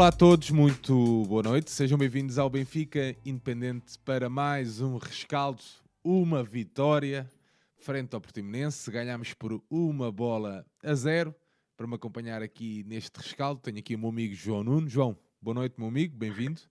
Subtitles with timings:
[0.00, 1.70] Olá a todos, muito boa noite.
[1.70, 5.60] Sejam bem-vindos ao Benfica Independente para mais um rescaldo,
[6.02, 7.28] uma vitória
[7.76, 8.90] frente ao Portimonense.
[8.90, 11.34] Ganhámos por uma bola a zero.
[11.76, 14.88] Para me acompanhar aqui neste rescaldo, tenho aqui o meu amigo João Nuno.
[14.88, 16.62] João, boa noite, meu amigo, bem-vindo.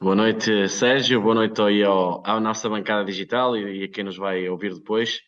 [0.00, 1.20] Boa noite, Sérgio.
[1.20, 4.72] Boa noite aí ao, à nossa bancada digital e, e a quem nos vai ouvir
[4.72, 5.20] depois.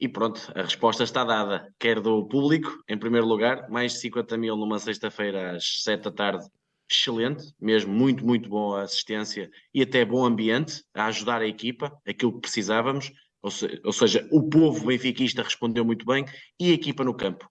[0.00, 4.38] E pronto, a resposta está dada, quer do público, em primeiro lugar, mais de 50
[4.38, 6.46] mil numa sexta-feira às 7 da tarde,
[6.90, 12.32] excelente, mesmo muito, muito boa assistência e até bom ambiente a ajudar a equipa, aquilo
[12.32, 16.24] que precisávamos, ou, se, ou seja, o povo benfiquista respondeu muito bem
[16.58, 17.48] e a equipa no campo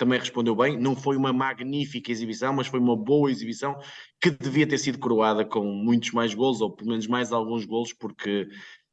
[0.00, 0.80] também respondeu bem.
[0.80, 3.78] Não foi uma magnífica exibição, mas foi uma boa exibição
[4.18, 7.92] que devia ter sido coroada com muitos mais gols, ou pelo menos mais alguns gols,
[7.92, 8.48] porque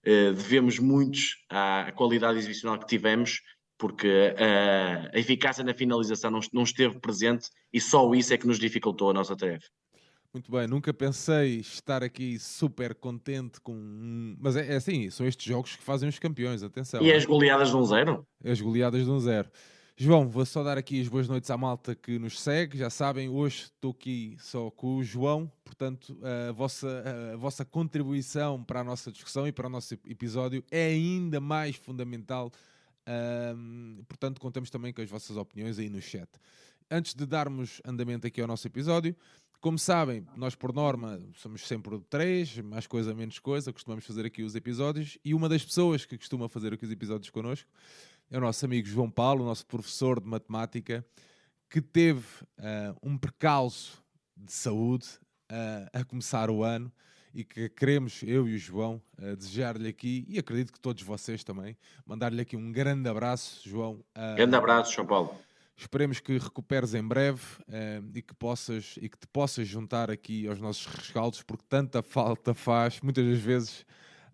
[0.06, 3.40] uh, devemos muitos à qualidade exibicional que tivemos,
[3.78, 8.48] porque uh, a eficácia na finalização não, não esteve presente e só isso é que
[8.48, 9.68] nos dificultou a nossa tarefa.
[10.34, 14.36] Muito bem, nunca pensei estar aqui super contente com.
[14.40, 17.02] Mas é, é assim, são estes jogos que fazem os campeões, atenção.
[17.02, 18.28] E as goleadas de um zero?
[18.44, 19.50] As goleadas de um zero.
[20.00, 22.78] João, vou só dar aqui as boas noites à malta que nos segue.
[22.78, 28.64] Já sabem, hoje estou aqui só com o João, portanto, a vossa, a vossa contribuição
[28.64, 32.52] para a nossa discussão e para o nosso episódio é ainda mais fundamental.
[33.08, 36.30] Um, portanto, contamos também com as vossas opiniões aí no chat.
[36.92, 39.16] Antes de darmos andamento aqui ao nosso episódio,
[39.60, 44.44] como sabem, nós por norma somos sempre três, mais coisa, menos coisa, costumamos fazer aqui
[44.44, 47.70] os episódios, e uma das pessoas que costuma fazer aqui os episódios connosco
[48.30, 51.06] é o nosso amigo João Paulo, nosso professor de matemática,
[51.70, 52.26] que teve
[52.60, 54.04] uh, um percalço
[54.36, 55.08] de saúde
[55.52, 56.92] uh, a começar o ano
[57.38, 61.44] e que queremos, eu e o João, uh, desejar-lhe aqui, e acredito que todos vocês
[61.44, 64.04] também, mandar-lhe aqui um grande abraço, João.
[64.36, 65.36] grande abraço, João Paulo.
[65.78, 67.44] Esperemos que recuperes em breve
[68.16, 72.56] e, que possas, e que te possas juntar aqui aos nossos rescaldos, porque tanta falta
[72.56, 73.86] faz, muitas das vezes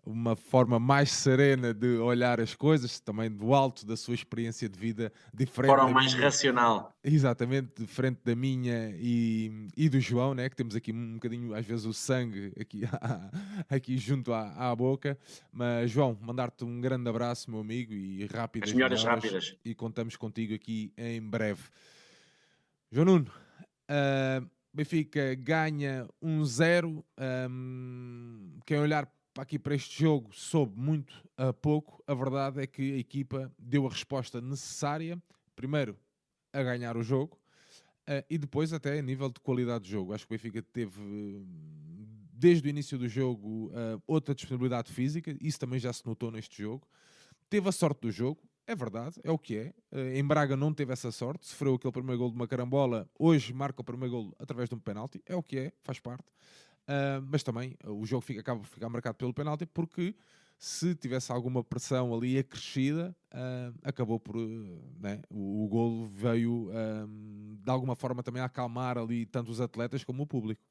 [0.06, 4.78] uma forma mais serena de olhar as coisas, também do alto da sua experiência de
[4.78, 5.70] vida, diferente.
[5.70, 6.94] Forma mais minha, racional.
[7.04, 10.50] Exatamente, diferente da minha e, e do João, né?
[10.50, 12.82] que temos aqui um bocadinho, às vezes, o sangue aqui,
[13.70, 15.18] aqui junto à, à boca.
[15.52, 18.70] Mas, João, mandar-te um grande abraço, meu amigo, e rápidas.
[18.70, 19.56] As melhores rápidas.
[19.64, 21.62] E contamos contigo aqui em breve.
[22.92, 23.32] João Nuno,
[23.90, 26.86] uh, Benfica ganha 1-0.
[26.86, 27.04] Um
[27.50, 29.08] um, quem olhar
[29.42, 32.04] aqui para este jogo soube muito a pouco.
[32.06, 35.22] A verdade é que a equipa deu a resposta necessária,
[35.56, 35.98] primeiro
[36.52, 37.40] a ganhar o jogo
[38.08, 40.14] uh, e depois até a nível de qualidade de jogo.
[40.14, 41.02] Acho que o Benfica teve
[42.32, 46.62] desde o início do jogo uh, outra disponibilidade física, isso também já se notou neste
[46.62, 46.88] jogo.
[47.50, 49.74] Teve a sorte do jogo, é verdade, é o que é.
[49.92, 53.54] Uh, em Braga não teve essa sorte, sofreu aquele primeiro gol de uma carambola, hoje
[53.54, 56.26] marca o primeiro gol através de um penalti, é o que é, faz parte.
[56.84, 60.14] Uh, mas também uh, o jogo fica, acaba por ficar marcado pelo penalti porque
[60.58, 64.36] se tivesse alguma pressão ali acrescida, uh, acabou por.
[64.36, 66.70] Né, o, o golo veio
[67.60, 70.62] de alguma forma também acalmar ali tanto os atletas como o público.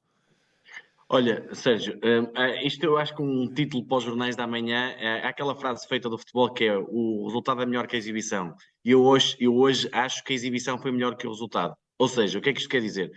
[1.09, 2.01] Olha, Sérgio,
[2.63, 6.09] isto eu acho que um título para os jornais da manhã é aquela frase feita
[6.09, 8.55] do futebol que é o resultado é melhor que a exibição.
[8.83, 11.77] E eu hoje, eu hoje acho que a exibição foi melhor que o resultado.
[11.99, 13.13] Ou seja, o que é que isto quer dizer?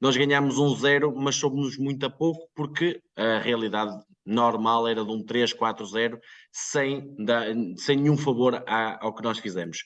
[0.00, 3.92] Nós ganhámos um zero, mas soube-nos muito a pouco, porque a realidade
[4.24, 6.18] normal era de um 3-4-0,
[6.50, 7.14] sem,
[7.76, 9.84] sem nenhum favor ao que nós fizemos.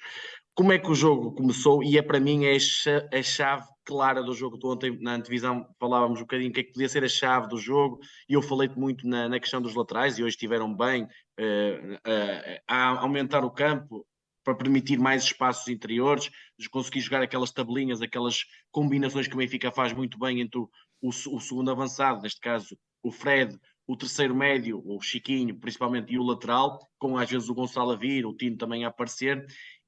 [0.55, 1.83] Como é que o jogo começou?
[1.83, 4.57] E é para mim é a chave clara do jogo.
[4.57, 7.49] Tu ontem na antevisão falávamos um bocadinho o que é que podia ser a chave
[7.49, 7.99] do jogo,
[8.29, 12.61] e eu falei-te muito na, na, questão dos laterais, e hoje estiveram bem uh, uh,
[12.69, 14.07] a aumentar o campo,
[14.45, 16.31] para permitir mais espaços interiores,
[16.71, 20.69] conseguir jogar aquelas tabelinhas, aquelas combinações que o Benfica faz muito bem entre o,
[21.01, 26.19] o, o segundo avançado, neste caso o Fred, o terceiro médio, o Chiquinho, principalmente, e
[26.19, 29.45] o lateral, com às vezes o Gonçalo a vir, o Tino também a aparecer,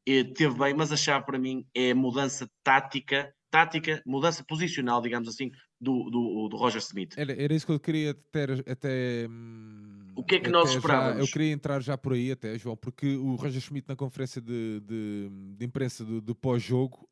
[0.06, 5.00] e, teve bem, mas a chave para mim é a mudança tática, tática, mudança posicional,
[5.00, 5.50] digamos assim,
[5.80, 7.14] do, do, do Roger Smith.
[7.16, 11.16] Era, era isso que eu queria ter até hum, o que é que nós esperávamos?
[11.16, 14.40] Já, eu queria entrar já por aí até, João, porque o Roger Schmidt na conferência
[14.40, 17.08] de, de, de imprensa do, do pós-jogo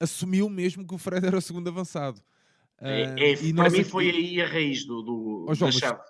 [0.00, 2.20] assumiu mesmo que o Fred era o segundo avançado.
[2.80, 3.84] É, é, para mim aqui...
[3.84, 6.00] foi aí a raiz do, do oh, João, da chave.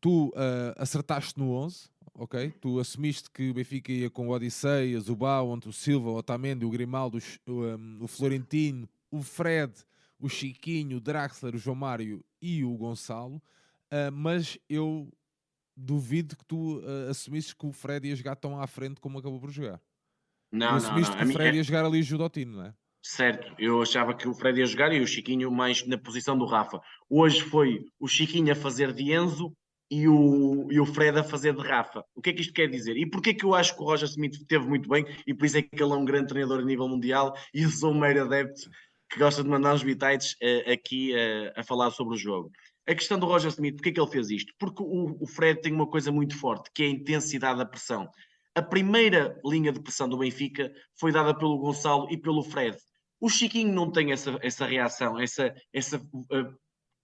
[0.00, 0.32] Tu uh,
[0.76, 2.52] acertaste no 11, ok?
[2.60, 6.64] Tu assumiste que o Benfica ia com o Odisseias, o Bauant, o Silva, o Otamendi,
[6.64, 9.72] o Grimaldo, o, um, o Florentino, o Fred,
[10.18, 13.40] o Chiquinho, o Draxler, o João Mário e o Gonçalo.
[13.92, 15.08] Uh, mas eu
[15.76, 19.40] duvido que tu uh, assumisses que o Fred ia jogar tão à frente como acabou
[19.40, 19.80] por jogar.
[20.50, 21.26] Não, tu assumiste não, não.
[21.26, 22.74] que o Fred ia jogar ali judotino, não é?
[23.02, 26.44] Certo, eu achava que o Fred ia jogar e o Chiquinho mais na posição do
[26.44, 26.80] Rafa.
[27.08, 29.52] Hoje foi o Chiquinho a fazer de Enzo
[29.88, 32.04] e o, e o Fred a fazer de Rafa.
[32.14, 32.96] O que é que isto quer dizer?
[32.96, 35.58] E porquê que eu acho que o Roger Smith teve muito bem e por isso
[35.58, 38.24] é que ele é um grande treinador a nível mundial e eu sou um mero
[38.24, 38.68] adepto
[39.08, 42.50] que gosta de mandar uns bitites uh, aqui uh, a falar sobre o jogo.
[42.88, 44.52] A questão do Roger Smith, porquê que ele fez isto?
[44.58, 48.08] Porque o, o Fred tem uma coisa muito forte, que é a intensidade da pressão.
[48.54, 52.76] A primeira linha de pressão do Benfica foi dada pelo Gonçalo e pelo Fred.
[53.20, 56.56] O Chiquinho não tem essa, essa reação, essa, essa uh,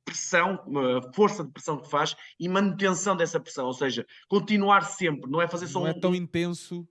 [0.05, 5.31] pressão, uh, força de pressão que faz e manutenção dessa pressão, ou seja, continuar sempre,
[5.31, 6.87] não é fazer só não um, é tão intenso.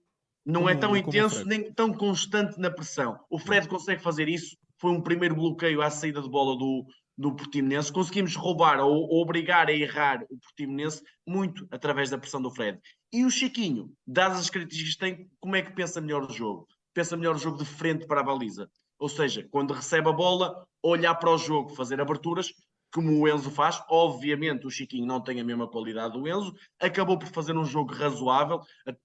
[0.46, 3.20] Não é como, é tão intenso nem tão constante na pressão.
[3.30, 4.58] O Fred consegue fazer isso.
[4.80, 6.86] Foi um primeiro bloqueio à saída de bola do,
[7.18, 7.92] do Portimonense.
[7.92, 12.80] Conseguimos roubar ou, ou obrigar a errar o Portimonense muito através da pressão do Fred.
[13.14, 16.68] E o Chiquinho, dadas as características que tem, como é que pensa melhor o jogo?
[16.94, 18.70] Pensa melhor o jogo de frente para a baliza.
[19.00, 22.54] Ou seja, quando recebe a bola, olhar para o jogo, fazer aberturas,
[22.94, 23.82] como o Enzo faz.
[23.90, 26.54] Obviamente, o Chiquinho não tem a mesma qualidade do Enzo.
[26.80, 28.60] Acabou por fazer um jogo razoável.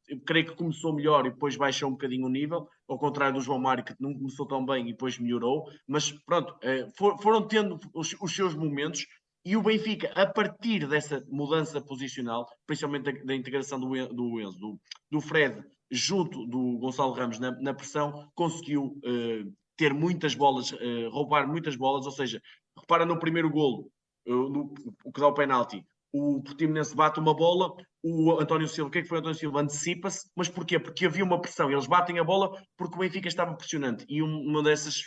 [0.09, 3.41] Eu creio que começou melhor e depois baixou um bocadinho o nível, ao contrário do
[3.41, 5.65] João Mário, que não começou tão bem e depois melhorou.
[5.87, 9.07] Mas pronto, eh, foram tendo os, seus momentos.
[9.45, 15.63] E o Benfica, a partir dessa mudança posicional, principalmente da, integração do, Enzo, do, Fred,
[15.89, 22.07] junto do Gonçalo Ramos na, pressão, conseguiu uh, ter muias bolas, uh, roubar muitas bolas,
[22.07, 22.43] ou seja,
[22.79, 23.91] repara no primeiro golo,
[24.27, 24.75] uh, no,
[25.05, 28.99] o que dá o penalti, o Portimonense bate uma bola, o António Silva, o que
[28.99, 29.61] é que foi o António Silva?
[29.61, 30.79] Antecipa-se, mas porquê?
[30.79, 34.63] Porque havia uma pressão, eles batem a bola porque o Benfica estava pressionante, e uma
[34.63, 35.03] dessas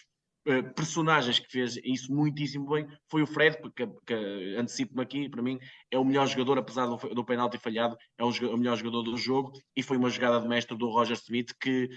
[0.48, 5.42] uh, personagens que fez isso muitíssimo bem foi o Fred, porque que, antecipo-me aqui, para
[5.42, 5.57] mim,
[5.89, 9.18] é o melhor jogador, apesar do, do penalti falhado, é o, o melhor jogador do
[9.18, 11.89] jogo, e foi uma jogada de mestre do Roger Smith que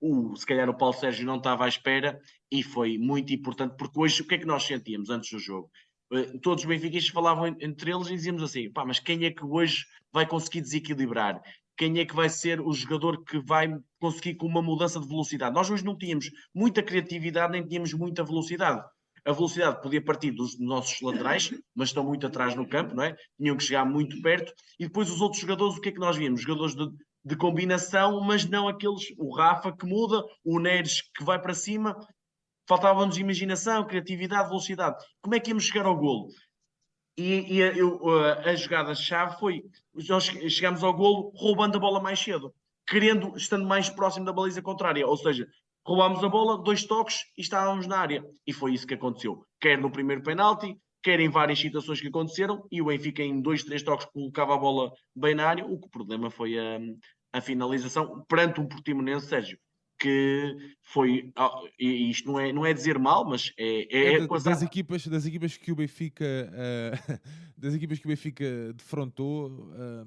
[0.00, 3.98] o, se calhar o Paulo Sérgio não estava à espera e foi muito importante, porque
[3.98, 5.70] hoje o que é que nós sentíamos antes do jogo?
[6.12, 9.44] Uh, todos os benfiquistas falavam entre eles e dizíamos assim, pá, mas quem é que
[9.44, 11.40] hoje vai conseguir desequilibrar?
[11.76, 13.68] Quem é que vai ser o jogador que vai
[14.00, 15.54] conseguir com uma mudança de velocidade?
[15.54, 18.82] Nós hoje não tínhamos muita criatividade, nem tínhamos muita velocidade.
[19.24, 23.16] A velocidade podia partir dos nossos laterais, mas estão muito atrás no campo, não é?
[23.38, 24.52] Tinham que chegar muito perto.
[24.80, 26.40] E depois os outros jogadores, o que é que nós víamos?
[26.40, 26.88] Jogadores de,
[27.24, 31.96] de combinação, mas não aqueles, o Rafa que muda, o Neres que vai para cima,
[32.68, 34.96] faltava-nos imaginação, criatividade, velocidade.
[35.20, 36.28] Como é que íamos chegar ao golo?
[37.16, 38.00] E, e a, eu,
[38.46, 39.64] a, jogada-chave foi,
[40.08, 42.54] nós chegámos ao golo roubando a bola mais cedo,
[42.86, 45.48] querendo, estando mais próximo da baliza contrária, ou seja,
[45.84, 48.24] roubámos a bola, dois toques e estávamos na área.
[48.46, 50.78] E foi isso que aconteceu, quer no primeiro penalti,
[51.08, 54.58] quer em várias situações que aconteceram, e o Benfica em dois, três toques colocava a
[54.58, 56.78] bola bem na área, o que o problema foi a,
[57.32, 59.58] a finalização perante um Portimonense, Sérgio,
[59.98, 61.32] que foi,
[61.80, 65.06] e isto não é, não é dizer mal, mas é, é, é das, das, equipas,
[65.06, 67.20] das equipas que o Benfica uh,
[67.56, 70.06] das equipas que o Benfica defrontou, uh,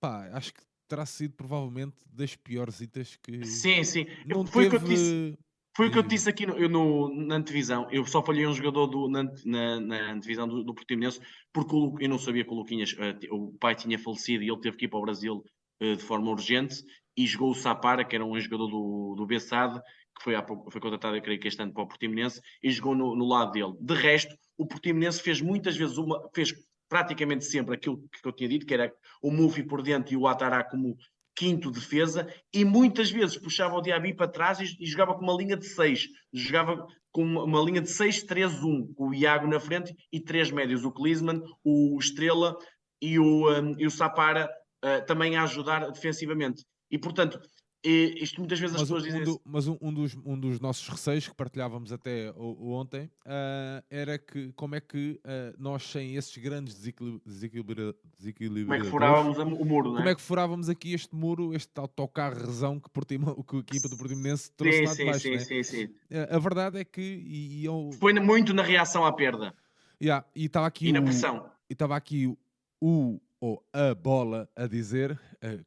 [0.00, 4.06] pá, acho que terá sido provavelmente das piores itas que sim, sim.
[4.24, 5.38] Não foi o que eu disse.
[5.74, 7.88] Foi o que eu disse aqui no, no, na antevisão.
[7.90, 11.20] Eu só falhei um jogador do, na, na, na antevisão do, do Portimonense
[11.52, 14.76] porque eu não sabia que o Luquinhas, uh, o pai tinha falecido e ele teve
[14.76, 15.42] que ir para o Brasil
[15.82, 16.84] uh, de forma urgente
[17.16, 19.80] e jogou o Sapara, que era um jogador do, do Bessade,
[20.16, 20.34] que foi,
[20.70, 23.52] foi contratado, eu creio que este ano para o Portimonense, e jogou no, no lado
[23.52, 23.74] dele.
[23.80, 26.52] De resto, o Portimonense fez muitas vezes uma, fez
[26.88, 30.26] praticamente sempre aquilo que eu tinha dito, que era o Mufi por dentro e o
[30.26, 30.96] Atará como
[31.34, 35.36] quinto defesa, e muitas vezes puxava o Diaby para trás e, e, jogava com uma
[35.36, 39.94] linha de 6, jogava com uma, uma linha de 6-3-1, com o Iago na frente
[40.12, 42.56] e três médios, o Klinsmann, o Estrela
[43.00, 44.48] e o, um, e o Sapara
[44.84, 46.64] uh, também a ajudar defensivamente.
[46.90, 47.40] E portanto,
[47.84, 49.24] e isto muitas vezes mas as pessoas um, dizem.
[49.24, 53.10] Do, mas um, um, dos, um dos nossos receios que partilhávamos até o, o ontem
[53.26, 58.66] uh, era que como é que uh, nós, sem esses grandes desequilíbrios.
[58.66, 59.98] Como é que furávamos o muro, não é?
[59.98, 63.96] Como é que furávamos aqui este muro, este autocarrezão que, Portimo, que a equipa do
[63.96, 65.20] Portimonense trouxe sim, lá de baixo?
[65.20, 65.38] Sim, né?
[65.38, 65.84] sim, sim.
[65.84, 67.00] Uh, a verdade é que.
[67.00, 67.90] E, e eu...
[67.98, 69.52] Foi muito na reação à perda.
[70.00, 70.88] Yeah, e estava aqui.
[70.88, 71.50] E na pressão.
[71.68, 72.32] E estava aqui
[72.80, 75.18] o ou a bola a dizer,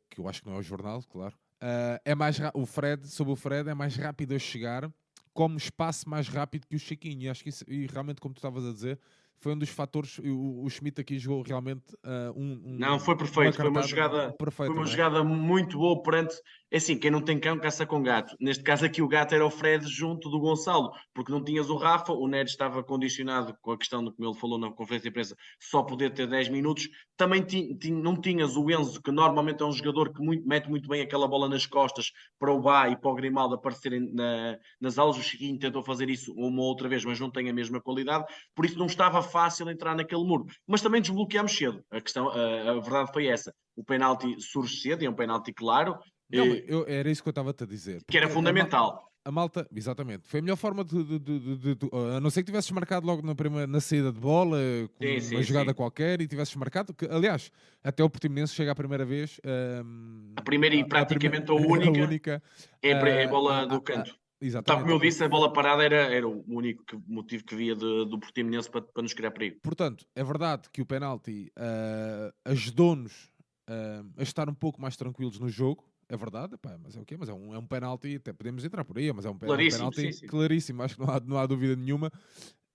[0.10, 3.34] que eu acho que não é o jornal, claro Uh, é mais o Fred, sobre
[3.34, 4.90] o Fred, é mais rápido a chegar,
[5.34, 7.24] como espaço mais rápido que o Chiquinho.
[7.24, 9.00] E acho que isso, e realmente, como tu estavas a dizer,
[9.38, 10.18] foi um dos fatores.
[10.20, 13.58] O, o Schmidt aqui jogou realmente uh, um, um, Não, foi perfeito.
[13.58, 14.92] Foi uma jogada, perfeita, foi uma é?
[14.92, 16.36] jogada muito boa perante.
[16.72, 18.36] É assim, quem não tem cão caça com gato.
[18.40, 21.78] Neste caso aqui o gato era o Fred junto do Gonçalo, porque não tinhas o
[21.78, 25.10] Rafa, o Neres estava condicionado com a questão do que ele falou na conferência de
[25.10, 26.90] imprensa, só poder ter 10 minutos.
[27.16, 30.68] Também ti, ti, não tinhas o Enzo, que normalmente é um jogador que muito, mete
[30.68, 34.58] muito bem aquela bola nas costas para o Bá e para o Grimaldo aparecerem na,
[34.82, 35.18] nas aulas.
[35.18, 38.66] O Chiquinho tentou fazer isso uma outra vez, mas não tem a mesma qualidade, por
[38.66, 40.46] isso não estava fácil entrar naquele muro.
[40.68, 41.86] Mas também desbloqueámos cedo.
[41.92, 43.54] A, questão, a, a verdade foi essa.
[43.76, 46.00] O penalti surge cedo, é um penalti claro,
[46.32, 48.04] não, eu, era isso que eu estava-te a dizer.
[48.08, 49.12] Que era fundamental.
[49.28, 52.46] A malta, exatamente, foi a melhor forma de, de, de, de, a não ser que
[52.46, 54.60] tivesses marcado logo na, primeira, na saída de bola,
[55.00, 55.76] com sim, sim, uma jogada sim.
[55.76, 57.52] qualquer e tivesses marcado, que, aliás,
[57.84, 59.42] até o Portimonense chega a primeira vez.
[59.84, 62.44] Um, a primeira e praticamente a, primeira, a única, a única
[62.84, 64.16] é, a, é a bola do canto.
[64.40, 64.68] Exatamente.
[64.68, 68.20] Tá, como eu disse, a bola parada era, era o único motivo que via do
[68.20, 69.58] Portimonense para, para nos criar perigo.
[69.64, 73.32] Portanto, é verdade que o penalti uh, ajudou-nos
[73.70, 77.06] uh, a estar um pouco mais tranquilos no jogo, é verdade, pá, mas é o
[77.06, 77.16] quê?
[77.18, 79.36] Mas é um, é um penalti, até podemos entrar por aí, mas é um, é
[79.36, 80.28] um penalti sim, sim.
[80.28, 82.12] claríssimo, acho que não há, não há dúvida nenhuma.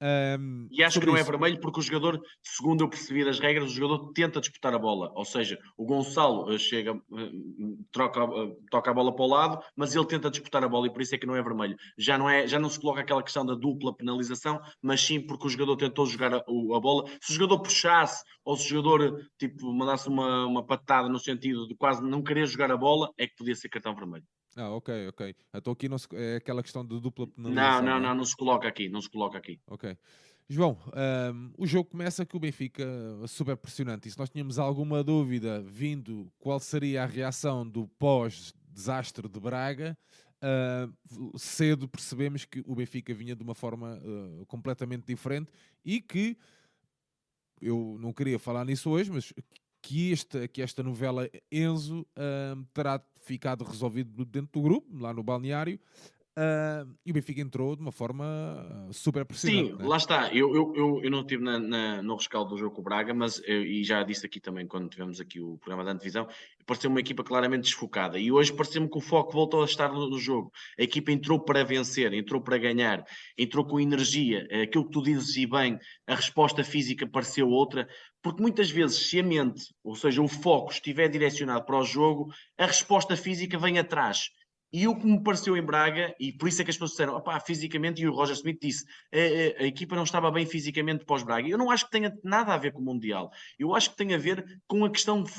[0.02, 1.28] Um, e acho que não é isso.
[1.28, 4.78] é vermelho porque o jogador, segundo eu percebi das regras, o jogador tenta disputar a
[4.78, 5.12] bola.
[5.14, 7.30] Ou seja, o Gonçalo eh, chega, eh,
[7.92, 10.90] troca, eh, toca a bola para o lado, mas ele tenta disputar a bola e
[10.90, 11.76] por isso é que não é vermelho.
[11.98, 15.46] Já não, é, já não se coloca aquela questão da dupla penalização, mas sim porque
[15.46, 17.04] o jogador tentou jogar a, a bola.
[17.20, 21.68] Se o jogador puxasse ou se o jogador tipo, mandasse uma, uma patada no sentido
[21.68, 24.24] de quase não querer jogar a bola, é que podia ser cartão vermelho.
[24.56, 25.34] Ah, ok, ok.
[25.54, 27.82] Então aqui não se, é aquela questão de dupla penalização.
[27.82, 29.60] Não, não, não, não, não se coloca aqui, não se coloca aqui.
[29.66, 29.96] Ok.
[30.52, 30.76] João,
[31.32, 32.84] um, o jogo começa com o Benfica
[33.28, 34.08] super pressionante.
[34.08, 39.96] E se nós tínhamos alguma dúvida vindo qual seria a reação do pós-desastre de Braga,
[40.42, 45.52] uh, cedo percebemos que o Benfica vinha de uma forma uh, completamente diferente
[45.84, 46.36] e que
[47.60, 49.32] eu não queria falar nisso hoje, mas
[49.80, 55.22] que esta, que esta novela Enzo uh, terá ficado resolvido dentro do grupo, lá no
[55.22, 55.78] balneário,
[56.38, 59.72] Uh, e o Benfica entrou de uma forma uh, super pressionante.
[59.72, 59.84] Sim, né?
[59.84, 60.32] lá está.
[60.32, 63.12] Eu, eu, eu, eu não estive na, na, no rescaldo do jogo com o Braga,
[63.12, 66.28] mas eu, e já disse aqui também quando tivemos aqui o programa da antevisão,
[66.64, 68.18] pareceu uma equipa claramente desfocada.
[68.18, 70.52] E hoje pareceu-me que o foco voltou a estar no, no, jogo.
[70.78, 73.04] A equipa entrou para vencer, entrou para ganhar,
[73.36, 74.46] entrou com energia.
[74.62, 77.88] Aquilo que tu dizes e bem, a resposta física pareceu outra.
[78.22, 82.32] Porque muitas vezes, se a mente, ou seja, o foco estiver direcionado para o jogo,
[82.56, 84.30] a resposta física vem atrás.
[84.72, 87.16] E o que me pareceu em Braga, e por isso é que as pessoas disseram,
[87.16, 91.04] opá, fisicamente, e o Roger Smith disse, a, a, a equipa não estava bem fisicamente
[91.04, 91.48] pós-Braga.
[91.48, 93.30] Eu não acho que tenha nada a ver com o Mundial.
[93.58, 95.30] Eu acho que tem a ver com a questão de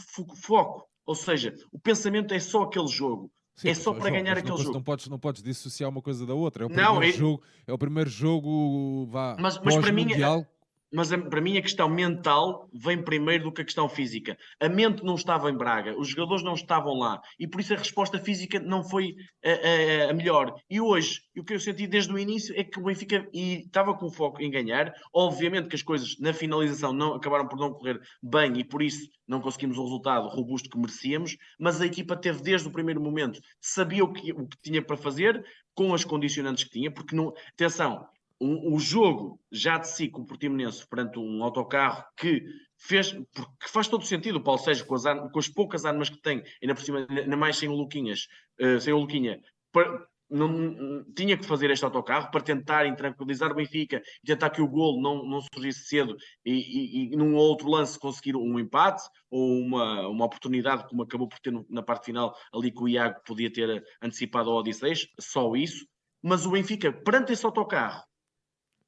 [0.42, 0.88] foco.
[1.06, 3.32] Ou seja, o pensamento é só aquele jogo.
[3.56, 4.74] Sim, é só para João, ganhar aquele não, jogo.
[4.74, 6.64] Não podes, não podes dissociar uma coisa da outra.
[6.64, 7.12] É o primeiro, não, é...
[7.12, 10.46] Jogo, é o primeiro jogo vá, mas, mas para mim, é
[10.92, 14.38] mas para mim a questão mental vem primeiro do que a questão física.
[14.60, 17.78] A mente não estava em Braga, os jogadores não estavam lá e por isso a
[17.78, 20.54] resposta física não foi a, a, a melhor.
[20.70, 24.10] E hoje, o que eu senti desde o início é que o Benfica estava com
[24.10, 24.94] foco em ganhar.
[25.14, 29.10] Obviamente que as coisas na finalização não acabaram por não correr bem e por isso
[29.28, 33.40] não conseguimos o resultado robusto que merecíamos, mas a equipa teve desde o primeiro momento,
[33.62, 35.42] sabia o que, o que tinha para fazer,
[35.74, 38.06] com as condicionantes que tinha, porque não, atenção,
[38.42, 42.44] um, o jogo já de si com o Portimonense perante um autocarro que
[42.76, 46.20] fez, porque faz todo sentido o Paulo Sérgio com as, com as poucas armas que
[46.22, 48.28] tem, ainda por cima, ainda mais sem o Luquinhas,
[48.60, 49.40] uh, sem o Luquinha,
[49.72, 54.62] para, não, tinha que fazer este autocarro para tentar tranquilizar o Benfica e tentar que
[54.62, 59.04] o golo não, não surgisse cedo e, e, e, num outro lance conseguir um empate
[59.30, 63.22] ou uma, uma oportunidade, como acabou por ter na parte final ali que o Iago
[63.26, 65.86] podia ter antecipado ao Odisseis, só isso.
[66.24, 68.04] Mas o Benfica, perante esse autocarro,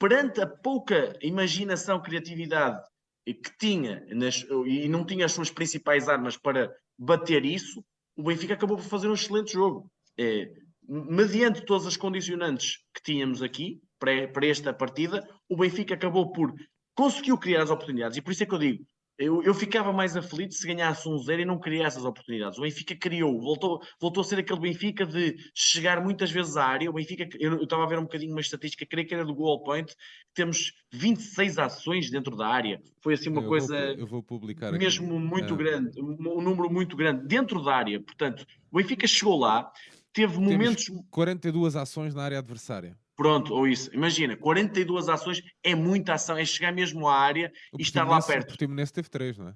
[0.04, 2.78] perante a pouca imaginação, criatividade
[3.26, 7.82] que tinha nas, e não tinha as suas principais armas para bater isso,
[8.14, 9.90] o Benfica acabou por fazer um excelente jogo.
[10.20, 10.52] É,
[10.86, 16.54] mediante todas as condicionantes que tínhamos aqui para, para esta partida, o Benfica acabou por
[16.94, 18.18] conseguiu criar as oportunidades.
[18.18, 18.86] E por isso é que eu digo,
[19.24, 22.58] eu, eu ficava mais aflito se ganhasse um zero e não criasse as oportunidades.
[22.58, 26.90] O Benfica criou, voltou, voltou a ser aquele Benfica de chegar muitas vezes à área.
[26.90, 29.34] O Benfica, eu, eu estava a ver um bocadinho uma estatística, creio que era do
[29.34, 29.96] Goal Point,
[30.34, 32.82] temos 26 ações dentro da área.
[33.02, 35.26] Foi assim uma eu coisa vou, eu vou publicar mesmo aqui.
[35.26, 35.58] muito é.
[35.58, 38.02] grande, um, número muito grande dentro da área.
[38.02, 39.72] Portanto, o Benfica chegou lá,
[40.12, 40.86] teve Temos momentos.
[41.10, 42.98] 42 ações na área adversária.
[43.16, 43.94] Pronto, ou isso.
[43.94, 48.22] Imagina, 42 ações é muita ação, é chegar mesmo à área o e estar lá
[48.22, 48.46] perto.
[48.46, 49.56] O Portimonense teve 3, não é?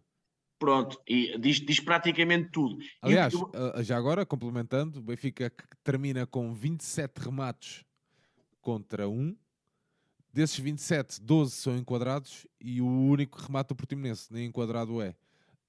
[0.59, 2.77] Pronto, e diz, diz praticamente tudo.
[3.01, 3.51] Aliás, eu...
[3.53, 5.51] Eh, já agora, complementando, o Benfica
[5.83, 7.85] termina com 27 remates
[8.59, 9.35] contra 1.
[10.33, 15.15] Desses 27, 12 são enquadrados e o único remate do Portimonense nem enquadrado é.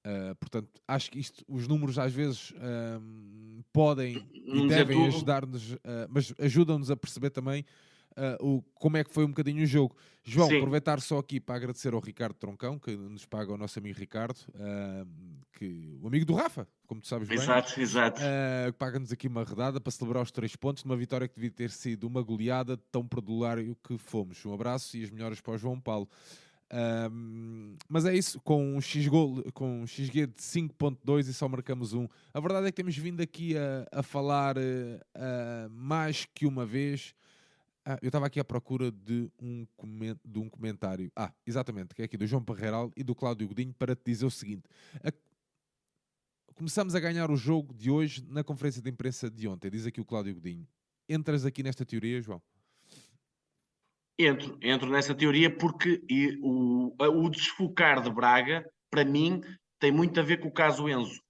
[0.05, 5.79] Uh, portanto, acho que isto, os números às vezes uh, podem e devem ajudar-nos, uh,
[6.09, 7.65] mas ajudam-nos a perceber também
[8.11, 9.95] uh, o, como é que foi um bocadinho o jogo.
[10.23, 10.57] João, Sim.
[10.57, 14.37] aproveitar só aqui para agradecer ao Ricardo Troncão, que nos paga o nosso amigo Ricardo,
[14.55, 15.07] uh,
[15.51, 17.37] que, o amigo do Rafa, como tu sabes bem.
[17.37, 18.21] Exato, exato.
[18.77, 22.07] Paga-nos aqui uma redada para celebrar os três pontos numa vitória que devia ter sido
[22.07, 24.45] uma goleada tão perdulário que fomos.
[24.45, 26.07] Um abraço e as melhoras para o João Paulo.
[26.71, 31.47] Um, mas é isso, com um, X -gol, com um XG de 5.2 e só
[31.47, 32.07] marcamos um.
[32.33, 37.15] A verdade é que temos vindo aqui a, a falar uh, mais que uma vez
[37.85, 39.65] ah, eu estava aqui à procura de um,
[40.23, 41.11] de um comentário.
[41.15, 44.25] Ah, exatamente, que é aqui do João Parreiral e do Cláudio Godinho para te dizer
[44.25, 44.69] o seguinte.
[45.03, 45.11] A...
[46.53, 49.99] Começamos a ganhar o jogo de hoje na conferência de imprensa de ontem, diz aqui
[49.99, 50.67] o Cláudio Godinho.
[51.07, 52.39] Entras aqui nesta teoria, João?
[54.21, 56.01] Entro, entro nessa teoria porque
[56.43, 59.41] o, o desfocar de Braga, para mim,
[59.79, 61.21] tem muito a ver com o caso Enzo.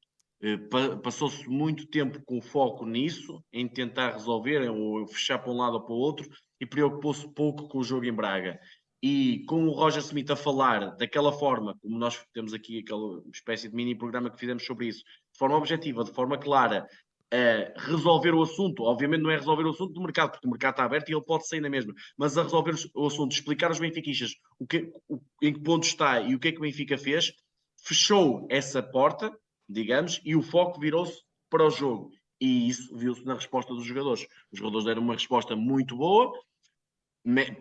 [0.42, 0.58] Eh,
[1.04, 5.86] passou-se muito tempo com foco nisso, em tentar resolver, ou fechar para um lado ou
[5.86, 6.28] para o outro,
[6.60, 8.60] e preocupou-se pouco com o jogo em Braga.
[9.04, 13.70] E com o Roger Smith a falar daquela forma, como nós temos aqui aquela espécie
[13.70, 16.88] de mini programa que fizemos sobre isso, de forma objetiva, de forma clara,
[17.32, 18.84] a resolver o assunto.
[18.84, 21.24] Obviamente não é resolver o assunto do mercado, porque o mercado está aberto e ele
[21.24, 25.20] pode sair na mesma, mas a resolver o assunto, explicar aos benfiquistas o que, o,
[25.42, 27.32] em que ponto está e o que é que o Benfica fez,
[27.84, 29.32] fechou essa porta,
[29.68, 32.12] digamos, e o foco virou-se para o jogo.
[32.42, 34.26] E isso viu-se na resposta dos jogadores.
[34.52, 36.32] Os jogadores deram uma resposta muito boa,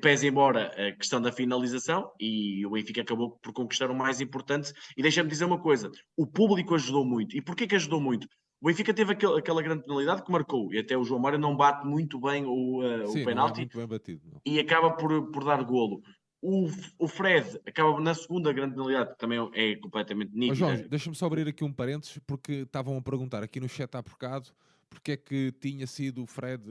[0.01, 4.73] pese embora a questão da finalização e o Benfica acabou por conquistar o mais importante
[4.97, 8.29] e deixa-me dizer uma coisa, o público ajudou muito e porquê que ajudou muito?
[8.61, 11.57] O Benfica teve aquele, aquela grande penalidade que marcou e até o João Mário não
[11.57, 15.63] bate muito bem o, uh, Sim, o penalti é batido, e acaba por, por dar
[15.63, 16.03] golo.
[16.41, 20.57] O, o Fred acaba na segunda grande penalidade, que também é completamente nítido.
[20.57, 24.03] João, deixa-me só abrir aqui um parênteses, porque estavam a perguntar aqui no chat há
[24.03, 24.51] bocado
[24.89, 26.63] porque é que tinha sido o Fred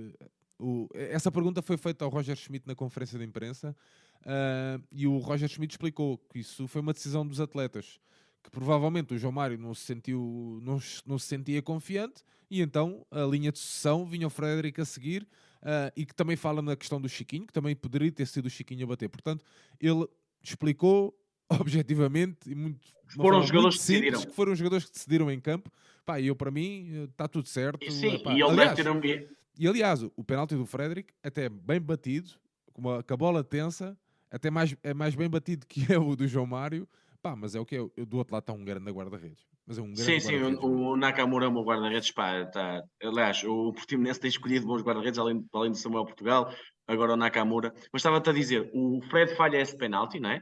[0.59, 3.75] o, essa pergunta foi feita ao Roger Schmidt na conferência de imprensa
[4.21, 7.99] uh, e o Roger Schmidt explicou que isso foi uma decisão dos atletas,
[8.43, 13.05] que provavelmente o João Mário não se, sentiu, não, não se sentia confiante e então
[13.11, 15.23] a linha de sucessão vinha o Frederic a seguir
[15.61, 18.49] uh, e que também fala na questão do Chiquinho, que também poderia ter sido o
[18.49, 19.09] Chiquinho a bater.
[19.09, 19.43] Portanto,
[19.79, 20.07] ele
[20.41, 21.17] explicou
[21.49, 22.79] objetivamente e muito
[23.15, 25.71] foram os jogadores que decidiram que foram os jogadores que decidiram em campo
[26.05, 29.37] pá, eu para mim está tudo certo e sim, e ele aliás, deve ter um...
[29.59, 32.31] E aliás, o, penalti do Frederic, até bem batido,
[32.73, 33.97] com a, com a bola tensa,
[34.29, 36.87] até mais, é mais bem batido que é o do João Mário.
[37.21, 38.05] Pá, mas é o que é.
[38.05, 39.45] Do outro lado está um grande guarda-redes.
[39.65, 42.11] Mas é um grande sim, sim, o, o Nakamura é um guarda-redes.
[42.11, 46.53] Pá, tá, aliás, o Portimonense tem escolhido bons guarda-redes, além, além do Samuel Portugal,
[46.87, 47.73] agora o Nakamura.
[47.91, 50.41] Mas estava-te a dizer, o Fred falha esse penalti, não é?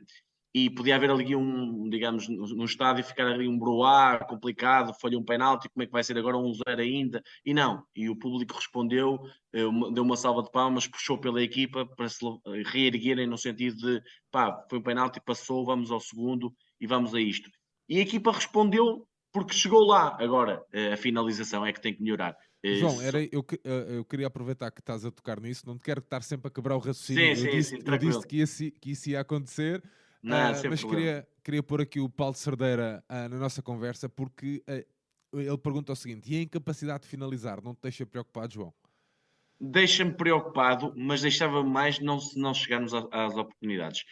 [0.55, 5.23] e podia haver ali um, digamos, no, estádio ficar ali um broá complicado, falha um
[5.23, 7.21] penalti, como é que vai ser agora um zero ainda?
[7.45, 9.19] E não, e o público respondeu,
[9.51, 12.25] eh, deu uma salva de palmas, puxou pela equipa para se
[12.67, 17.21] reerguerem no sentido de, pá, foi um penalti, passou, vamos ao segundo e vamos a
[17.21, 17.49] isto.
[17.87, 20.17] E a equipa respondeu porque chegou lá.
[20.19, 22.35] Agora, eh, a finalização é que tem que melhorar.
[22.63, 25.99] Eh, João, era, eu, eu queria aproveitar que estás a tocar nisso, não te quero
[25.99, 27.21] estar sempre a quebrar o raciocínio.
[27.21, 29.83] Sim, eu sim, disse, sim, eu disse que, ia, que isso ia acontecer
[30.25, 34.63] não, uh, mas queria, queria pôr aqui o Paulo Cerdeira uh, na nossa conversa, porque
[34.67, 38.73] uh, ele pergunta o seguinte: e a incapacidade de finalizar não te deixa preocupado, João?
[39.61, 44.03] Deixa-me preocupado, mas deixava mais não, não chegarmos às oportunidades.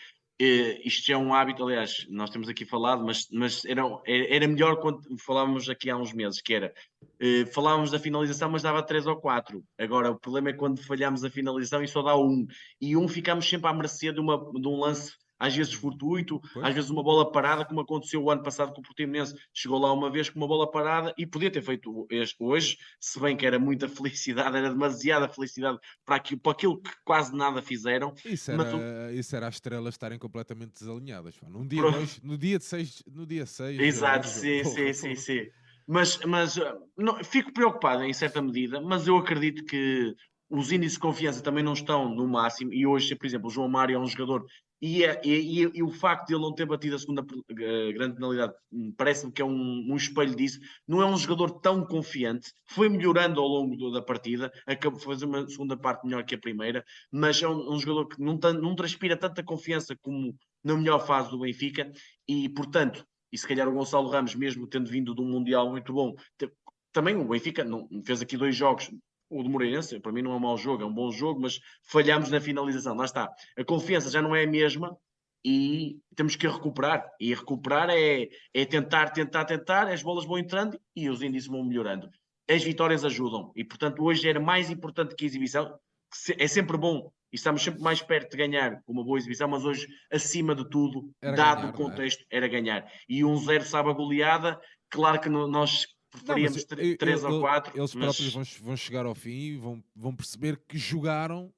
[0.41, 4.77] Uh, isto é um hábito, aliás, nós temos aqui falado, mas, mas era, era melhor
[4.77, 6.73] quando falávamos aqui há uns meses, que era
[7.21, 9.63] uh, falávamos da finalização, mas dava 3 ou 4.
[9.77, 12.47] Agora, o problema é quando falhamos a finalização e só dá um.
[12.81, 16.65] E um ficamos sempre à mercê de, uma, de um lance às vezes fortuito, pois.
[16.65, 19.91] às vezes uma bola parada, como aconteceu o ano passado com o Portimonense, chegou lá
[19.91, 23.45] uma vez com uma bola parada e podia ter feito este hoje, se bem que
[23.45, 28.13] era muita felicidade, era demasiada felicidade para aquilo, para aquilo que quase nada fizeram.
[28.23, 31.35] Isso era, mas, isso era as estrelas estarem completamente desalinhadas.
[31.49, 33.79] Num dia, dois, no dia de seis, no dia 6.
[33.79, 35.41] Exato, sim, sim, sim, sim.
[35.85, 36.57] Mas, mas
[36.97, 40.15] não, fico preocupado em certa medida, mas eu acredito que
[40.49, 43.67] os índices de confiança também não estão no máximo e hoje, por exemplo, o João
[43.67, 44.45] Mário é um jogador
[44.85, 47.93] e, é, e, e, e, o facto de ele não ter batido a segunda uh,
[47.93, 50.59] grande penalidade hum, parece-me que é um, um, espelho disso.
[50.85, 55.05] Não é um jogador tão confiante, foi melhorando ao longo do, da partida, acabou de
[55.05, 58.37] fazer uma segunda parte melhor que a primeira, mas é um, um jogador que não,
[58.61, 61.89] não transpira tanta confiança como na melhor fase do Benfica
[62.27, 65.93] e, portanto, e se calhar o Gonçalo Ramos, mesmo tendo vindo de um Mundial muito
[65.93, 66.13] bom,
[66.91, 68.91] também o Benfica não, fez aqui dois jogos
[69.39, 71.59] o do Moreirense, para mim não é um mau jogo, é um bom jogo, mas
[71.83, 73.29] falhamos na finalização, lá está.
[73.57, 74.97] A confiança já não é a mesma
[75.43, 77.05] e temos que recuperar.
[77.19, 81.63] E recuperar é, é tentar, tentar, tentar, as bolas vão entrando e os índices vão
[81.63, 82.09] melhorando.
[82.49, 83.51] as vitórias ajudam.
[83.55, 85.77] E, portanto, hoje era mais importante que a exibição.
[86.37, 89.65] É sempre bom e estamos sempre mais perto de ganhar com uma boa exibição, mas
[89.65, 91.77] hoje, acima de tudo, era dado ganhar, o é?
[91.77, 92.37] contexto, é?
[92.37, 92.85] era ganhar.
[93.09, 97.77] E um zero sabe a goleada, claro que nós preferíamos 3 ou 4.
[97.77, 98.05] Eles mas...
[98.05, 101.51] próprios vão, vão, chegar ao fim e vão, vão perceber que jogaram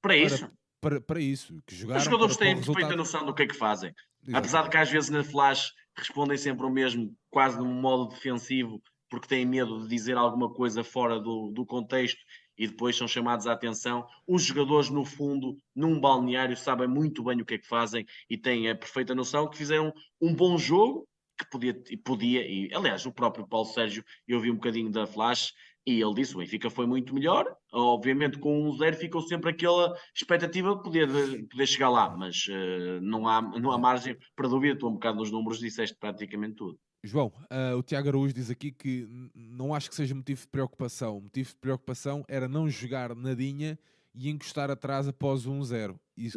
[0.00, 0.48] para isso.
[0.80, 1.60] Para, para, para isso.
[1.66, 3.90] Que jogaram Os jogadores têm perfeita noção do que é que fazem.
[3.90, 4.36] Exatamente.
[4.36, 8.80] Apesar de que às vezes na flash respondem sempre o mesmo, quase num modo defensivo,
[9.08, 12.20] porque têm medo de dizer alguma coisa fora do, do contexto
[12.58, 14.06] e depois são chamados à atenção.
[14.26, 18.36] Os jogadores, no fundo, num balneário, sabem muito bem o que é que fazem e
[18.36, 23.12] têm a perfeita noção que fizeram um bom jogo, que podia, podia e aliás, o
[23.12, 25.52] próprio Paulo Sérgio, eu vi um bocadinho da Flash
[25.86, 27.46] e ele disse: o Benfica foi muito melhor.
[27.72, 32.46] Obviamente, com um zero ficou sempre aquela expectativa de poder, de poder chegar lá, mas
[32.48, 34.74] uh, não, há, não há margem para dúvida.
[34.74, 36.78] Estou um bocado nos números, disseste praticamente tudo.
[37.04, 41.18] João, uh, o Tiago Araújo diz aqui que não acho que seja motivo de preocupação.
[41.18, 43.78] O motivo de preocupação era não jogar nadinha
[44.16, 45.94] e encostar atrás após 1-0.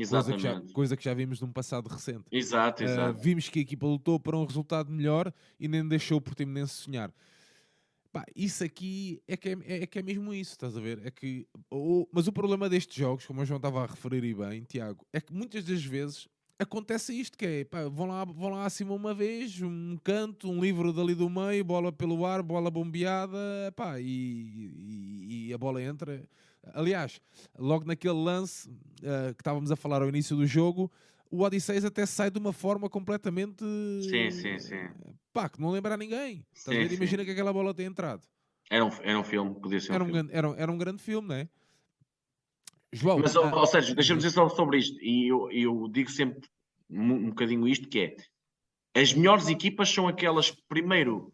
[0.10, 2.26] Coisa, que já, coisa que já vimos num passado recente.
[2.30, 3.18] Exato, ah, exato.
[3.18, 6.74] Uh, vimos que a equipa lutou para um resultado melhor e nem deixou o Portimonense
[6.74, 7.14] sonhar.
[8.12, 11.00] Pá, isso aqui é que é, é, é, que é mesmo isso, estás a ver?
[11.06, 14.64] É que, o, mas o problema destes jogos, como o João estava a referir bem,
[14.64, 18.66] Tiago, é que muitas das vezes acontece isto, que é, pá, vão, lá, vão lá
[18.66, 23.72] acima uma vez, um canto, um livro dali do meio, bola pelo ar, bola bombeada,
[23.76, 26.28] pá, e, e, e a bola entra.
[26.74, 27.22] Aliás,
[27.58, 30.92] logo naquele lance uh, que estávamos a falar ao início do jogo,
[31.32, 33.64] o Odisseis até sai de uma forma completamente...
[34.04, 34.90] Sim, sim, sim.
[35.32, 36.46] Pá, que não lembra a ninguém.
[36.54, 38.24] Sim, Imagina que aquela bola tem entrado.
[38.70, 40.30] Era um, era um filme, podia ser um era um, filme.
[40.32, 41.50] Era, era um grande filme, não é?
[42.92, 43.20] João.
[43.20, 46.48] Mas, ou, ou seja, deixa-me dizer só sobre isto, e eu, eu digo sempre
[46.90, 48.16] um, um bocadinho isto, que é
[49.00, 51.32] as melhores equipas são aquelas que primeiro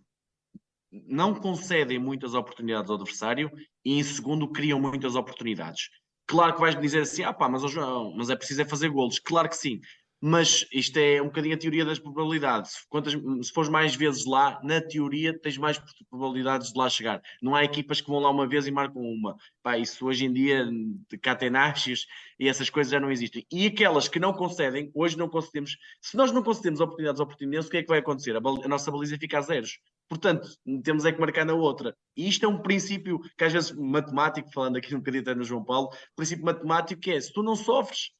[1.07, 3.51] não concedem muitas oportunidades ao adversário
[3.83, 5.89] e em segundo criam muitas oportunidades.
[6.27, 9.19] Claro que vais-me dizer assim, ah pá, mas, João, mas é preciso é fazer golos.
[9.19, 9.79] Claro que sim,
[10.27, 12.85] mas isto é um bocadinho a teoria das probabilidades.
[12.89, 15.79] Quantas, se fores mais vezes lá, na teoria tens mais
[16.09, 17.21] probabilidades de lá chegar.
[17.41, 19.35] Não há equipas que vão lá uma vez e marcam uma.
[19.61, 22.07] Pá, isso hoje em dia, de catenáceos
[22.39, 23.45] e essas coisas já não existem.
[23.51, 25.77] E aquelas que não concedem, hoje não concedemos.
[26.01, 28.35] Se nós não concedemos oportunidades ao Portimonense, o que é que vai acontecer?
[28.35, 29.79] A, a nossa baliza fica a zeros.
[30.07, 30.47] Portanto,
[30.83, 31.95] temos é que marcar na outra.
[32.15, 35.43] E isto é um princípio que às vezes matemático, falando aqui um bocadinho até no
[35.43, 38.11] João Paulo, princípio matemático que é, se tu não sofres,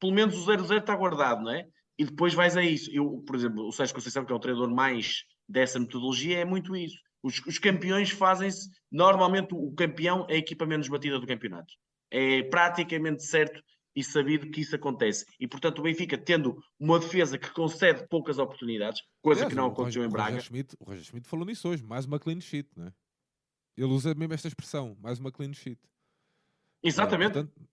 [0.00, 1.66] pelo menos o 0-0 está guardado, não é?
[1.96, 2.90] E depois vais a isso.
[2.92, 6.76] Eu, por exemplo, o Sérgio Conceição, que é o treinador mais dessa metodologia, é muito
[6.76, 6.96] isso.
[7.22, 8.68] Os, os campeões fazem-se.
[8.90, 11.72] Normalmente, o campeão é a equipa menos batida do campeonato.
[12.10, 13.60] É praticamente certo
[13.98, 15.26] e sabido que isso acontece.
[15.40, 19.66] E, portanto, o Benfica, tendo uma defesa que concede poucas oportunidades, coisa é, que não
[19.66, 20.30] aconteceu Roger, em Braga.
[20.30, 22.92] O Roger, Schmidt, o Roger Schmidt falou nisso hoje, mais uma clean sheet, não é?
[23.76, 25.80] Ele usa mesmo esta expressão, mais uma clean sheet.
[26.80, 27.38] Exatamente.
[27.38, 27.68] É, portanto,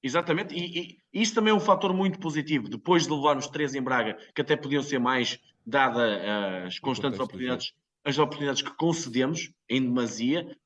[0.00, 2.68] Exatamente, e, e, isso também é um fator muito positivo.
[2.68, 7.72] Depois de levarmos três em Braga, que até podiam ser mais, dada as constantes oportunidades,
[8.04, 10.56] as oportunidades que concedemos em demasia,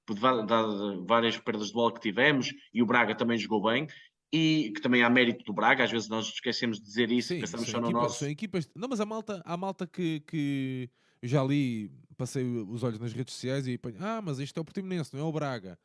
[0.44, 3.86] dada várias perdas de bola que tivemos, e o Braga também jogou bem,
[4.32, 7.40] e que também há mérito do Braga, às vezes nós esquecemos de dizer isso, Sim,
[7.40, 8.18] pensamos só no equipas, nosso.
[8.18, 10.90] São equipas, não, mas a malta, a malta que, que
[11.22, 15.14] já li, passei os olhos nas redes sociais e ah, mas isto é o Portimonense,
[15.14, 15.78] não é o Braga.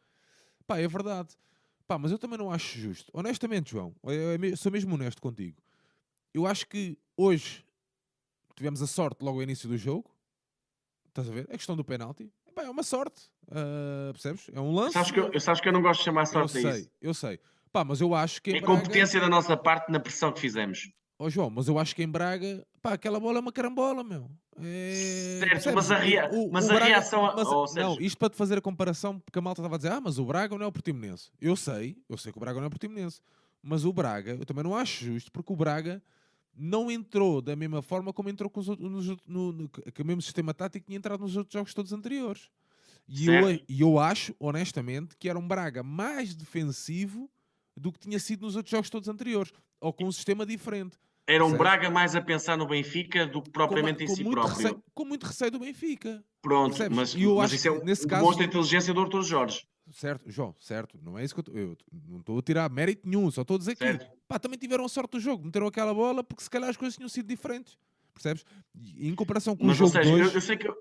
[0.67, 1.29] Pá, é verdade.
[1.87, 3.11] Pá, mas eu também não acho justo.
[3.13, 3.95] Honestamente, João,
[4.57, 5.61] sou mesmo honesto contigo.
[6.33, 7.63] Eu acho que hoje
[8.55, 10.09] tivemos a sorte logo ao início do jogo.
[11.09, 11.47] Estás a ver?
[11.49, 12.31] A questão do penalti.
[12.57, 13.29] é uma sorte.
[13.47, 14.49] Uh, percebes?
[14.51, 14.93] É um lance.
[14.93, 16.91] Sabes que, eu, sabes que eu não gosto de chamar sorte eu sei, isso.
[17.01, 17.39] Eu sei.
[17.73, 18.51] Pá, mas eu acho que.
[18.51, 18.67] É Braga...
[18.67, 20.91] competência da nossa parte na pressão que fizemos.
[21.17, 24.03] Ó oh, João, mas eu acho que em Braga, pá, aquela bola é uma carambola,
[24.03, 24.29] meu.
[24.61, 25.39] É...
[25.39, 26.29] Certo, mas a, rea...
[26.31, 27.33] o, mas o a Braga, reação.
[27.35, 29.91] Mas, oh, não, isto para te fazer a comparação, porque a malta estava a dizer,
[29.91, 31.31] ah, mas o Braga não é o Portimonense.
[31.41, 33.19] Eu sei, eu sei que o Braga não é o Portimonense.
[33.61, 36.01] Mas o Braga, eu também não acho justo, porque o Braga
[36.55, 40.53] não entrou da mesma forma como entrou com, os outros, no, no, o mesmo sistema
[40.53, 42.49] tático que tinha entrado nos outros jogos todos anteriores.
[43.07, 47.29] E eu, e eu acho, honestamente, que era um Braga mais defensivo
[47.75, 50.97] do que tinha sido nos outros jogos todos anteriores, ou com um sistema diferente.
[51.25, 51.59] Era um certo.
[51.59, 54.55] Braga mais a pensar no Benfica do que propriamente com, em com si próprio.
[54.55, 56.23] Receio, com muito receio do Benfica.
[56.41, 56.97] Pronto, percebes?
[56.97, 59.65] mas, eu mas isso é um, nesse caso, demonstra a inteligência do Arthur Jorge.
[59.91, 60.99] Certo, João, certo.
[61.01, 61.77] Não é isso que eu, tô, eu
[62.09, 64.05] não estou a tirar mérito nenhum, só estou a dizer certo.
[64.05, 66.77] que pá, também tiveram a sorte do jogo, meteram aquela bola porque se calhar as
[66.77, 67.77] coisas tinham sido diferentes.
[68.13, 68.45] Percebes?
[68.75, 69.97] E, em comparação com mas, o jogo.
[69.97, 70.27] Ou seja, dois...
[70.27, 70.75] eu, eu, sei que eu,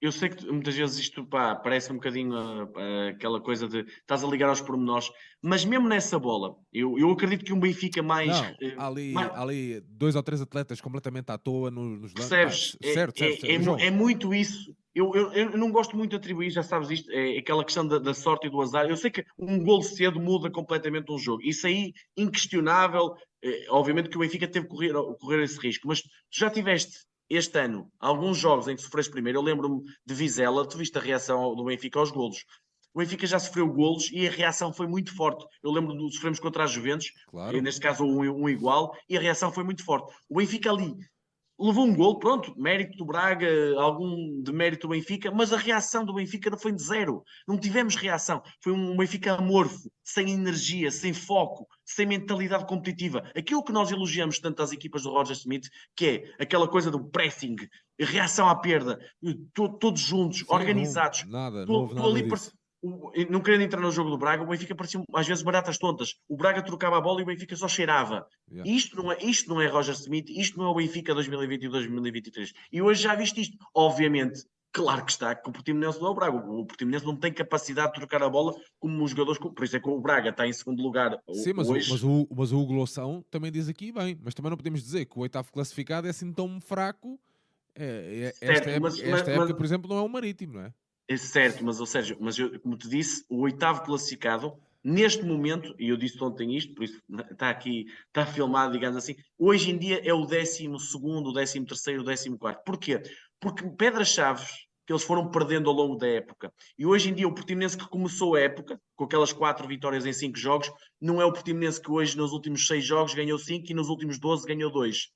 [0.00, 3.80] eu sei que muitas vezes isto pá, parece um bocadinho uh, uh, aquela coisa de
[3.80, 5.10] estás a ligar aos pormenores,
[5.42, 8.28] mas mesmo nessa bola, eu, eu acredito que um Benfica mais.
[8.28, 9.30] Não, uh, ali, mais...
[9.34, 12.76] ali dois ou três atletas completamente à toa nos, nos Percebes?
[12.76, 14.74] Pá, é, certo, certo, é, certo, é, é, muito isso.
[14.94, 17.98] eu, eu, eu, não gosto muito de atribuir, já sabes isto, é aquela questão da,
[17.98, 18.88] da, sorte e do azar.
[18.88, 21.42] Eu sei que um gol cedo muda completamente um jogo.
[21.42, 23.14] Isso aí, inquestionável.
[23.42, 27.09] É, obviamente que o Benfica teve que correr, correr esse risco, mas tu já tiveste
[27.30, 29.38] este ano alguns jogos em que sofreste primeiro.
[29.38, 32.44] Eu lembro-me de Vizela, tu viste a reação do Benfica aos golos.
[32.92, 35.46] O Benfica já sofreu golos e a reação foi muito forte.
[35.62, 37.62] Eu lembro de sofremos contra as Juventus, claro.
[37.62, 40.12] neste caso um, um igual, e a reação foi muito forte.
[40.28, 40.96] O Benfica ali
[41.60, 46.04] levou um gol, pronto, mérito do Braga, algum de mérito do Benfica, mas a reação
[46.04, 47.22] do Benfica foi de zero.
[47.46, 48.42] Não tivemos reação.
[48.62, 53.30] Foi um Benfica amorfo, sem energia, sem foco, sem mentalidade competitiva.
[53.36, 57.04] Aquilo que nós elogiamos tanto às equipas do Roger Smith, que é aquela coisa do
[57.04, 57.56] pressing,
[57.98, 58.98] reação à perda,
[59.78, 61.24] todos juntos, Sim, organizados.
[61.24, 62.28] Não, nada, não houve nada ali
[62.82, 66.14] não querendo entrar no jogo do Braga, o Benfica parecia às vezes baratas tontas.
[66.28, 68.26] O Braga trocava a bola e o Benfica só cheirava.
[68.50, 68.70] Yeah.
[68.70, 72.52] Isto, não é, isto não é Roger Smith, isto não é o Benfica 2022-2023.
[72.72, 73.58] E hoje já viste isto.
[73.74, 76.36] Obviamente, claro que está, que o Portimonense não é o Braga.
[76.36, 79.38] O Portimonense não tem capacidade de trocar a bola como os jogadores.
[79.38, 81.18] Por isso é que o Braga está em segundo lugar.
[81.32, 81.88] Sim, mas, hoje.
[81.88, 84.18] O, mas, o, mas o Hugo Loção também diz aqui bem.
[84.22, 87.20] Mas também não podemos dizer que o oitavo classificado é assim tão fraco.
[87.74, 90.54] É, é, certo, esta época, mas, esta mas, época por exemplo, não é o Marítimo,
[90.54, 90.72] não é?
[91.10, 95.74] É certo, mas, ou seja, mas eu, como te disse, o oitavo classificado, neste momento,
[95.76, 99.76] e eu disse ontem isto, por isso está aqui, está filmado, digamos assim, hoje em
[99.76, 102.62] dia é o décimo segundo, o décimo terceiro, o décimo quarto.
[102.64, 103.02] Porquê?
[103.40, 106.52] Porque pedras-chaves que eles foram perdendo ao longo da época.
[106.78, 110.12] E hoje em dia o Portimonense que começou a época, com aquelas quatro vitórias em
[110.12, 110.70] cinco jogos,
[111.00, 114.20] não é o Portimonense que hoje nos últimos seis jogos ganhou cinco e nos últimos
[114.20, 115.10] doze ganhou dois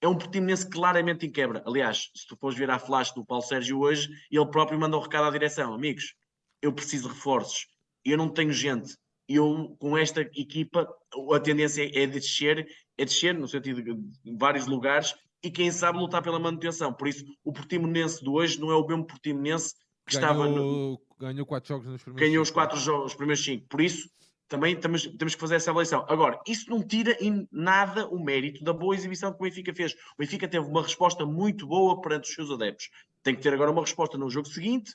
[0.00, 1.62] é um Portimonense claramente em quebra.
[1.66, 5.00] Aliás, se tu fores ver a flash do Paulo Sérgio hoje, ele próprio manda um
[5.00, 6.14] recado à direção: amigos,
[6.62, 7.66] eu preciso de reforços,
[8.04, 8.96] eu não tenho gente.
[9.28, 10.88] Eu, com esta equipa,
[11.34, 16.22] a tendência é descer, é descer, no sentido de vários lugares, e quem sabe lutar
[16.22, 16.92] pela manutenção.
[16.94, 19.74] Por isso, o Portimonense de hoje não é o mesmo Portimonense
[20.06, 20.48] que ganhou, estava.
[20.48, 21.00] No...
[21.18, 23.66] Ganhou quatro jogos nos primeiros Ganhou os quatro jogos, os primeiros cinco.
[23.68, 24.08] Por isso,
[24.48, 26.06] também temos, temos que fazer essa avaliação.
[26.08, 29.92] Agora, isso não tira em nada o mérito da boa exibição que o Benfica fez.
[29.92, 32.88] O Benfica teve uma resposta muito boa perante os seus adeptos.
[33.22, 34.94] Tem que ter agora uma resposta no jogo seguinte,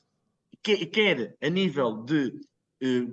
[0.62, 2.34] quer a nível de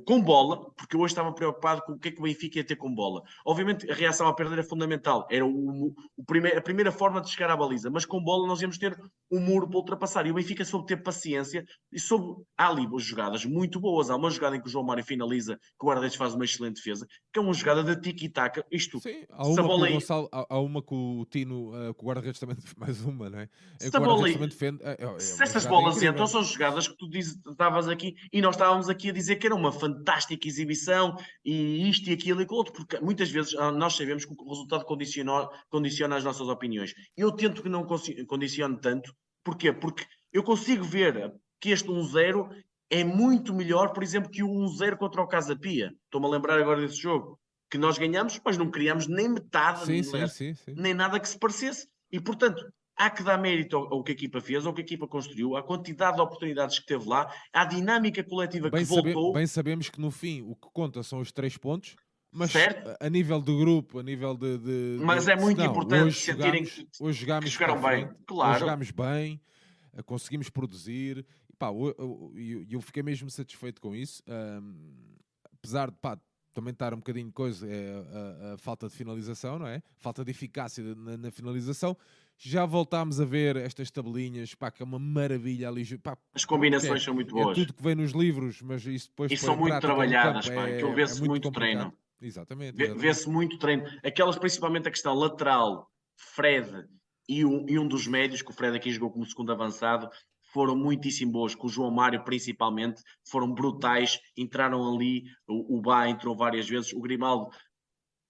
[0.05, 2.65] com bola, porque eu hoje estava preocupado com o que é que o Benfica ia
[2.65, 3.23] ter com bola.
[3.45, 7.31] Obviamente a reação à perda era fundamental, era o, o primeir, a primeira forma de
[7.31, 8.99] chegar à baliza, mas com bola nós íamos ter
[9.31, 10.27] um muro para ultrapassar.
[10.27, 12.43] E o Benfica soube ter paciência e soube.
[12.57, 14.11] Há ali jogadas muito boas.
[14.11, 16.77] Há uma jogada em que o João Mário finaliza, que o guarda-redes faz uma excelente
[16.77, 18.65] defesa, que é uma jogada de tiki-taka.
[18.71, 19.93] Isto, Sim, há uma, com aí...
[19.93, 23.39] Gonçalo, há, há, uma com o Tino, uh, com o guarda-redes também mais uma, não
[23.39, 23.49] é?
[23.81, 24.37] é se, a bola aí...
[24.37, 27.09] defende, é, é, se essas bolas entram, são jogadas que tu
[27.51, 32.09] estavas aqui e nós estávamos aqui a dizer que era uma fantástica exibição e isto
[32.09, 35.49] e aquilo e aquilo outro, porque muitas vezes ah, nós sabemos que o resultado condiciona,
[35.69, 36.93] condiciona as nossas opiniões.
[37.17, 37.87] Eu tento que não
[38.27, 39.73] condicione tanto, porquê?
[39.73, 42.49] Porque eu consigo ver que este 1-0
[42.91, 45.93] é muito melhor, por exemplo, que o 1-0 contra o Casa Pia.
[46.05, 47.39] Estou-me a lembrar agora desse jogo.
[47.71, 51.39] Que nós ganhamos, mas não criamos nem metade, sim, sim, sim, nem nada que se
[51.39, 51.87] parecesse.
[52.11, 52.61] E, portanto,
[53.01, 55.57] há que dar mérito ao, ao, que a equipa fez, ao que a equipa construiu,
[55.57, 59.29] à quantidade de oportunidades que teve lá, à dinâmica coletiva bem que voltou.
[59.29, 61.97] Sabe, bem sabemos que no fim o que conta são os três pontos,
[62.31, 62.95] mas certo?
[63.01, 64.59] a nível do grupo, a nível de.
[64.59, 67.81] de mas de, é muito não, importante hoje sentirem jogámos, que, hoje jogámos que jogaram
[67.81, 68.11] bem.
[68.27, 68.51] Claro.
[68.51, 69.41] Hoje jogámos bem,
[69.95, 71.25] eh, conseguimos produzir.
[71.49, 74.23] E, pá, eu, eu, eu, fiquei mesmo satisfeito com isso.
[74.29, 75.17] Um,
[75.55, 76.19] apesar de pá,
[76.53, 79.83] também estar um bocadinho de coisa, é a, a, falta de finalização, não é?
[79.99, 81.97] Falta de eficácia na, na finalização
[82.49, 85.85] já voltámos a ver estas tabelinhas, pá, que é uma maravilha ali.
[85.99, 87.57] Pá, As combinações é, são muito boas.
[87.57, 89.31] É tudo que vem nos livros, mas isso depois.
[89.31, 91.93] E são muito trabalhadas, pá, é, que vê-se é muito, muito treino.
[92.21, 92.77] Exatamente.
[92.95, 93.85] Vê-se muito treino.
[94.03, 96.87] Aquelas, principalmente a questão lateral, Fred
[97.29, 100.09] e um, e um dos médios, que o Fred aqui jogou como segundo avançado,
[100.53, 106.09] foram muitíssimo boas, com o João Mário principalmente, foram brutais, entraram ali, o, o Bá
[106.09, 107.51] entrou várias vezes, o Grimaldo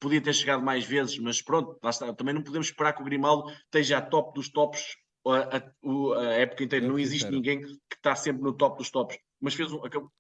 [0.01, 2.13] podia ter chegado mais vezes, mas pronto, está.
[2.15, 6.33] também não podemos esperar que o Grimaldo esteja a top dos tops a, a, a
[6.35, 6.87] época inteira.
[6.87, 10.11] Não existe ninguém que está sempre no top dos tops, mas fez um, acabou,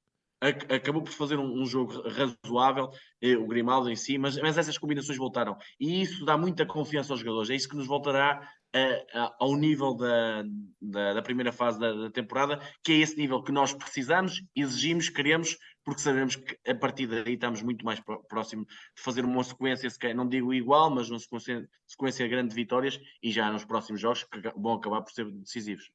[0.40, 2.90] acabou por fazer um, um, jogo razoável,
[3.20, 5.56] eh, o Grimaldo em si, mas, mas essas combinações voltaram.
[5.78, 7.50] E isso dá muita confiança aos jogadores.
[7.50, 8.46] É isso que nos voltará
[9.38, 10.44] ao nível da,
[10.80, 15.08] da, da primeira fase da, da, temporada, que é esse nível que nós precisamos, exigimos,
[15.08, 19.90] queremos, porque sabemos que a partir daí estamos muito mais próximo de fazer uma sequência,
[19.90, 24.00] se não digo igual, mas uma sequência, sequência grande de vitórias e já nos próximos
[24.00, 25.90] jogos que vão acabar por ser decisivos.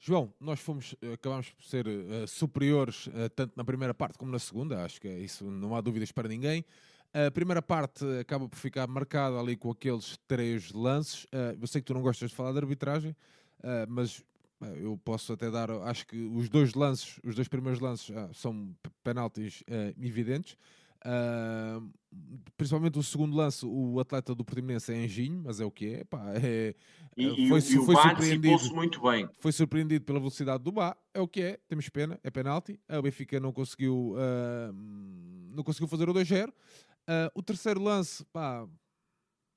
[0.00, 4.38] João, nós fomos, acabamos por ser uh, superiores uh, tanto na primeira parte como na
[4.38, 6.64] segunda, acho que é isso não há dúvidas para ninguém.
[7.26, 11.24] A primeira parte acaba por ficar marcada ali com aqueles três lances.
[11.24, 14.22] Uh, eu sei que tu não gostas de falar de arbitragem, uh, mas
[14.76, 18.74] eu posso até dar, acho que os dois lances, os dois primeiros lances ah, são
[19.04, 19.62] penaltis
[19.96, 20.56] evidentes.
[20.98, 21.88] Uh,
[22.56, 26.04] principalmente o segundo lance, o atleta do Portimonense é Enginho, mas é o que é.
[26.04, 26.74] Pá, é
[27.16, 29.28] e, foi, e o foi surpreendido, muito bem.
[29.38, 32.80] Foi surpreendido pela velocidade do Bá, é o que é, temos pena, é penalti.
[32.88, 34.72] A Benfica não conseguiu, uh,
[35.54, 36.52] não conseguiu fazer o 2-0.
[37.34, 38.66] O terceiro lance, pá,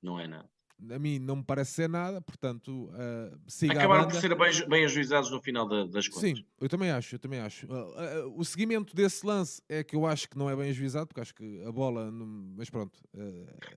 [0.02, 0.51] não é nada
[0.90, 4.84] a mim não me parece ser nada, portanto, uh, siga Acabaram por ser bem, bem
[4.84, 6.30] ajuizados no final da, das contas.
[6.30, 7.66] Sim, eu também acho, eu também acho.
[7.66, 11.06] Uh, uh, o seguimento desse lance é que eu acho que não é bem ajuizado,
[11.06, 12.98] porque acho que a bola, não, mas pronto.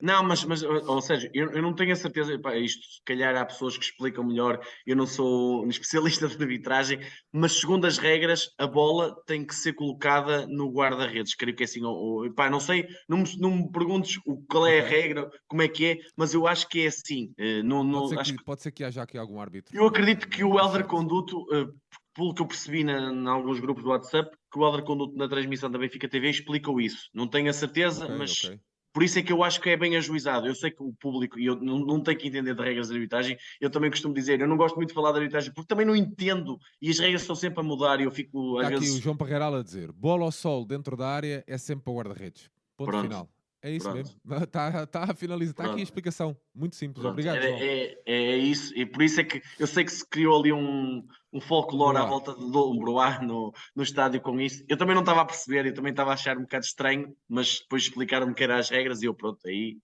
[0.02, 3.36] Não, mas, mas ou seja, eu, eu não tenho a certeza, pá, isto se calhar
[3.36, 7.00] há pessoas que explicam melhor, eu não sou um especialista de arbitragem,
[7.32, 11.66] mas segundo as regras, a bola tem que ser colocada no guarda-redes, creio que é
[11.66, 14.88] assim, ou, ou, pá, não sei, não me, não me perguntes o, qual é a
[14.88, 17.34] regra, como é que é, mas eu acho que é sim.
[17.40, 19.76] Uh, não, não, pode, ser acho que, pode ser que haja aqui algum árbitro.
[19.76, 21.74] Eu acredito que o Elder Conduto, uh,
[22.14, 25.70] pelo que eu percebi em alguns grupos do WhatsApp, que o Elder Conduto na transmissão
[25.70, 27.10] da Benfica TV explicou isso.
[27.14, 28.60] Não tenho a certeza, okay, mas okay.
[28.94, 30.48] por isso é que eu acho que é bem ajuizado.
[30.48, 32.94] Eu sei que o público, e eu não, não tenho que entender de regras de
[32.94, 35.86] arbitragem, eu também costumo dizer, eu não gosto muito de falar de arbitragem porque também
[35.86, 38.90] não entendo e as regras estão sempre a mudar e eu fico às Está vezes...
[38.90, 41.94] aqui o João Parreiral a dizer, bola ao sol dentro da área é sempre para
[41.94, 42.50] guarda-redes.
[42.78, 43.04] Ponto Pronto.
[43.04, 43.30] final.
[43.66, 43.98] É isso Pronto.
[43.98, 44.16] mesmo.
[44.44, 45.54] Está tá a finalizar.
[45.54, 46.38] Está aqui a explicação.
[46.54, 47.02] Muito simples.
[47.02, 47.14] Pronto.
[47.14, 47.38] Obrigado.
[47.38, 48.72] É, é, é, isso.
[48.78, 52.06] E por isso é que eu sei que se criou ali um, um folclore à
[52.06, 54.64] volta do um broá no, no estádio com isso.
[54.70, 57.60] Eu também não estava a perceber, eu também estava a achar um bocado estranho, mas
[57.60, 59.80] depois explicaram-me que eram as regras e eu, pronto, aí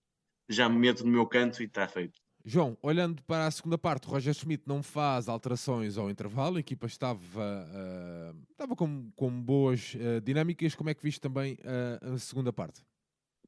[0.48, 2.20] já me meto no meu canto e está feito.
[2.44, 6.60] João, olhando para a segunda parte, o Roger Schmidt não faz alterações ao intervalo, a
[6.60, 10.74] equipa estava, uh, estava com, com boas uh, dinâmicas.
[10.74, 12.82] Como é que viste também uh, a segunda parte?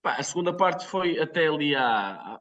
[0.04, 2.38] Pá, a segunda parte foi até ali à,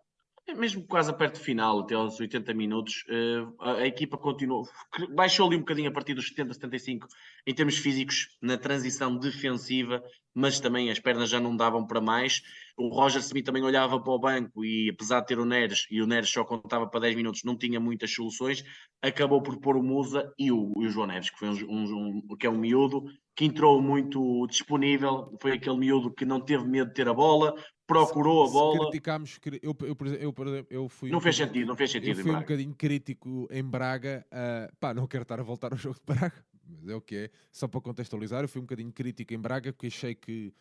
[0.57, 4.67] mesmo quase perto do final, até aos 80 minutos, uh, a, a, equipa continuou,
[5.15, 7.07] baixou ali um bocadinho a partir dos 70, 75
[7.47, 10.03] em termos físicos, na transição defensiva,
[10.35, 12.41] mas também as pernas já não davam para mais.
[12.75, 16.01] O Roger Smith também olhava para o banco e, apesar de ter o Neres, e
[16.01, 18.61] o Neres só contava para 10 minutos, não tinha muitas soluções,
[19.01, 21.83] acabou por pôr o Musa e o, e o João Neves, que, foi um,
[22.29, 26.65] um, que é um miúdo, que entrou muito disponível, foi aquele miúdo que não teve
[26.65, 27.55] medo de ter a bola,
[27.87, 28.79] procurou a bola.
[28.89, 31.09] Criticámos, eu, eu, eu, eu, fui.
[31.09, 32.19] Não fez sentido, não fez sentido.
[32.19, 34.25] Eu fui um bocadinho crítico em Braga.
[34.31, 37.15] Uh, pá, não quero estar a voltar ao jogo de Braga, mas é o que
[37.15, 37.29] é.
[37.51, 40.53] Só para contextualizar, eu fui um bocadinho crítico em Braga porque achei que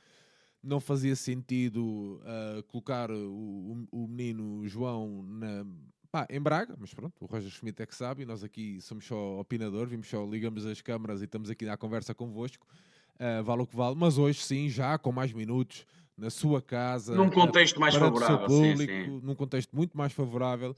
[0.62, 5.66] não fazia sentido uh, colocar o, o, menino João na,
[6.12, 9.06] pá, em Braga, mas pronto, o Roger Schmidt é que sabe, e nós aqui somos
[9.06, 12.66] só opinador, vimos só, ligamos as câmaras e estamos aqui na conversa convosco,
[13.14, 17.14] uh, vale o que vale, mas hoje sim, já com mais minutos, na sua casa,
[17.14, 19.20] num contexto mais favorável, público, sim, sim.
[19.22, 20.76] num contexto muito mais favorável.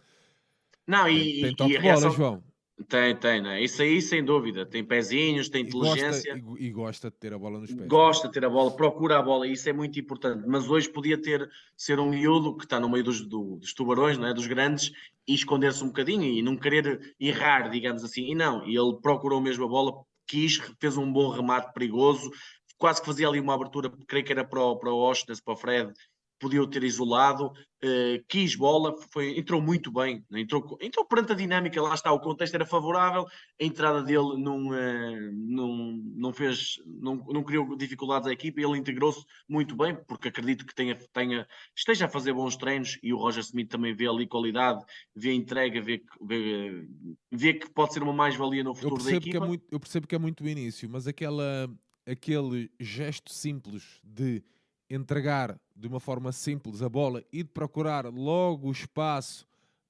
[0.87, 2.11] Não, e, tem, tem e, de bola, reação...
[2.13, 2.43] João.
[2.89, 3.63] Tem, tem, né?
[3.63, 4.67] Isso aí sem dúvida.
[4.67, 6.33] Tem pezinhos, tem inteligência.
[6.33, 7.89] E gosta, e, e gosta, de ter a bola nos pés.
[7.89, 10.45] Gosta de ter a bola, procura a bola, isso é muito importante.
[10.47, 14.19] Mas hoje podia ter ser um miúdo que está no meio dos, do, dos tubarões,
[14.19, 14.35] não é?
[14.35, 14.93] dos grandes,
[15.27, 18.31] e esconder-se um bocadinho e não querer errar, digamos assim.
[18.31, 22.29] E não, ele procurou mesmo a bola, quis, fez um bom remate perigoso,
[22.77, 25.55] quase que fazia ali uma abertura, creio que era para o, para o Oshness, para
[25.55, 25.93] o Fred,
[26.39, 30.41] podia ter isolado, uh, quis bola, foi, entrou muito bem, né?
[30.41, 33.27] entrou, entrou perante a dinâmica, lá está, o contexto era favorável,
[33.61, 38.79] a entrada dele não, uh, não, não fez, não, não criou dificuldades à equipa, ele
[38.79, 43.19] integrou-se muito bem, porque acredito que tenha, tenha, esteja a fazer bons treinos e o
[43.19, 46.87] Roger Smith também vê ali qualidade, vê a entrega, vê, vê,
[47.31, 49.39] vê que pode ser uma mais-valia no futuro da equipa.
[49.39, 51.71] Que é muito, eu percebo que é muito o início, mas aquela,
[52.07, 54.43] aquele gesto simples de
[54.89, 59.47] entregar de uma forma simples a bola e de procurar logo o espaço,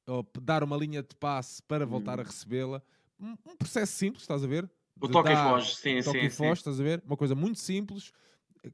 [0.07, 2.23] ou dar uma linha de passe para voltar hum.
[2.23, 2.83] a recebê-la.
[3.21, 4.71] Um, processo simples, estás a ver?
[5.01, 7.03] O toque e foge, sim, toque sim, e foge, estás a ver?
[7.05, 8.13] Uma coisa muito simples,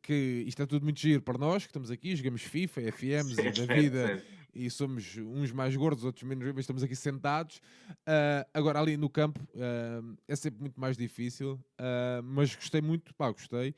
[0.03, 3.47] que isto é tudo muito giro para nós, que estamos aqui, jogamos FIFA, FMs sim,
[3.47, 7.57] e da vida, e somos uns mais gordos, outros menos, mas estamos aqui sentados.
[7.91, 13.15] Uh, agora, ali no campo, uh, é sempre muito mais difícil, uh, mas gostei muito,
[13.15, 13.75] pá, gostei.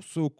[0.00, 0.34] sou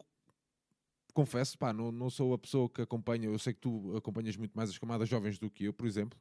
[1.13, 4.53] confesso, pá, não, não sou a pessoa que acompanha, eu sei que tu acompanhas muito
[4.55, 6.19] mais as camadas jovens do que eu, por exemplo.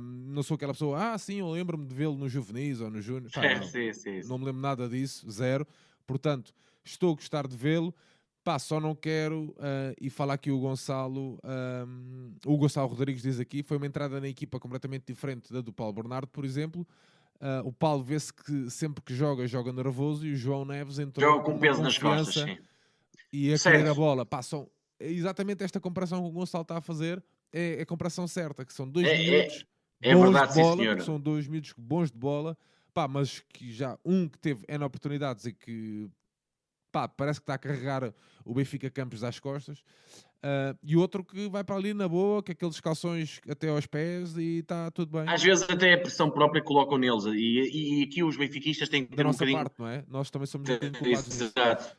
[0.00, 3.30] não sou aquela pessoa, ah, sim, eu lembro-me de vê-lo no juvenis ou no júnior.
[3.56, 5.66] Não, sim, sim, não me lembro nada disso, zero.
[6.06, 6.52] Portanto,
[6.84, 7.94] estou a gostar de vê-lo.
[8.42, 11.36] Pá, só não quero, uh, e falar aqui o Gonçalo,
[11.88, 15.72] um, o Gonçalo Rodrigues diz aqui, foi uma entrada na equipa completamente diferente da do
[15.72, 16.86] Paulo Bernardo, por exemplo.
[17.40, 21.28] Uh, o Paulo vê-se que sempre que joga, joga nervoso e o João Neves entrou
[21.28, 22.56] joga com peso nas costas, sim
[23.32, 23.76] e a certo.
[23.76, 24.24] querer a bola.
[24.24, 24.68] Passam
[24.98, 27.22] exatamente esta comparação que o Gonçalo está a fazer
[27.52, 29.66] é, é a comparação certa, que são dois é, é minutos
[30.00, 32.56] é, é verdade, de bola, são dois minutos bons de bola,
[32.92, 36.08] pá, mas que já um que teve N oportunidades e que
[36.92, 38.12] pá, parece que está a carregar
[38.44, 39.82] o Benfica Campos às costas.
[40.36, 44.36] Uh, e outro que vai para ali na boa, com aqueles calções até aos pés
[44.36, 45.28] e está tudo bem.
[45.28, 49.10] Às vezes até a pressão própria colocam neles e, e aqui os benfiquistas têm que
[49.10, 49.58] ter da um nossa bocadinho...
[49.58, 50.04] parte, não é?
[50.06, 51.96] Nós também somos um bocadinho culpados Exato.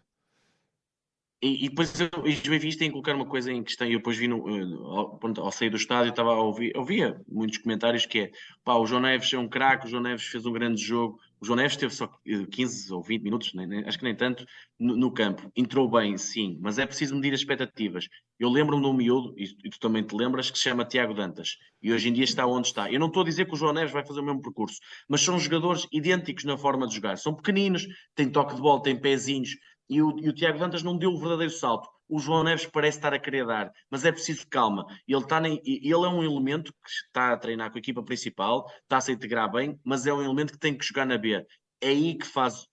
[1.42, 4.28] E, e depois os benfiquistas têm que colocar uma coisa em questão, eu depois vi
[4.28, 8.32] no, eh, ao, ao sair do estádio, estava a ouvir, ouvia muitos comentários que é,
[8.64, 11.46] pá, o João Neves é um craque, o João Neves fez um grande jogo, o
[11.46, 12.10] João Neves teve só
[12.52, 14.44] 15 eh, ou 20 minutos, nem, nem, acho que nem tanto,
[14.80, 15.52] no, no, campo.
[15.56, 18.08] Entrou bem, sim, mas é preciso medir as expectativas.
[18.40, 21.14] Eu lembro-me de um miúdo, e, e, tu também te lembras, que se chama Tiago
[21.14, 21.58] Dantas.
[21.82, 22.92] E hoje em dia está onde está.
[22.92, 25.22] Eu não estou a dizer que o João Neves vai fazer o mesmo percurso, mas
[25.22, 27.18] são jogadores idênticos na forma de jogar.
[27.18, 29.52] São pequeninos, têm toque de bola, têm pezinhos.
[29.90, 32.98] E o, e o Tiago Dantas não deu o verdadeiro salto o João Neves parece
[32.98, 34.86] estar a querer dar, mas é preciso calma.
[35.08, 38.98] Ele, está ele é um elemento que está a treinar com a equipa principal, está
[38.98, 41.46] a se integrar bem, mas é um elemento que tem que jogar na B.
[41.80, 42.66] É aí que faz,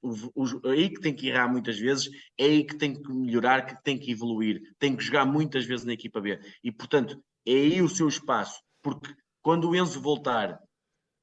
[0.64, 2.08] é aí que tem que errar muitas vezes,
[2.38, 5.84] é aí que tem que melhorar, que tem que evoluir, tem que jogar muitas vezes
[5.84, 6.38] na equipa B.
[6.62, 9.12] E portanto, é aí o seu espaço, porque
[9.42, 10.58] quando o Enzo voltar,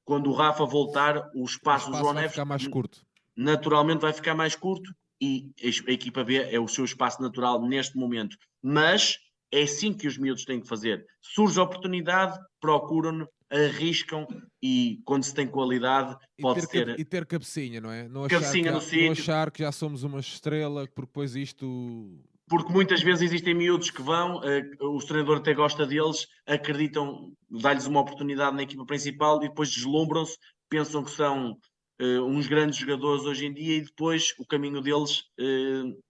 [0.04, 3.00] quando o Rafa voltar, o espaço, o espaço do João vai Neves ficar mais curto.
[3.36, 5.52] naturalmente vai ficar mais curto e
[5.86, 8.36] a equipa B é o seu espaço natural neste momento.
[8.60, 9.16] Mas
[9.52, 11.06] é assim que os miúdos têm que fazer.
[11.20, 14.26] Surge a oportunidade, procuram, arriscam
[14.60, 17.00] e quando se tem qualidade pode e ter, ser...
[17.00, 18.08] E ter cabecinha, não é?
[18.08, 22.18] Não cabecinha achar, que, não achar que já somos uma estrela, porque depois isto...
[22.48, 27.86] Porque muitas vezes existem miúdos que vão, uh, o treinador até gosta deles, acreditam, dá-lhes
[27.86, 30.36] uma oportunidade na equipa principal e depois deslumbram-se,
[30.68, 31.56] pensam que são
[32.00, 36.02] uh, uns grandes jogadores hoje em dia e depois o caminho deles uh,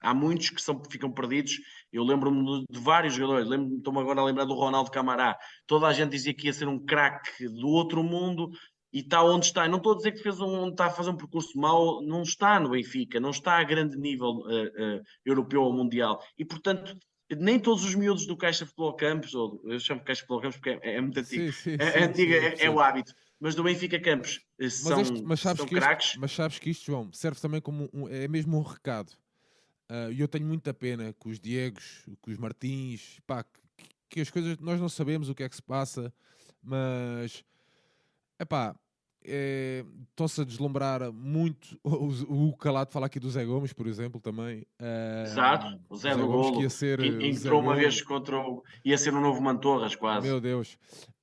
[0.00, 1.58] há muitos que são, ficam perdidos.
[1.92, 5.38] Eu lembro-me de, de, vários jogadores, estou-me agora a lembrar do Ronaldo Camará.
[5.66, 8.50] Toda a gente dizia que ia ser um craque do outro mundo
[8.92, 9.68] e está onde está.
[9.68, 12.58] Não estou a dizer que fez um, está a fazer um percurso mau, não está
[12.58, 16.22] no Benfica, não está a grande nível uh, uh, europeu ou mundial.
[16.38, 16.96] E portanto,
[17.38, 20.70] nem todos os miúdos do Caixa Futebol Campos, ou eu chamo Caixa Futebol Campos porque
[20.82, 23.64] é, é muito antigo, sim, sim, é, sim, antiga, é, é, o hábito mas do
[23.64, 26.16] Benfica Campos eh, são, mas, este, mas sabes são craques.
[26.16, 29.12] mas sabes que isto, João, serve também como um, é mesmo um recado.
[29.88, 33.88] Ah, e uh, eu tenho muita pena que os Diegos, que os Martins, pá, que,
[34.08, 36.12] que, as coisas, nós não sabemos o que é que se passa,
[36.62, 37.42] mas
[38.38, 38.76] epá,
[39.24, 41.78] é, estão-se a deslumbrar muito.
[41.90, 44.66] O, o Calado fala aqui do Zé Gomes, por exemplo, também.
[44.80, 48.38] Uh, Exato, o Zé, Zé do Gomes que ia ser, que entrou uma vez contra
[48.38, 48.62] o.
[48.84, 50.26] ia ser um novo Mantorras, quase.
[50.26, 50.78] Meu Deus.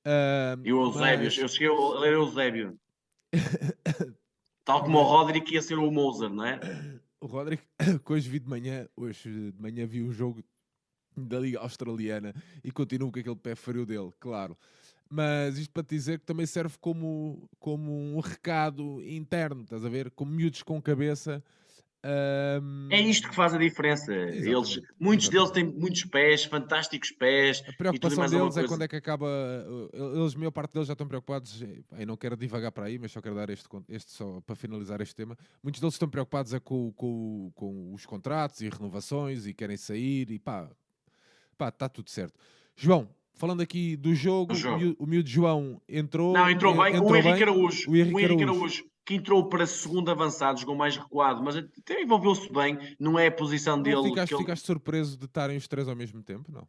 [0.06, 1.38] Uh, e o Eusébio, mas...
[1.38, 2.78] eu cheguei a ler o Eusébio.
[4.64, 6.60] Tal como o Roderick ia ser o Moser, não é?
[7.20, 7.26] O
[7.98, 10.40] que hoje vi de manhã, hoje de manhã vi um jogo
[11.16, 12.32] da Liga Australiana
[12.62, 14.56] e continuo com aquele pé frio dele, claro.
[15.10, 19.88] Mas isto para te dizer que também serve como, como um recado interno, estás a
[19.88, 20.10] ver?
[20.10, 21.42] Como miúdos com cabeça.
[22.04, 22.88] Um...
[22.90, 24.12] É isto que faz a diferença.
[24.12, 25.30] Eles, muitos Exatamente.
[25.30, 27.62] deles têm muitos pés, fantásticos pés.
[27.66, 29.26] A preocupação deles é quando é que acaba.
[29.92, 31.60] Eles, a maior parte deles já estão preocupados.
[31.98, 35.00] Eu não quero divagar para aí, mas só quero dar este, este só para finalizar
[35.00, 35.36] este tema.
[35.62, 40.30] Muitos deles estão preocupados é com, com, com os contratos e renovações e querem sair
[40.30, 40.70] e pá,
[41.56, 42.38] pá, está tudo certo.
[42.76, 43.08] João,
[43.38, 44.96] falando aqui do jogo, jogo.
[44.98, 46.32] o miúdo João entrou.
[46.32, 46.96] Não, entrou bem.
[46.96, 47.90] Entrou o Henrique Araújo.
[47.90, 48.44] O Henrique, Araújo.
[48.44, 48.84] Araújo.
[49.06, 52.78] que entrou para segundo avançado, jogou mais recuado, mas até envolveu-se bem.
[52.98, 54.02] Não é a posição dele.
[54.02, 54.42] Ficaste, ele...
[54.42, 56.50] ficaste surpreso de estarem os três ao mesmo tempo?
[56.52, 56.66] Não.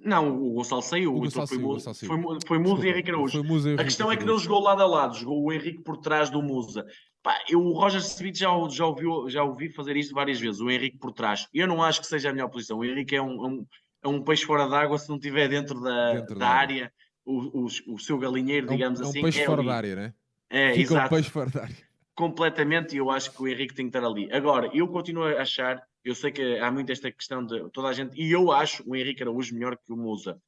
[0.00, 1.14] Não, o Gonçalo saiu.
[1.14, 3.42] O Gonçalo foi, Musa, foi, foi Musa e Henrique Araújo.
[3.78, 6.42] a questão é que não jogou lado a lado, jogou o Henrique por trás do
[6.42, 6.86] Musa.
[7.22, 10.70] Pá, eu, o Roger Smith já, já, ouviu, já ouvi fazer isto várias vezes, o
[10.70, 11.48] Henrique por trás.
[11.54, 12.78] Eu não acho que seja a melhor posição.
[12.78, 13.66] O Henrique é um, um
[14.04, 16.92] é um peixe fora d'água se não estiver dentro da, dentro da, da área.
[17.24, 19.18] O, o, o, seu galinheiro, digamos é um, assim.
[19.18, 20.14] É um peixe é fora da área, né?
[20.50, 21.06] É, Fica exato.
[21.06, 21.76] um peixe fora da área.
[22.14, 24.30] Completamente, e eu acho que o Henrique tem que estar ali.
[24.30, 27.92] Agora, eu continuo a achar, eu sei que há muito esta questão de toda a
[27.94, 30.38] gente, e eu acho o Henrique Araújo melhor que o Musa,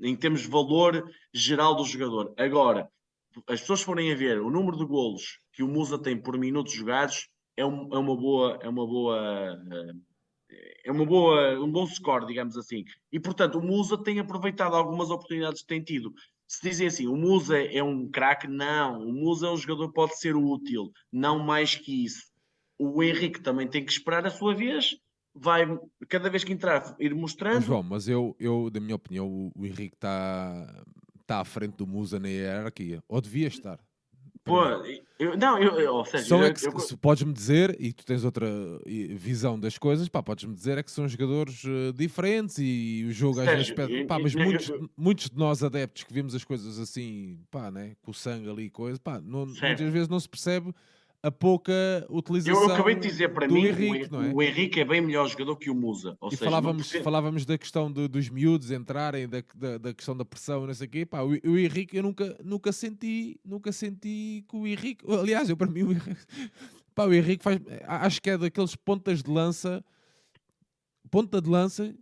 [0.00, 2.32] em termos de valor geral do jogador.
[2.36, 2.88] Agora,
[3.46, 6.72] as pessoas forem a ver o número de golos que o Musa tem por minutos
[6.72, 10.00] jogados, é, um, é uma boa, é uma boa uh,
[10.84, 12.84] é uma boa, um bom score, digamos assim.
[13.10, 16.12] E, portanto, o Musa tem aproveitado algumas oportunidades que tem tido.
[16.46, 19.00] Se dizem assim, o Musa é um craque, não.
[19.00, 22.24] O Musa é um jogador que pode ser útil, não mais que isso.
[22.78, 24.96] O Henrique também tem que esperar a sua vez,
[25.34, 25.64] vai,
[26.08, 27.54] cada vez que entrar, ir mostrando.
[27.54, 30.84] Mas, João, mas eu, eu da minha opinião, o, o Henrique está
[31.26, 33.78] tá à frente do Musa na hierarquia, ou devia estar.
[34.44, 34.62] Pô,
[35.22, 38.24] Eu, não, eu, ou seja, São eu, é que, eu- podes-me dizer, e tu tens
[38.24, 38.48] outra
[39.16, 43.40] visão das coisas, pá, podes-me dizer é que são jogadores eh, diferentes e o jogo
[43.40, 46.12] às vezes pede, eu- pá, mas eu- eu- muitos, eu- muitos de nós adeptos que
[46.12, 49.92] vimos as coisas assim, pá, né, com o sangue ali e coisa, pá, não- muitas
[49.92, 50.72] vezes não se percebe
[51.22, 51.72] a pouca
[52.10, 54.32] utilização eu acabei de dizer para mim, Henrique, o, não é?
[54.34, 56.18] o Henrique é bem melhor jogador que o Musa.
[56.24, 59.94] E seja, não falávamos, percebo- falávamos da questão de- dos miúdos entrarem, da, da, da
[59.94, 61.06] questão da pressão não sei o quê.
[61.06, 65.04] Pá, o, o Henrique eu nunca, nunca senti, nunca senti que o Henrique.
[65.08, 66.16] Aliás, eu para mim o Henrique,
[66.94, 67.60] pá, o Henrique faz.
[67.86, 69.84] Acho que é daqueles pontas de lança,
[71.08, 71.94] ponta de lança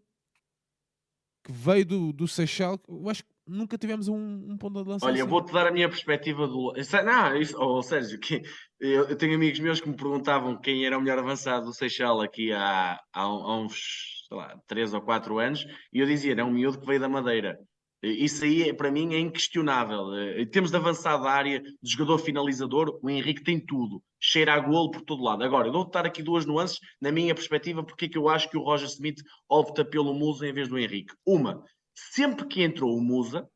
[1.44, 2.80] que veio do, do Seixal.
[2.88, 5.06] Eu acho que nunca tivemos um, um ponta de lança.
[5.06, 5.30] Olha, eu assim.
[5.30, 6.72] vou-te dar a minha perspectiva do.
[7.04, 8.42] Não, isso, oh, Sérgio, que
[8.80, 12.20] eu, eu tenho amigos meus que me perguntavam quem era o melhor avançado do Seixal
[12.20, 16.44] aqui há, há, há uns, sei lá, 3 ou 4 anos, e eu dizia, é
[16.44, 17.58] um miúdo que veio da Madeira.
[18.02, 20.14] Isso aí, para mim, é inquestionável.
[20.14, 24.02] Eh, Em termos de avançado área, de jogador finalizador, o Henrique tem tudo.
[24.18, 25.44] Cheira a golo por todo lado.
[25.44, 28.48] Agora, eu vou dar aqui duas nuances, na minha perspectiva, porque é que eu acho
[28.48, 31.14] que o Roger Smith opta pelo Musa em vez do Henrique.
[31.26, 31.62] Uma,
[32.12, 33.48] sempre que entrou o Musa,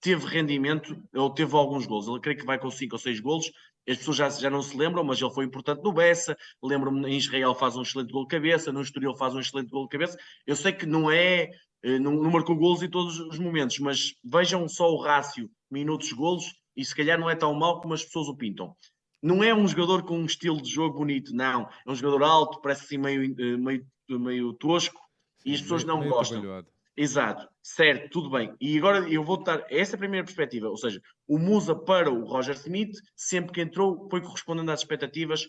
[0.00, 2.06] teve rendimento, ele teve alguns gols.
[2.06, 3.50] Ele creio que vai com 5 ou 6 gols.
[3.88, 6.36] As pessoas já, já não se lembram, mas ele foi importante no Bessa.
[6.62, 9.84] Lembro-me, em Israel faz um excelente gol de cabeça, no Estoril faz um excelente gol
[9.84, 10.16] de cabeça.
[10.46, 11.50] Eu sei que não é,
[11.82, 16.44] eh, não, não marcou gols em todos os momentos, mas vejam só o rácio minutos-golos
[16.76, 18.76] e se calhar não é tão mau como as pessoas o pintam.
[19.22, 21.62] Não é um jogador com um estilo de jogo bonito, não.
[21.86, 25.00] É um jogador alto, parece assim meio, eh, meio, meio tosco
[25.44, 26.38] e as pessoas Meio- não meio gostam.
[26.38, 26.68] atabalhoado.
[27.00, 28.52] Exato, certo, tudo bem.
[28.60, 32.56] E agora eu vou dar essa primeira perspectiva, ou seja, o Musa para o Roger
[32.56, 35.46] Smith, sempre que entrou, foi correspondendo às expectativas,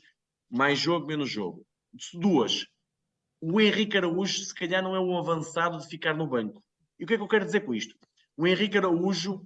[0.48, 1.66] mais jogo, menos jogo.
[2.14, 2.68] Duas,
[3.42, 6.64] o Henrique Araújo, se calhar, não é um avançado de ficar no banco.
[7.00, 7.96] E o que é que eu quero dizer com isto?
[8.38, 9.44] O Henrique Araújo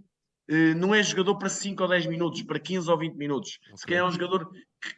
[0.76, 3.52] não é jogador para 5 ou 10 minutos, para 15 ou 20 minutos.
[3.52, 3.86] Se Ok.
[3.88, 4.52] calhar é um jogador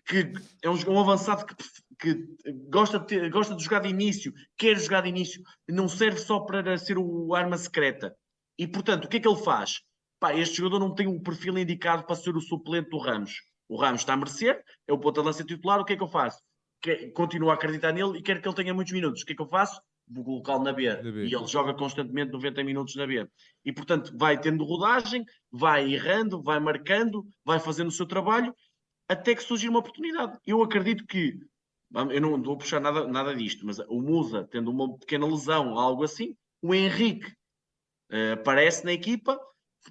[0.08, 0.34] que, que
[0.64, 1.56] é um, um avançado que,
[2.00, 2.28] que
[2.70, 6.39] gosta, de ter- gosta de jogar de início, quer jogar de início, não serve só
[6.39, 8.16] para ser o arma secreta.
[8.58, 9.82] E portanto, o que é que ele faz?
[10.20, 13.34] Pá, este jogador não tem um perfil indicado para ser o suplente do Ramos.
[13.68, 16.04] O Ramos está a merecer, é o ponta de lança titular, o que é que
[16.04, 16.39] eu faço?
[16.82, 19.22] Que, continuo a acreditar nele e quero que ele tenha muitos minutos.
[19.22, 19.82] O que é que eu faço?
[20.14, 20.88] Colocá-lo na B.
[20.88, 21.26] Na B.
[21.26, 23.28] E ele joga constantemente 90 minutos na B.
[23.64, 28.56] E portanto, vai tendo rodagem, vai errando, vai marcando, vai fazendo o seu trabalho,
[29.08, 30.38] até que surgir uma oportunidade.
[30.45, 31.39] Eu acredito que,
[32.12, 36.03] eu não vou puxar nada, nada disto, mas o Musa, tendo uma pequena lesão, algo
[36.03, 37.32] assim, o Henrique
[38.10, 39.39] eh, aparece na equipa,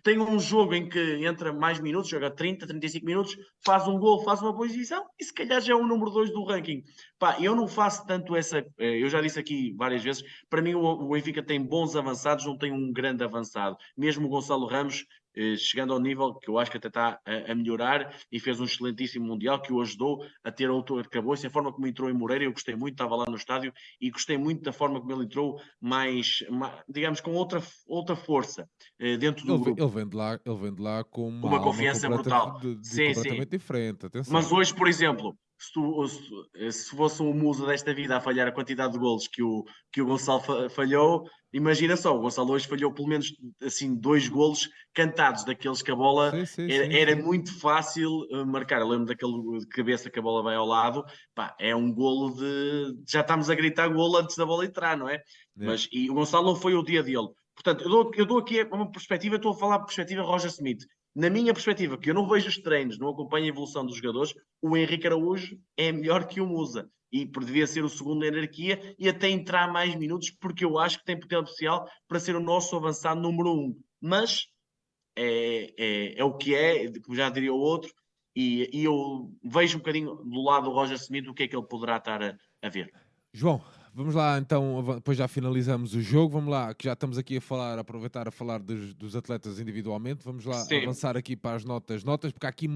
[0.03, 4.22] tem um jogo em que entra mais minutos, joga 30, 35 minutos, faz um gol,
[4.24, 6.82] faz uma boa e se calhar já é o número 2 do ranking.
[7.18, 8.59] Pá, eu não faço tanto essa.
[8.78, 12.57] eh, Eu já disse aqui várias vezes, para mim o, Benfica tem bons avançados, não
[12.59, 13.76] tem um grande avançado.
[13.97, 15.05] Mesmo o Gonçalo Ramos,
[15.57, 18.64] chegando ao nível que eu acho que até está a, a melhorar e fez um
[18.64, 21.47] excelentíssimo Mundial que o ajudou a ter outro arcabouço.
[21.47, 24.37] A forma como entrou em Moreira, eu gostei muito, estava lá no estádio e gostei
[24.39, 28.68] muito da forma como ele entrou, mais, ma- digamos, com outra, outra força
[28.99, 29.82] eh, dentro do Ele, grupo.
[29.82, 32.59] ele vem de lá, ele vem de lá com uma, Uma confiança brutal.
[32.61, 33.45] de- de- Sim, sim.
[33.47, 34.07] diferente.
[34.07, 34.32] Atenção.
[34.32, 38.46] Mas hoje, por exemplo, se, tu- se- se fosse um musa desta vida a falhar
[38.48, 42.52] a quantidade de golos que o, que o Gonçalo fa- falhou, imagina só, o Gonçalo
[42.52, 43.28] hoje falhou pelo menos
[43.62, 48.26] assim dois golos cantados, daqueles que a bola Sim, sim, era, sim, era muito fácil
[48.30, 48.80] eh, marcar.
[48.80, 52.34] Eu lembro daquele de cabeça que a bola vai ao lado, pá, é um golo
[52.34, 52.94] de.
[53.09, 55.14] Já estamos a gritar golo antes da bola entrar, não é?
[55.16, 55.22] É.
[55.57, 57.28] Mas, e o Gonçalo não foi o dia dele.
[57.55, 60.84] Portanto, eu dou, eu dou aqui uma perspectiva, estou a falar a perspectiva Roger Smith.
[61.14, 64.34] Na minha perspectiva, que eu não vejo os treinos, não acompanho a evolução dos jogadores,
[64.60, 66.90] o Henrique Araújo é melhor que o Musa.
[67.12, 70.98] E devia ser o segundo na hierarquia e até entrar mais minutos, porque eu acho
[70.98, 73.80] que tem potencial para ser o nosso avançado número um.
[74.00, 74.48] Mas
[75.16, 77.92] é, é, é o que é, como já diria o outro,
[78.34, 81.54] e, e eu vejo um bocadinho do lado do Roger Smith o que é que
[81.54, 82.92] ele poderá estar a, a ver.
[83.32, 83.62] João,
[83.95, 87.40] vamos lá então, depois já finalizamos o jogo, vamos lá, que já estamos aqui a
[87.40, 90.82] falar, a aproveitar a falar dos, dos atletas individualmente, vamos lá Sim.
[90.82, 92.68] avançar aqui para as notas, notas, porque aqui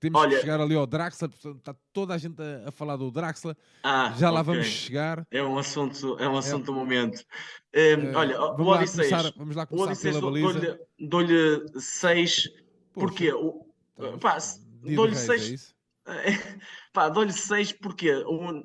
[0.00, 3.10] temos Olha- que chegar ali ao Draxler, está toda a gente a, a falar do
[3.10, 4.52] Draxler, Ah, já lá ok.
[4.54, 5.26] vamos chegar.
[5.30, 7.18] É um assunto, é um assunto do momento.
[7.18, 7.24] Um,
[7.72, 10.78] Eh, olha, vamos, o lá Odisseias, começar, vamos lá o começar Odisseias pela baliza.
[10.98, 13.32] dou-lhe dou-lhe seis, Poxa, porquê?
[13.32, 13.66] O,
[13.96, 14.58] estamos- pá, dia
[14.90, 15.74] de dou-lhe seis-
[16.06, 16.12] é
[16.92, 18.62] pá, dou-lhe seis porque um,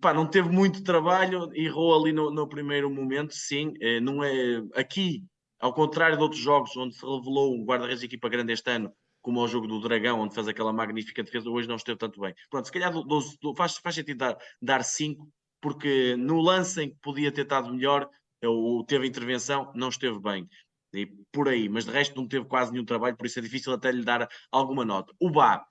[0.00, 3.72] pá, não teve muito trabalho, errou ali no, no primeiro momento, sim.
[3.80, 5.24] eh, Não é, aqui,
[5.60, 8.92] ao contrário de outros jogos onde se revelou um guarda-redes de equipa grande este ano,
[9.22, 12.34] como ao jogo do Dragão, onde fez aquela magnífica defesa, hoje não esteve tanto bem.
[12.50, 15.28] Pronto, se calhar dou- dou- faz, faz sentido dar, dar cinco,
[15.60, 18.08] porque no lance em que podia ter estado melhor,
[18.44, 20.46] ou teve intervenção, não esteve bem.
[20.94, 23.72] E por aí, mas de resto não teve quase nenhum trabalho, por isso é difícil
[23.72, 25.12] até lhe dar alguma nota.
[25.20, 25.64] O Bá,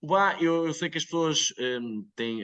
[0.00, 2.42] o Bá, eu, eu sei que as pessoas um, têm.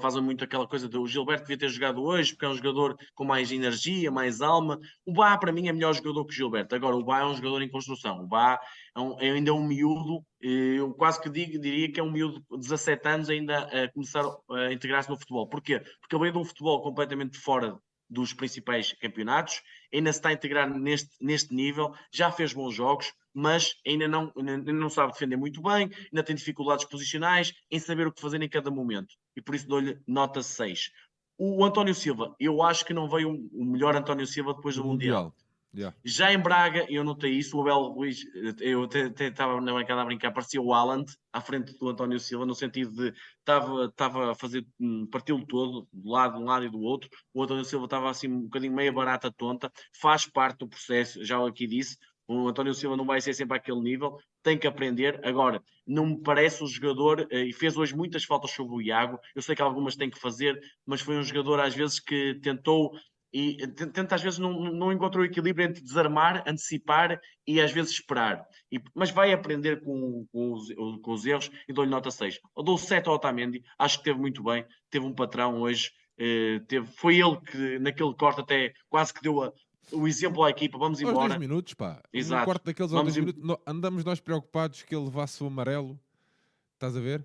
[0.00, 3.24] Fazem muito aquela coisa do Gilberto devia ter jogado hoje, porque é um jogador com
[3.24, 4.78] mais energia, mais alma.
[5.06, 6.74] O Bá, para mim, é melhor jogador que o Gilberto.
[6.74, 8.24] Agora, o Bá é um jogador em construção.
[8.24, 8.60] O Bá
[8.96, 12.44] é, um, é ainda um miúdo, eu quase que digo, diria que é um miúdo
[12.50, 15.48] de 17 anos ainda a começar a integrar-se no futebol.
[15.48, 15.80] Porquê?
[16.00, 17.78] Porque ele veio de um futebol completamente fora
[18.12, 23.10] dos principais campeonatos, ainda se está a integrar neste, neste nível, já fez bons jogos,
[23.32, 28.06] mas ainda não, ainda não sabe defender muito bem, ainda tem dificuldades posicionais em saber
[28.06, 29.14] o que fazer em cada momento.
[29.36, 30.90] E por isso dou-lhe nota 6.
[31.38, 35.24] O António Silva, eu acho que não veio o melhor António Silva depois do Mundial.
[35.24, 35.42] mundial.
[35.74, 35.96] Yeah.
[36.04, 37.56] Já em Braga, eu notei isso.
[37.56, 38.24] O Abel Ruiz,
[38.60, 42.44] eu até estava na bancada a brincar, parecia o Haaland à frente do António Silva,
[42.44, 46.70] no sentido de estava a fazer hum, partiu todo, do lado de um lado e
[46.70, 47.08] do outro.
[47.32, 51.44] O António Silva estava assim um bocadinho meia barata tonta, faz parte do processo, já
[51.46, 51.96] aqui disse.
[52.28, 55.20] O António Silva não vai ser sempre àquele nível, tem que aprender.
[55.24, 59.18] Agora, não me parece o jogador, eh, e fez hoje muitas faltas sobre o Iago.
[59.34, 62.92] Eu sei que algumas tem que fazer, mas foi um jogador às vezes que tentou
[63.32, 67.92] e tenta às vezes não, não encontra o equilíbrio entre desarmar, antecipar e às vezes
[67.92, 68.44] esperar.
[68.70, 70.68] E, mas vai aprender com, com, os,
[71.00, 72.38] com os erros e dou-lhe nota 6.
[72.54, 76.60] Eu dou 7 ao Otamendi, acho que teve muito bem, teve um patrão hoje, eh,
[76.68, 79.52] teve, foi ele que naquele corte até quase que deu a,
[79.90, 81.18] o exemplo à equipa, vamos embora.
[81.18, 82.02] Aos 10 minutos, pá.
[82.12, 82.40] Exato.
[82.40, 85.98] No quarto daqueles aos 10 minutos, andamos nós preocupados que ele levasse o amarelo,
[86.74, 87.20] estás a ver?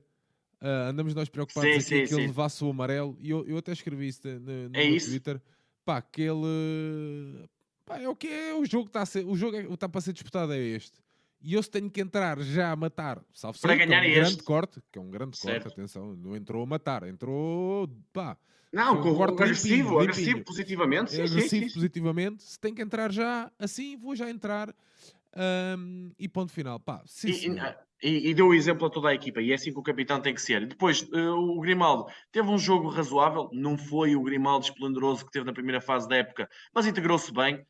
[0.61, 2.15] Uh, andamos nós preocupados sim, aqui sim, que sim.
[2.15, 5.09] ele levasse o amarelo, e eu, eu até escrevi isso no, no é isso?
[5.09, 5.41] Twitter
[5.87, 7.47] pá, que ele
[7.85, 10.01] pá, é o que é, o jogo está a ser, o jogo é, está para
[10.01, 10.99] ser disputado é este.
[11.41, 14.19] E eu se tenho que entrar já a matar, salve para ganhar é um este.
[14.21, 15.63] grande corte, que é um grande certo.
[15.63, 18.37] corte, atenção, não entrou a matar, entrou, pá.
[18.73, 20.45] Não, com um corte agressivo, limpinho, agressivo limpinho.
[20.45, 21.11] positivamente.
[21.11, 22.43] Sim, agressivo sim, sim, positivamente.
[22.43, 24.73] Se tem que entrar já assim, vou já entrar.
[25.77, 26.79] Um, e ponto final.
[26.79, 29.71] Pá, sim, e, e, e, deu o exemplo a toda a equipa, e é assim
[29.71, 30.65] que o capitão tem que ser.
[30.65, 35.45] Depois, uh, o Grimaldo teve um jogo razoável, não foi o Grimaldo esplendoroso que teve
[35.45, 37.65] na primeira fase da época, mas integrou-se bem,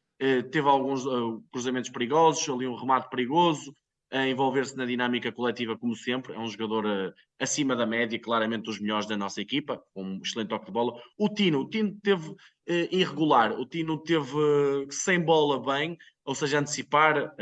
[0.51, 3.75] teve alguns uh, cruzamentos perigosos, ali um remate perigoso,
[4.11, 6.33] a envolver-se na dinâmica coletiva, como sempre.
[6.33, 10.21] É um jogador uh, acima da média, claramente dos melhores da nossa equipa, com um
[10.23, 10.99] excelente toque de bola.
[11.17, 12.35] O Tino, o Tino teve uh,
[12.67, 17.33] irregular, o Tino teve uh, sem bola bem, ou seja, antecipar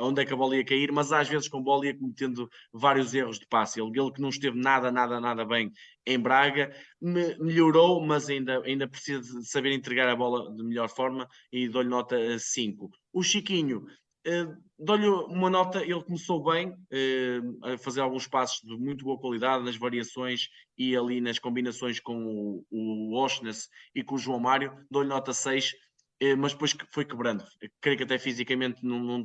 [0.00, 3.14] onde é que a bola ia cair, mas às vezes com bola ia cometendo vários
[3.14, 3.80] erros de passe.
[3.80, 5.70] Ele, ele que não esteve nada, nada, nada bem
[6.04, 11.28] em Braga, me, melhorou, mas ainda, ainda precisa saber entregar a bola de melhor forma
[11.52, 12.90] e dou-lhe nota 5.
[13.12, 13.86] O Chiquinho
[14.26, 19.16] Uh, Dou-lhe uma nota, ele começou bem uh, a fazer alguns passos de muito boa
[19.16, 24.40] qualidade nas variações e ali nas combinações com o, o Oshness e com o João
[24.40, 24.76] Mário.
[24.90, 25.76] Dou-lhe nota 6, uh,
[26.18, 27.44] eh, mas depois foi quebrando.
[27.80, 29.22] Creio que até fisicamente não, não,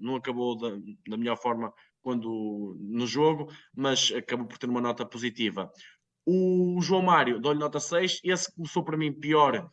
[0.00, 0.70] não acabou da,
[1.08, 1.72] da melhor forma
[2.02, 5.70] quando no jogo, mas acabou por ter uma nota positiva.
[6.26, 9.70] O João Mário, dou-lhe nota 6, esse começou para mim pior,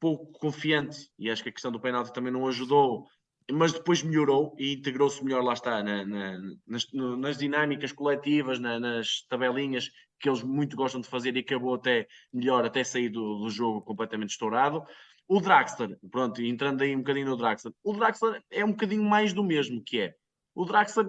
[0.00, 3.06] pouco confiante, e acho que a questão do penalti também não ajudou
[3.52, 8.58] mas depois melhorou e integrou-se melhor, lá está, na, na, nas, no, nas, dinâmicas coletivas,
[8.58, 13.08] na, nas tabelinhas que eles muito gostam de fazer e acabou até melhor, até sair
[13.08, 14.84] do, do jogo completamente estourado.
[15.26, 19.32] O Draxler, pronto, entrando aí um bocadinho no Draxler, o Draxler é um bocadinho mais
[19.32, 20.14] do mesmo que é.
[20.54, 21.08] O Draxler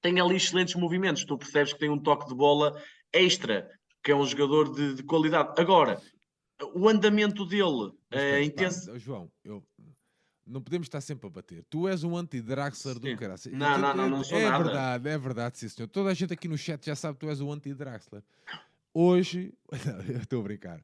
[0.00, 2.80] tem ali excelentes movimentos, tu percebes que tem um toque de bola
[3.12, 3.68] extra,
[4.02, 5.60] que é um jogador de, de qualidade.
[5.60, 6.00] Agora,
[6.74, 8.96] o andamento dele, é intenso.
[8.98, 9.64] João, eu
[10.48, 11.64] não podemos estar sempre a bater.
[11.68, 13.40] Tu és um anti-Draxler do caralho.
[13.52, 14.64] Não, não, não, não sou É nada.
[14.64, 15.88] verdade, é verdade, sim senhor.
[15.88, 18.22] Toda a gente aqui no chat já sabe que tu és o anti-Draxler.
[18.94, 19.52] Hoje,
[20.22, 20.78] estou a brincar.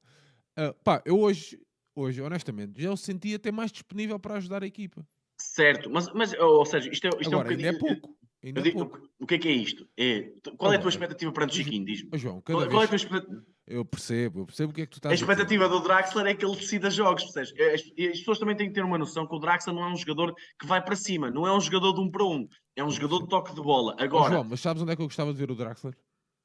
[0.56, 1.60] Uh, pá, eu hoje,
[1.94, 5.06] hoje, honestamente, já o senti até mais disponível para ajudar a equipa.
[5.40, 7.68] Certo, mas, mas ou seja, isto é, isto Agora, é um bocadinho...
[7.70, 8.16] Ainda é pouco.
[8.44, 9.08] Ainda digo, é pouco.
[9.18, 9.88] O que é que é isto?
[9.96, 11.84] É, qual é a tua expectativa perante o Chiquinho?
[11.84, 12.10] Diz-me.
[12.18, 12.70] João, qual, vez...
[12.70, 13.44] qual é a tua expectativa?
[13.66, 16.26] Eu percebo, eu percebo o que é que tu estás a expectativa a do Draxler
[16.26, 17.58] é que ele decida jogos, percebes?
[17.58, 19.96] As, as, pessoas também têm que ter uma noção que o Draxler não é um
[19.96, 22.90] jogador que vai para cima, não é um jogador de um para um, é um
[22.90, 23.96] jogador de toque de bola.
[23.98, 25.96] Agora, oh, João, mas sabes onde é que eu gostava de ver o Draxler?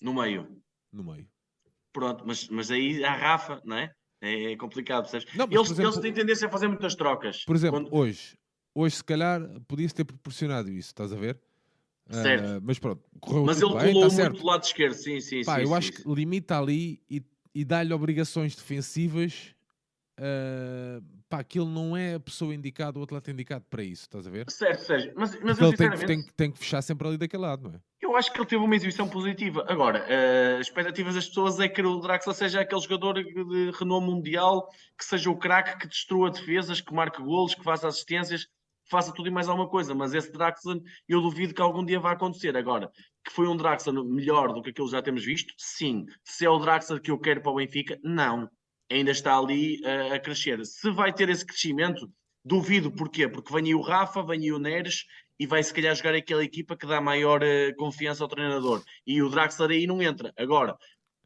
[0.01, 0.47] No meio.
[0.93, 1.27] No meio.
[1.91, 3.91] Pronto, mas, mas aí a Rafa, não é?
[4.21, 5.33] É complicado, percebes?
[5.35, 7.43] Não, eles, exemplo, eles têm tendência a fazer muitas trocas.
[7.43, 7.93] Por exemplo, Quando...
[7.93, 8.37] hoje,
[8.73, 11.37] hoje se calhar podia-se ter proporcionado isso, estás a ver?
[12.09, 12.57] Certo.
[12.57, 15.43] Uh, mas pronto, correu Mas ele bem, colou tá muito do lado esquerdo, sim, sim,
[15.43, 15.61] Pá, sim.
[15.61, 16.03] Eu sim, acho sim.
[16.03, 19.55] que limita ali e, e dá-lhe obrigações defensivas.
[20.19, 24.27] Uh, pá, que ele não é a pessoa indicada, o atleta indicado para isso, estás
[24.27, 24.49] a ver?
[24.49, 27.69] Certo, Sérgio, mas, mas ele tem que, tem, tem, que fechar sempre ali daquele lado,
[27.69, 27.79] não é?
[28.01, 29.63] Eu acho que ele teve uma exibição positiva.
[29.69, 34.07] Agora, uh, as expectativas das pessoas é que o Draxler seja aquele jogador de renome
[34.07, 38.47] mundial, que seja o craque que destrua defesas, que marque golos, que faça assistências
[38.89, 42.11] faça tudo e mais alguma coisa, mas esse Draxler eu duvido que algum dia vá
[42.11, 42.55] acontecer.
[42.57, 42.89] Agora,
[43.23, 45.53] que foi um Draxler melhor do que aquilo que já temos visto?
[45.57, 46.05] Sim.
[46.23, 47.99] Se é o Draxler que eu quero para o Benfica?
[48.03, 48.49] Não.
[48.91, 50.65] Ainda está ali uh, a crescer.
[50.65, 52.09] Se vai ter esse crescimento,
[52.43, 52.91] duvido.
[52.91, 53.27] Porquê?
[53.27, 55.05] Porque vem aí o Rafa, vem aí o Neres
[55.39, 58.83] e vai se calhar jogar aquela equipa que dá maior uh, confiança ao treinador.
[59.05, 60.33] E o Draxler aí não entra.
[60.37, 60.75] Agora,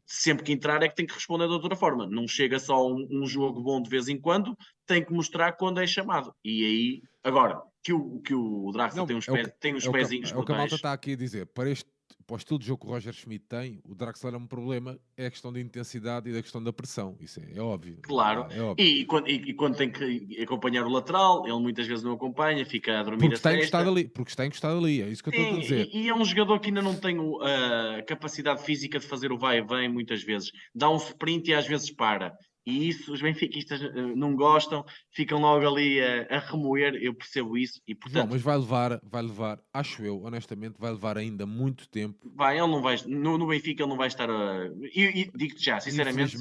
[0.06, 2.06] sempre que entrar é que tem que responder de outra forma.
[2.06, 5.80] Não chega só um, um jogo bom de vez em quando, tem que mostrar quando
[5.80, 6.34] é chamado.
[6.44, 10.32] E aí, agora, que o, que o Draxler tem uns, é tem uns é pezinhos
[10.32, 11.46] É o que a malta está aqui a dizer.
[11.46, 11.88] Para este
[12.26, 14.98] para o estilo de jogo que o Roger Schmidt tem, o Draxler é um problema,
[15.16, 17.16] é a questão da intensidade e da questão da pressão.
[17.20, 17.98] Isso é, é óbvio.
[18.02, 18.46] Claro.
[18.50, 18.84] É, óbvio.
[18.84, 22.64] E, quando, e, e, quando, tem que acompanhar o lateral, ele muitas vezes não acompanha,
[22.64, 25.28] fica a dormir porque a está encostado ali Porque está encostado ali, é isso que
[25.28, 25.88] eu estou a dizer.
[25.92, 29.30] E, e, é um jogador que ainda não tem a uh, capacidade física de fazer
[29.30, 30.50] o vai e vem muitas vezes.
[30.74, 32.34] Dá um sprint e às vezes para.
[32.66, 37.58] E isso os benfiquistas uh, não gostam, ficam logo ali a, a, remoer, eu percebo
[37.58, 37.80] isso.
[37.86, 41.86] E, portanto, não, mas vai levar, vai levar, acho eu, honestamente, vai levar ainda muito
[41.88, 42.18] tempo.
[42.34, 44.70] Vai, ele não vai, no, no Benfica ele não vai estar a.
[44.94, 46.36] E, digo-te já, sinceramente.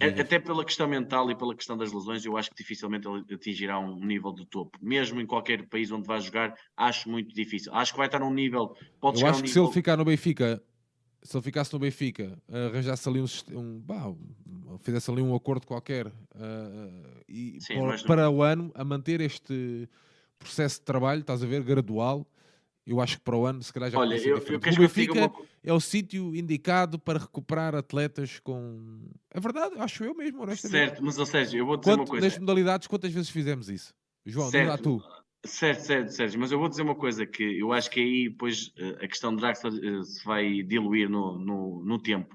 [0.00, 3.78] Até pela questão mental e pela questão das lesões, eu acho que dificilmente ele atingirá
[3.78, 4.76] um nível de topo.
[4.82, 7.72] Mesmo em qualquer país onde vá jogar, acho muito difícil.
[7.72, 8.74] Acho que vai estar num nível.
[9.00, 9.62] Pode eu acho um que nível...
[9.62, 10.60] se ele ficar no Benfica
[11.24, 13.26] se ele ficasse no Benfica, arranjasse ali um,
[13.58, 14.14] um bah,
[14.80, 16.12] fizesse ali um acordo qualquer uh,
[17.26, 19.88] e Sim, para, para o ano a manter este
[20.38, 22.26] processo de trabalho, estás a ver, gradual,
[22.86, 25.32] eu acho que para o ano se calhar já Olha, eu, eu o Benfica uma...
[25.62, 29.08] é o sítio indicado para recuperar atletas com.
[29.30, 30.44] É verdade, acho eu mesmo.
[30.54, 32.26] Certo, mas ou seja, eu vou dizer Quanto, uma coisa.
[32.26, 33.94] Nas modalidades, quantas vezes fizemos isso?
[34.26, 34.62] João, certo.
[34.62, 35.23] diz lá tu.
[35.44, 38.72] Certo, certo, Sérgio, mas eu vou dizer uma coisa que eu acho que aí depois
[38.78, 42.34] eh, a questão de Draxler eh, se vai diluir no, no, no tempo.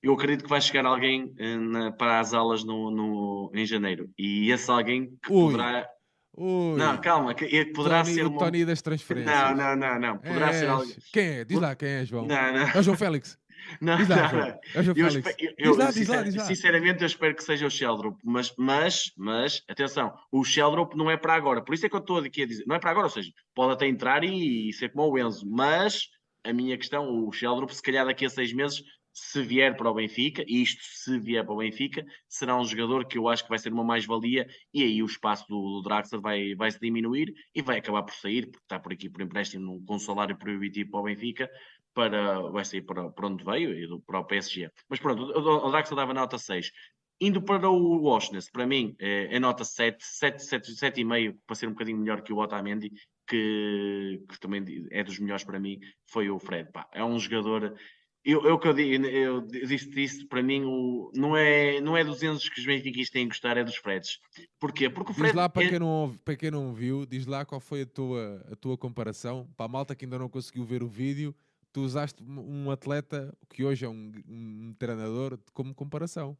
[0.00, 4.08] Eu acredito que vai chegar alguém eh, na, para as aulas no, no, em janeiro
[4.16, 5.52] e esse alguém que Ui.
[5.52, 5.88] poderá.
[6.36, 6.78] Ui.
[6.78, 9.34] Não, calma, que poderá Tony, ser o Tony das transferências.
[9.34, 10.18] Não, não, não, não.
[10.18, 10.56] Poderá és...
[10.56, 10.96] ser alguém.
[11.12, 11.44] Quem é?
[11.44, 12.26] Diz lá quem é, João.
[12.26, 12.68] Não, não.
[12.68, 13.36] É o João Félix.
[13.80, 16.44] Não, diz lá, não, eu, eu, diz lá, diz lá, diz lá.
[16.44, 21.16] Sinceramente, eu espero que seja o Sheldrop, mas, mas, mas, atenção, o Sheldrop não é
[21.16, 23.06] para agora, por isso é que eu estou aqui a dizer, não é para agora,
[23.06, 26.08] ou seja, pode até entrar e, e ser como o Enzo, mas
[26.44, 28.82] a minha questão, o Sheldrop, se calhar daqui a seis meses,
[29.18, 33.06] se vier para o Benfica, e isto se vier para o Benfica, será um jogador
[33.06, 36.20] que eu acho que vai ser uma mais-valia, e aí o espaço do, do Draxler
[36.20, 39.82] vai, vai se diminuir e vai acabar por sair, porque está por aqui por empréstimo
[39.86, 41.50] com um salário proibitivo para o Benfica,
[41.96, 44.70] para, vai sair para, para onde veio e para o PSG.
[44.86, 46.70] Mas pronto, o, o Draxler dava nota 6.
[47.18, 51.68] Indo para o Washington, para mim é, é nota 7, 7, 7, 7,5 para ser
[51.68, 52.92] um bocadinho melhor que o Otamendi,
[53.26, 56.70] que, que, também é dos melhores para mim, foi o Fred.
[56.70, 57.74] Pá, é um jogador.
[58.22, 62.50] Eu, eu, eu, eu disse isso, para mim, o, não, é, não é dos Enzos
[62.50, 64.18] que os benfiquistas têm que gostar, é dos Freds.
[64.60, 64.90] Porquê?
[64.90, 65.28] Porque o Fred.
[65.28, 65.70] Diz lá para, é...
[65.70, 69.48] quem não, para quem não viu, diz lá qual foi a tua, a tua comparação.
[69.56, 71.34] Para a malta que ainda não conseguiu ver o vídeo,
[71.76, 76.34] tu usaste um atleta que hoje é um, um treinador como comparação.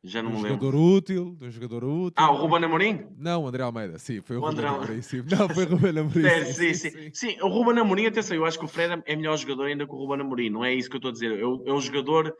[0.00, 0.64] Já não um me lembro.
[0.64, 2.14] jogador útil, de um jogador útil.
[2.14, 3.08] Ah, o Ruben Amorim?
[3.18, 5.02] Não, o André Almeida, sim, foi o, o Ruben Amorim.
[5.02, 5.24] Sim.
[5.28, 6.22] Não, foi o Ruben Amorim.
[6.22, 7.10] sim, sim, sim, sim.
[7.12, 9.92] sim, o Ruben Amorim, atenção, eu acho que o Fred é melhor jogador ainda que
[9.92, 11.36] o Ruben Amorim, não é isso que eu estou a dizer.
[11.36, 12.32] É o, é jogador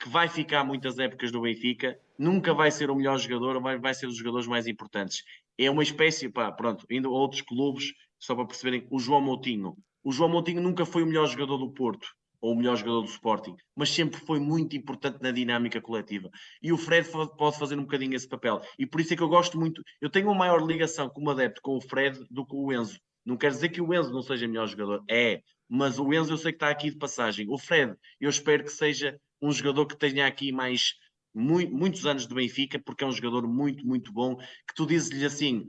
[0.00, 3.92] que vai ficar muitas épocas no Benfica, nunca vai ser o melhor jogador, vai, vai
[3.92, 5.22] ser um dos jogadores mais importantes.
[5.58, 9.76] É uma espécie, pá, pronto, indo a outros clubes, só para perceberem, o João Moutinho.
[10.04, 12.06] O João Moutinho nunca foi o melhor jogador do Porto
[12.38, 16.30] ou o melhor jogador do Sporting, mas sempre foi muito importante na dinâmica coletiva.
[16.62, 18.60] E o Fred pode fazer um bocadinho esse papel.
[18.78, 19.82] E por isso é que eu gosto muito.
[19.98, 23.00] Eu tenho uma maior ligação como adepto com o Fred do que o Enzo.
[23.24, 26.36] Não quer dizer que o Enzo não seja melhor jogador, é, mas o Enzo eu
[26.36, 27.46] sei que está aqui de passagem.
[27.48, 30.92] O Fred, eu espero que seja um jogador que tenha aqui mais
[31.34, 35.24] muito, muitos anos de Benfica, porque é um jogador muito, muito bom, que tu dizes-lhe
[35.24, 35.64] assim,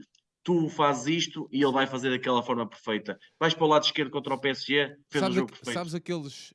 [0.46, 3.18] tu fazes isto e ele vai fazer daquela forma perfeita.
[3.38, 5.74] Vais para o lado esquerdo contra o PSG, fez sabes o jogo perfeito.
[5.74, 6.54] Sabes aqueles,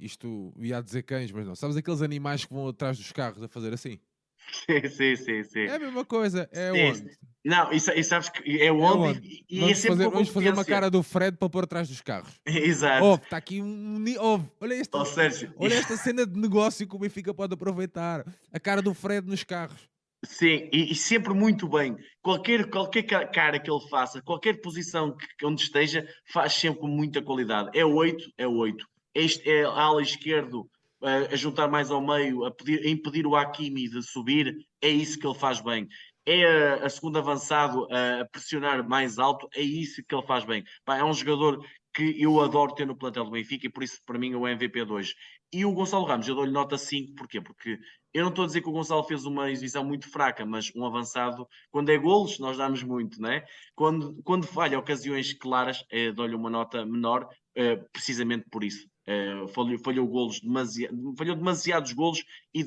[0.00, 1.54] isto ia dizer cães, mas não.
[1.54, 4.00] Sabes aqueles animais que vão atrás dos carros a fazer assim?
[4.66, 5.60] Sim, sim, sim, sim.
[5.60, 7.18] É a mesma coisa, é sim, onde?
[7.44, 9.44] Não, e, e sabes que é onde, é onde?
[9.48, 12.00] e, vamos é sempre fazer, Vamos fazer uma cara do Fred para pôr atrás dos
[12.00, 12.40] carros.
[12.44, 13.04] Exato.
[13.04, 14.02] Oh, está aqui um.
[14.18, 15.54] Oh, olha, esta, oh, Sérgio.
[15.56, 18.26] olha esta cena de negócio que o Benfica pode aproveitar.
[18.50, 19.88] A cara do Fred nos carros.
[20.24, 21.96] Sim, e, e, sempre muito bem.
[22.20, 27.22] Qualquer, qualquer cara que ele faça, qualquer posição que, onde esteja, faz sempre com muita
[27.22, 27.70] qualidade.
[27.72, 30.68] É 8, é 8 este é ala esquerdo
[31.02, 34.88] a, a juntar mais ao meio, a, pedir, a, impedir o Hakimi de subir, é
[34.88, 35.88] isso que ele faz bem.
[36.26, 40.62] É a, a segundo avançado a pressionar mais alto, é isso que ele faz bem.
[40.84, 43.98] Pá, é um jogador que eu adoro ter no plantel do Benfica e por isso
[44.06, 45.14] para mim é o MVP 2.
[45.52, 47.40] E o Gonçalo Ramos, eu dou-lhe nota 5, porquê?
[47.40, 47.78] Porque
[48.12, 50.84] eu não estou a dizer que o Gonçalo fez uma exibição muito fraca, mas um
[50.84, 53.44] avançado, quando é golos, nós damos muito, né?
[53.74, 58.88] Quando, quando falha ocasiões claras, eh, dou-lhe uma nota menor, eh, precisamente por isso.
[59.06, 62.62] Eh, falhou, falhou, golos demasiado, falhou demasiados golos e,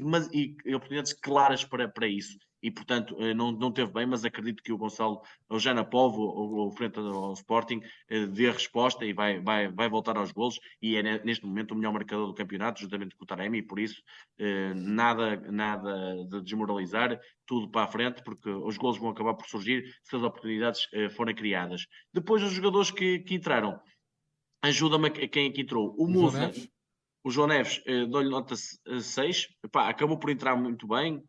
[0.65, 4.63] e oportunidades claras para, para isso e, portanto, eh, não, não teve bem, mas acredito
[4.63, 9.41] que o Gonçalo, o Jana Povo, ou, frente ao Sporting, eh, dê resposta e vai,
[9.41, 10.57] vai, vai voltar aos golos.
[10.81, 13.79] E é neste momento o melhor marcador do campeonato, juntamente com o Taremi, e por
[13.79, 14.01] isso
[14.39, 19.45] eh, nada, nada de desmoralizar, tudo para a frente, porque os golos vão acabar por
[19.45, 20.87] surgir se as oportunidades
[21.17, 21.85] forem criadas.
[22.13, 23.77] Depois, os jogadores que, que entraram,
[24.61, 25.93] ajuda-me quem aqui entrou.
[25.97, 26.49] O Musa,
[27.25, 31.21] o João Neves, dou-lhe nota 6, Pá, acabou por entrar muito bem,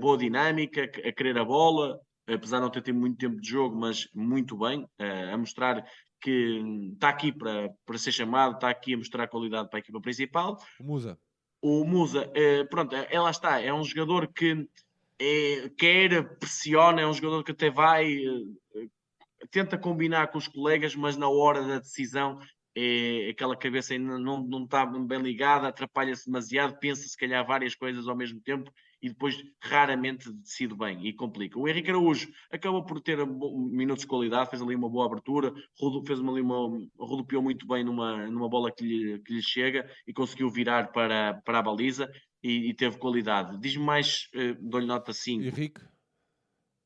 [0.00, 2.00] boa dinâmica, a querer a bola,
[2.34, 5.84] apesar de não ter tido muito tempo de jogo, mas muito bem, eh, a mostrar
[6.20, 6.62] que
[6.92, 10.58] está aqui para, para ser chamado, está aqui a mostrar qualidade para a equipa principal.
[10.80, 11.18] O Musa.
[11.62, 14.68] O Musa, eh, pronto, ela está, é um jogador que
[15.20, 18.16] é, quer, pressiona, é um jogador que até vai,
[19.50, 22.38] tenta combinar com os colegas, mas na hora da decisão
[22.76, 27.74] é, aquela cabeça ainda não, não está bem ligada, atrapalha-se demasiado, pensa se calhar várias
[27.74, 28.70] coisas ao mesmo tempo
[29.00, 31.58] e depois raramente decide bem e complica.
[31.58, 35.52] O Henrique Araújo acabou por ter minutos de qualidade, fez ali uma boa abertura,
[36.06, 40.12] fez ali uma, rodopiou muito bem numa, numa bola que lhe, que lhe chega e
[40.12, 42.10] conseguiu virar para, para a baliza
[42.42, 43.58] e, e teve qualidade.
[43.58, 45.44] Diz-me mais, uh, dou-lhe nota 5.
[45.44, 45.80] Henrique?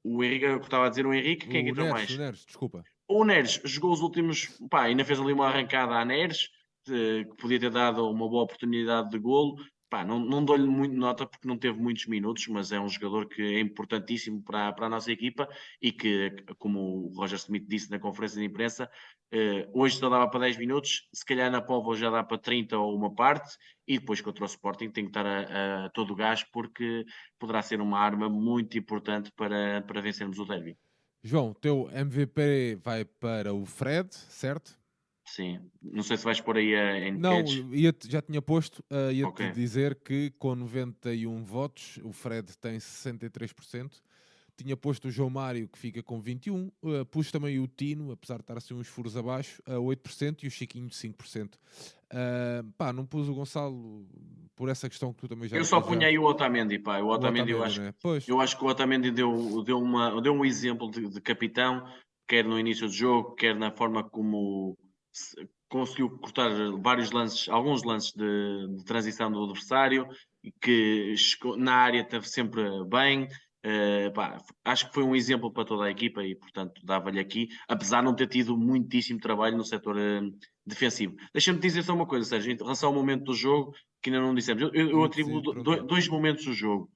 [0.05, 2.11] O Henrique, eu estava a dizer o Henrique, quem é que entrou mais?
[2.11, 2.85] O Neres, desculpa.
[3.09, 6.49] O Neres jogou os últimos, pá, ainda fez ali uma arrancada à Neres,
[6.85, 9.57] que podia ter dado uma boa oportunidade de golo,
[9.93, 13.29] Pá, não, não dou-lhe muito nota porque não teve muitos minutos, mas é um jogador
[13.29, 15.47] que é importantíssimo para, para a nossa equipa
[15.83, 18.91] e que, como o Roger Smith disse na conferência de imprensa,
[19.31, 22.79] eh, hoje só dava para 10 minutos, se calhar na Povo já dá para 30
[22.79, 23.55] ou uma parte,
[23.87, 27.05] e depois contra o Sporting tem que estar a, a todo o gás porque
[27.39, 30.75] poderá ser uma arma muito importante para, para vencermos o derby.
[31.23, 34.82] João, teu MVP vai para o Fred, certo?
[35.35, 39.11] Sim, não sei se vais pôr aí a, em Não, ia já tinha posto, uh,
[39.11, 39.51] ia-te okay.
[39.51, 43.93] dizer que com 91 votos, o Fred tem 63%,
[44.59, 48.37] tinha posto o João Mário que fica com 21, uh, pus também o Tino, apesar
[48.37, 51.55] de estar assim uns furos abaixo, a 8% e o Chiquinho 5%.
[51.55, 54.07] Uh, pá, não pus o Gonçalo
[54.55, 57.01] por essa questão que tu também já Eu só punha aí o Otamendi, pá.
[57.01, 57.95] O Otamendi, o Otamendi eu, acho, né?
[58.29, 61.89] eu acho que o Otamendi deu, deu, uma, deu um exemplo de, de capitão,
[62.29, 64.77] quer no início do jogo, quer na forma como
[65.69, 66.51] conseguiu cortar
[66.83, 70.07] vários lances, alguns lances de, de transição do adversário,
[70.61, 71.15] que
[71.57, 73.29] na área esteve sempre bem.
[73.65, 77.49] Uh, pá, acho que foi um exemplo para toda a equipa e, portanto, dava-lhe aqui,
[77.69, 80.37] apesar de não ter tido muitíssimo trabalho no setor uh,
[80.67, 81.15] defensivo.
[81.33, 84.35] Deixa-me dizer só uma coisa, Sérgio, em relação ao momento do jogo, que ainda não
[84.35, 84.63] dissemos.
[84.63, 86.91] Eu, eu atribuo do, dois momentos do jogo.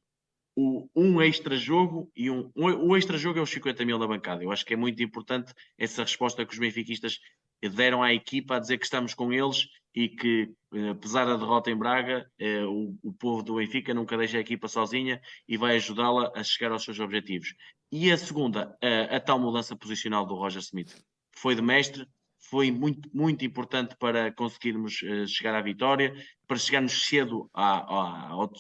[0.57, 2.89] O, um extra-jogo e um, um.
[2.89, 4.43] O extra-jogo é os 50 mil da bancada.
[4.43, 7.21] Eu acho que é muito importante essa resposta que os benfiquistas
[7.63, 11.71] deram à equipa a dizer que estamos com eles e que, eh, apesar da derrota
[11.71, 16.31] em Braga, eh, o, povo do Benfica nunca deixa a equipa sozinha e vai ajudá-la
[16.35, 17.55] a chegar aos seus objetivos.
[17.91, 20.95] E a segunda, a, a, tal mudança posicional do Roger Smith.
[21.35, 22.07] Foi de mestre,
[22.39, 26.15] foi muito, muito importante para conseguirmos uh, chegar à vitória,
[26.47, 28.53] para chegarmos cedo à, à, ao,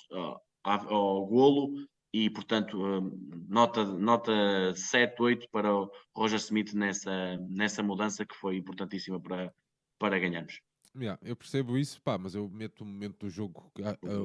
[0.64, 1.86] ao, ao golo
[2.16, 4.32] e, portanto, hum, nota, nota
[4.74, 9.52] 7, 8 para o Roger Smith nessa, nessa mudança que foi importantíssima para,
[9.98, 10.62] para ganharmos.
[10.96, 13.70] Yeah, eu percebo isso, pá, mas eu meto o momento do jogo,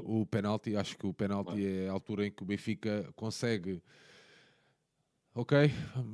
[0.06, 3.84] o penalti, acho que o penalti é a altura em que o Benfica consegue,
[5.36, 5.70] ok,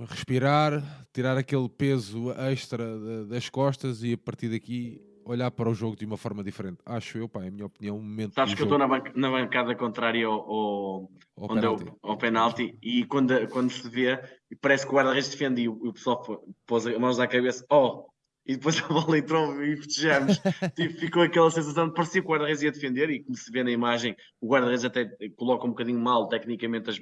[0.09, 5.95] respirar, tirar aquele peso extra das costas e a partir daqui olhar para o jogo
[5.95, 6.79] de uma forma diferente.
[6.85, 7.97] Acho eu, pá, é a minha opinião.
[7.97, 8.73] Um momento Sabes que jogo...
[8.73, 11.85] eu estou na, na, bancada contrária ao, ao, ao, penalti.
[11.85, 14.19] Eu, ao penalti e quando, quando se vê,
[14.61, 16.23] parece que o guarda-redes defende e o, o pessoal
[16.65, 17.65] pôs as mãos à cabeça.
[17.69, 18.05] Oh,
[18.47, 20.39] e depois a bola entrou e festejamos.
[20.75, 23.63] tipo, ficou aquela sensação de parecia que o guarda-redes ia defender e como se vê
[23.63, 25.05] na imagem, o guarda-redes até
[25.35, 26.99] coloca um bocadinho mal tecnicamente as,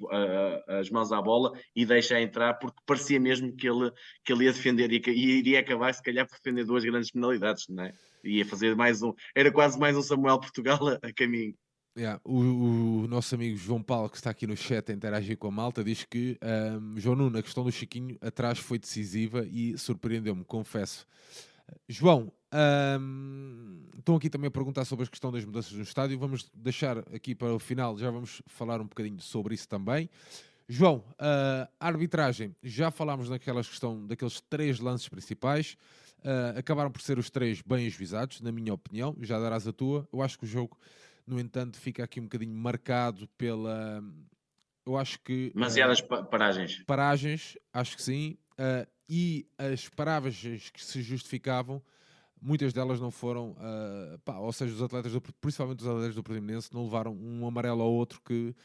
[0.68, 3.92] as mãos à bola e deixa entrar porque parecia mesmo que ele,
[4.24, 7.12] que ele ia defender e, que, e iria acabar se calhar por defender duas grandes
[7.12, 7.94] penalidades, não é?
[8.26, 11.56] Ia fazer mais um, era quase mais um Samuel Portugal a, a caminho.
[11.98, 15.48] Yeah, o, o, nosso amigo João Paulo, que está aqui no chat a interagir com
[15.48, 19.78] a malta, diz que um, João Nuno, a questão do Chiquinho atrás foi decisiva e
[19.78, 21.08] surpreendeu-me, confesso.
[21.88, 22.34] João,
[23.00, 26.20] um, estão aqui também a perguntar sobre a questão das mudanças no estádio.
[26.20, 30.10] Vamos deixar aqui para o final, já vamos falar um bocadinho sobre isso também.
[30.68, 35.78] João, uh, arbitragem, já falámos naquela questão daqueles três lances principais.
[36.20, 39.16] Uh, acabaram por ser os três bem ajuizados, na minha opinião.
[39.22, 40.08] Já darás a tua.
[40.12, 40.78] Eu acho que o jogo
[41.28, 44.04] No entanto, fica aqui um bocadinho marcado pela.
[44.86, 45.52] Eu acho que.
[45.54, 46.84] Demasiadas uh, paragens.
[46.86, 48.38] Paragens, acho que sim.
[48.54, 51.82] Uh, e as paragens que se justificavam,
[52.40, 53.52] muitas delas não foram.
[53.52, 57.48] Uh, pá, ou seja, os atletas, do, principalmente os atletas do Portimonense, não levaram um
[57.48, 58.56] amarelo ao outro que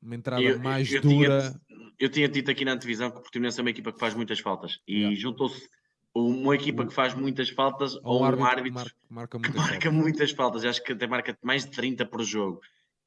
[0.00, 1.40] uma entrada eu, mais eu, eu dura.
[1.40, 4.14] Tinha, eu tinha dito aqui na antevisão que o Portimonense é uma equipa que faz
[4.14, 5.16] muitas faltas e yeah.
[5.16, 5.68] juntou-se
[6.14, 9.80] uma equipa que faz muitas faltas ou, um árbitro, árbitro marca, marca, muitas, que marca
[9.80, 9.92] faltas.
[9.92, 10.64] muitas faltas.
[10.64, 12.60] Acho que até marca mais de 30 por jogo.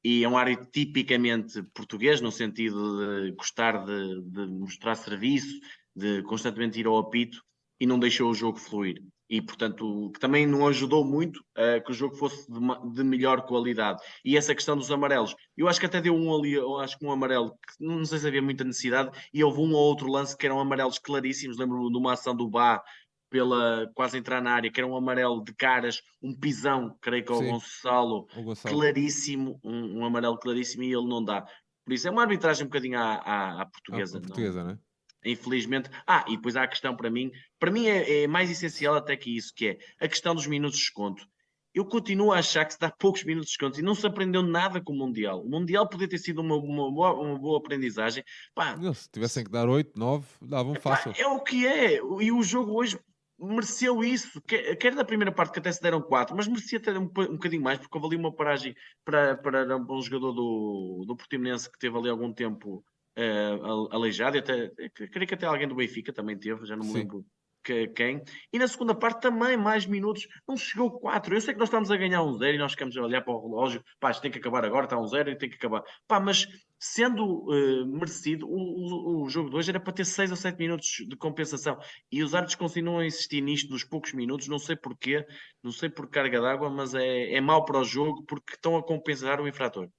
[0.04, 5.58] E é um árbitro tipicamente português, no sentido de gostar de, de mostrar serviço,
[5.96, 7.42] de constantemente ir ao apito
[7.80, 11.90] e não deixou o jogo fluir e portanto que também não ajudou muito uh, que
[11.90, 12.58] o jogo fosse de,
[12.94, 14.02] de, melhor qualidade.
[14.24, 15.34] E essa questão dos amarelos.
[15.56, 18.18] Eu acho que até deu um ali eu acho que um amarelo que não sei
[18.18, 21.58] se havia muita necessidade e houve um ou outro lance que eram amarelos claríssimos.
[21.58, 22.82] Lembro-me de uma ação do Bá
[23.30, 27.32] pela quase entrar na área que era um amarelo de caras um pisão creio que
[27.32, 31.46] ao Gonçalo, Gonçalo, claríssimo um, um, amarelo claríssimo e ele não dá.
[31.84, 34.78] Por isso é uma arbitragem um bocadinho à, à, à portuguesa, à portuguesa não, é?
[35.24, 35.90] Infelizmente.
[36.06, 39.16] Ah, e depois há a questão para mim, para mim é, é, mais essencial até
[39.16, 41.26] que isso, que é a questão dos minutos de desconto.
[41.74, 44.42] Eu continuo a achar que se dá poucos minutos de desconto e não se aprendeu
[44.42, 45.42] nada com o Mundial.
[45.42, 48.24] O Mundial podia ter sido uma, uma, boa, uma boa aprendizagem.
[48.54, 51.12] Pá, se tivessem que dar 8, 9, davam fácil.
[51.16, 51.96] É o que é.
[51.96, 52.98] E o jogo hoje
[53.38, 56.98] mereceu isso, quer, quer da primeira parte que até se deram 4, mas merecia ter
[56.98, 61.16] um, um bocadinho mais, porque houve ali uma paragem para, para um jogador do, do
[61.16, 62.84] Portimonense que teve ali algum tempo
[63.18, 64.70] uh, aleijado, e até,
[65.10, 66.98] creio que até alguém do Benfica também teve, já não me Sim.
[66.98, 67.26] lembro
[67.68, 68.22] que, quem.
[68.52, 71.34] E na segunda parte também mais minutos, não chegou 4.
[71.34, 73.34] Eu sei que nós estamos a ganhar um zero e nós ficamos a olhar para
[73.34, 75.82] o relógio, pá, isto tem que acabar agora, está um zero e tem que acabar.
[76.06, 76.46] Pá, mas
[76.78, 80.56] sendo uh, merecido, o, o, o, jogo de hoje era para ter 6 ou 7
[80.58, 81.78] minutos de compensação.
[82.10, 85.26] E os árbitros continuam a insistir nisto dos poucos minutos, não sei porquê,
[85.62, 88.82] não sei por carga d'água, mas é, é mau para o jogo porque estão a
[88.82, 89.90] compensar o infrator.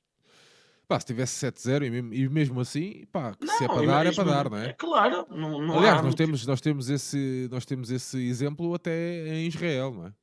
[0.90, 4.06] Pá, se tivesse 7-0 e, mesmo, e mesmo assim, pá, não, se é para dar,
[4.08, 4.70] é para dar, não é?
[4.70, 9.28] é claro, não, não Aliás, nós, temos, nós, temos esse, nós temos esse exemplo até
[9.36, 10.14] em Israel, não é?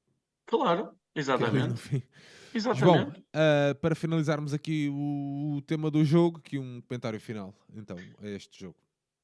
[0.45, 2.05] Claro, exatamente.
[2.53, 2.85] Exatamente.
[2.85, 7.97] Bom, uh, para finalizarmos aqui o, o, tema do jogo, aqui um comentário final, então,
[8.21, 8.75] a este jogo.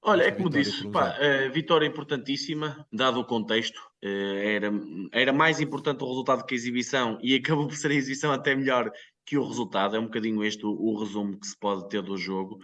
[0.01, 1.16] Olha, é como disse, pá,
[1.53, 3.80] vitória importantíssima, dado o contexto.
[4.03, 4.72] Eh, era,
[5.12, 8.53] era mais importante o resultado que a exibição e acabou por ser a exibição até
[8.57, 8.90] melhor
[9.27, 9.97] que o resultado.
[9.97, 12.59] É um bocadinho este o, o resumo que se pode ter do jogo.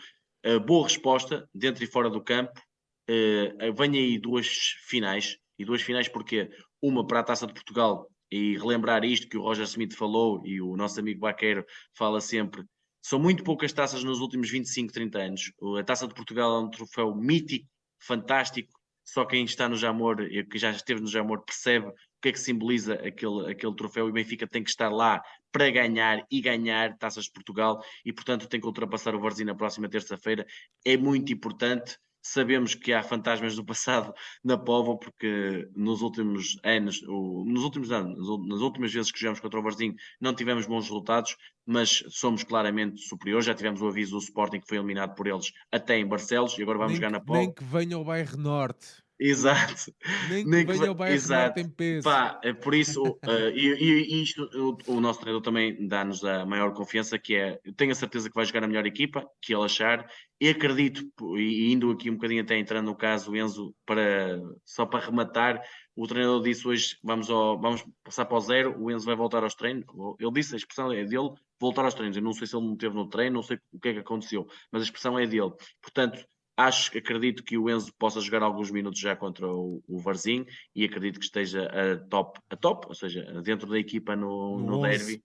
[0.44, 2.60] Uh, boa resposta, dentro e fora do campo.
[3.08, 4.48] Uh, aí duas
[4.86, 5.36] finais.
[5.58, 6.50] E duas finais porque
[6.80, 10.60] uma para a Taça de Portugal, e relembrar isto que o Roger Smith falou e
[10.60, 11.64] o nosso amigo Baqueiro
[11.96, 12.64] fala sempre.
[13.02, 15.52] São muito poucas taças nos últimos 25, 30 anos.
[15.78, 17.66] A Taça de Portugal é um troféu mítico,
[17.98, 18.72] fantástico.
[19.04, 20.16] Só quem está no Jamor,
[20.50, 24.10] que já esteve no Jamor, percebe o que é que simboliza aquele, aquele troféu e
[24.10, 28.48] o Benfica tem que estar lá para ganhar e ganhar taças de Portugal e, portanto,
[28.48, 30.44] tem que ultrapassar o Varzim na próxima terça-feira.
[30.84, 31.96] É muito importante.
[32.20, 34.12] Sabemos que há fantasmas do passado
[34.44, 39.38] na Pova, porque nos últimos anos, ou, nos últimos anos, nas últimas vezes que jogamos
[39.38, 43.46] contra o Varzim, não tivemos bons resultados, mas somos claramente superiores.
[43.46, 46.62] Já tivemos o aviso do Sporting que foi eliminado por eles até em Barcelos e
[46.62, 47.38] agora vamos nem, jogar na Pova.
[47.38, 49.07] Nem que venha o bairro Norte.
[49.20, 49.92] Exato.
[50.30, 50.88] Nem que Nem venha que...
[50.88, 51.54] o Bayern Exato.
[51.54, 52.04] tem peso.
[52.04, 56.46] Pá, é por isso, uh, e, e, isto, o, o, nosso treinador também dá-nos a
[56.46, 59.52] maior confiança, que é, eu tenho a certeza que vai jogar a melhor equipa, que
[59.52, 60.08] ele achar,
[60.40, 65.04] e acredito, e indo aqui um bocadinho até entrando no caso, Enzo, para, só para
[65.04, 65.60] rematar,
[65.96, 69.42] o treinador disse hoje, vamos, ao, vamos passar para o zero, o Enzo vai voltar
[69.42, 69.84] aos treinos,
[70.20, 72.76] ele disse, a expressão é dele, voltar aos treinos, eu não sei se ele não
[72.76, 75.50] teve no treino, não sei o que é que aconteceu, mas a expressão é dele,
[75.82, 76.24] portanto,
[76.60, 80.44] Acho, acredito que o Enzo possa jogar alguns minutos já contra o, o Varzim
[80.74, 84.66] e acredito que esteja a top, a top, ou seja, dentro da equipa no, no,
[84.66, 85.22] no derby.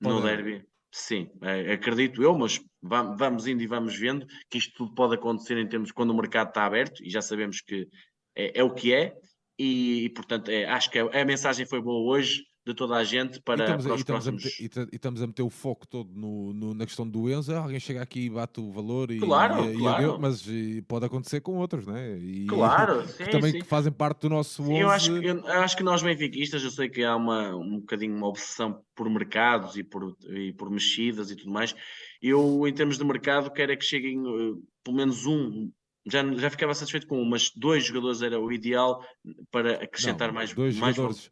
[0.00, 4.94] No derby, sim, é, acredito eu, mas vamos indo e vamos vendo que isto tudo
[4.94, 7.88] pode acontecer em termos quando o mercado está aberto e já sabemos que
[8.36, 9.12] é, é o que é.
[9.58, 13.04] E, e portanto, é, acho que a, a mensagem foi boa hoje de toda a
[13.04, 14.44] gente para, e estamos, para os e próximos...
[14.60, 17.78] Meter, e, estamos a meter o foco todo no, no, na questão do Enzo, alguém
[17.78, 20.18] chega aqui e bate o valor e, claro, e, claro.
[20.20, 20.44] mas
[20.88, 22.18] pode acontecer com outros, né?
[22.18, 23.62] E, claro, sim, que também sim.
[23.62, 24.80] fazem parte do nosso sim, 11.
[24.80, 28.16] Eu acho, eu, eu acho que nós benfiquistas, eu sei que há uma, um bocadinho
[28.16, 31.72] uma obsessão por mercados e por, e por mexidas e tudo mais.
[32.20, 35.70] Eu, em termos de mercado, quero é que cheguem uh, pelo menos um
[36.04, 39.04] já, já ficava satisfeito com um, mas dois jogadores era o ideal
[39.50, 41.30] para acrescentar Não, mais, dois mais jogadores.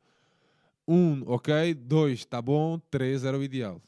[0.87, 1.74] Um, ok.
[1.74, 2.78] Dois, está bom.
[2.91, 3.80] Três era o ideal.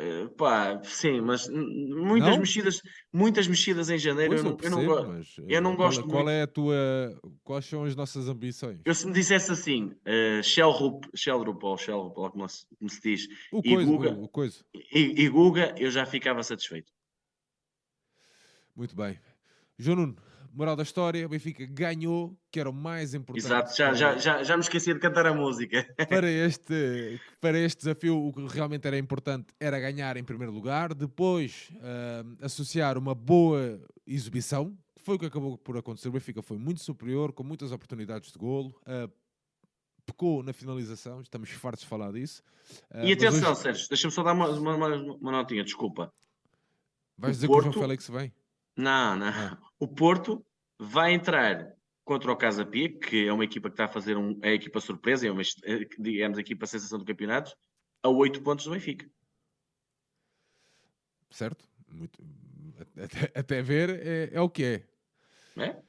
[0.00, 2.38] Uh, pá, sim, mas muitas não?
[2.38, 2.82] mexidas,
[3.12, 6.24] muitas mexidas em janeiro eu, eu, percebo, eu, não, mas, eu não qual, gosto qual
[6.24, 6.30] muito.
[6.30, 8.80] é a tua quais são as nossas ambições?
[8.84, 13.28] Eu se me dissesse assim, uh, Shellrup, Shellrup ou Shellrup, como, se, como se diz,
[13.52, 14.64] o e, coisa, Guga, o, o coisa.
[14.74, 16.90] E, e Guga, eu já ficava satisfeito.
[18.74, 19.20] Muito bem.
[19.78, 20.16] João Nuno,
[20.52, 23.46] moral da história, o Benfica ganhou, que era o mais importante.
[23.46, 25.86] Exato, já, já, já, já me esqueci de cantar a música.
[26.08, 30.94] Para este, para este desafio, o que realmente era importante era ganhar em primeiro lugar,
[30.94, 36.08] depois uh, associar uma boa exibição, que foi o que acabou por acontecer.
[36.08, 38.74] O Benfica foi muito superior, com muitas oportunidades de golo.
[38.82, 39.10] Uh,
[40.04, 42.42] pecou na finalização, estamos fartos de falar disso.
[42.90, 43.60] Uh, e atenção, hoje...
[43.60, 46.12] Sérgio, deixa-me só dar uma, uma, uma, uma notinha, desculpa.
[47.16, 47.62] Vais o dizer Porto...
[47.64, 48.32] que o João Félix vem?
[48.76, 49.28] Não, não.
[49.28, 49.58] Ah.
[49.78, 50.44] O Porto
[50.78, 54.38] vai entrar contra o Casa Pia, que é uma equipa que está a fazer um,
[54.42, 57.56] é a equipa surpresa, é uma, é, digamos, a equipa sensação do campeonato,
[58.02, 59.08] a 8 pontos do Benfica.
[61.30, 61.68] Certo?
[61.88, 62.22] Muito,
[62.96, 65.62] até, até ver é, é, o que é.
[65.62, 65.82] É?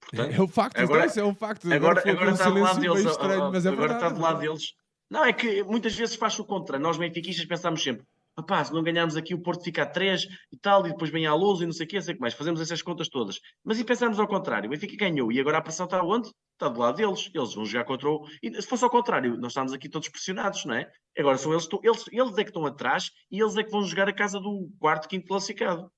[0.00, 1.72] Portanto, é, o facto, agora, é o facto.
[1.72, 3.04] Agora, agora, agora está do lado deles.
[3.04, 4.74] Estranho, é agora está do lado deles.
[5.10, 6.78] Não, é que muitas vezes faz o contra.
[6.78, 8.06] Nós benfiquistas pensamos sempre,
[8.36, 11.24] Rapaz, se não ganharmos aqui, o Porto fica a 3 e tal, e depois vem
[11.24, 12.34] a luz e não sei o quê, sei o que mais.
[12.34, 13.38] Fazemos essas contas todas.
[13.62, 14.66] Mas e pensamos ao contrário?
[14.66, 16.28] O Benfica ganhou e agora a pressão está onde?
[16.52, 17.30] Está do lado deles.
[17.32, 18.26] Eles vão jogar contra o.
[18.42, 20.90] E se fosse ao contrário, nós estamos aqui todos pressionados, não é?
[21.16, 24.08] Agora são eles, eles, eles é que estão atrás e eles é que vão jogar
[24.08, 25.88] a casa do quarto, quinto classificado.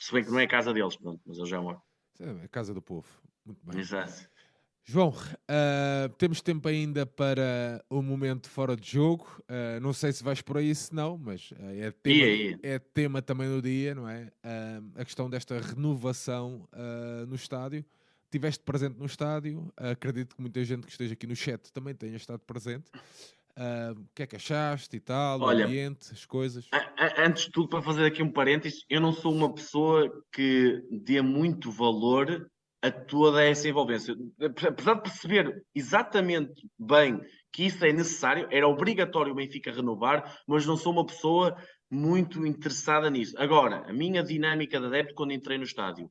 [0.00, 1.80] Se bem que não é a casa deles, pronto, mas eles já vão.
[2.20, 3.06] É a casa do povo.
[3.44, 3.80] Muito bem.
[3.80, 4.28] Exato.
[4.86, 9.26] João, uh, temos tempo ainda para o um momento fora de jogo.
[9.48, 13.22] Uh, não sei se vais por aí, se não, mas uh, é, tema, é tema
[13.22, 14.30] também do dia, não é?
[14.94, 16.68] a questão desta renovação
[17.26, 17.82] no estádio.
[18.30, 22.16] Tiveste presente no estádio, acredito que muita gente que esteja aqui no chat também tenha
[22.16, 22.90] estado presente.
[23.96, 26.68] o que é que achaste e tal, Olha, o ambiente, as coisas?
[27.16, 31.22] Antes de tudo, para fazer aqui um parênteses, eu não sou uma pessoa que dê
[31.22, 32.50] muito valor
[32.84, 34.14] a toda essa envolvência.
[34.68, 37.18] Apesar de perceber exatamente bem
[37.50, 41.56] que isso é necessário, era obrigatório o Benfica renovar, mas não sou uma pessoa
[41.90, 43.34] muito interessada nisso.
[43.38, 46.10] Agora, a minha dinâmica de adepto quando entrei no estádio,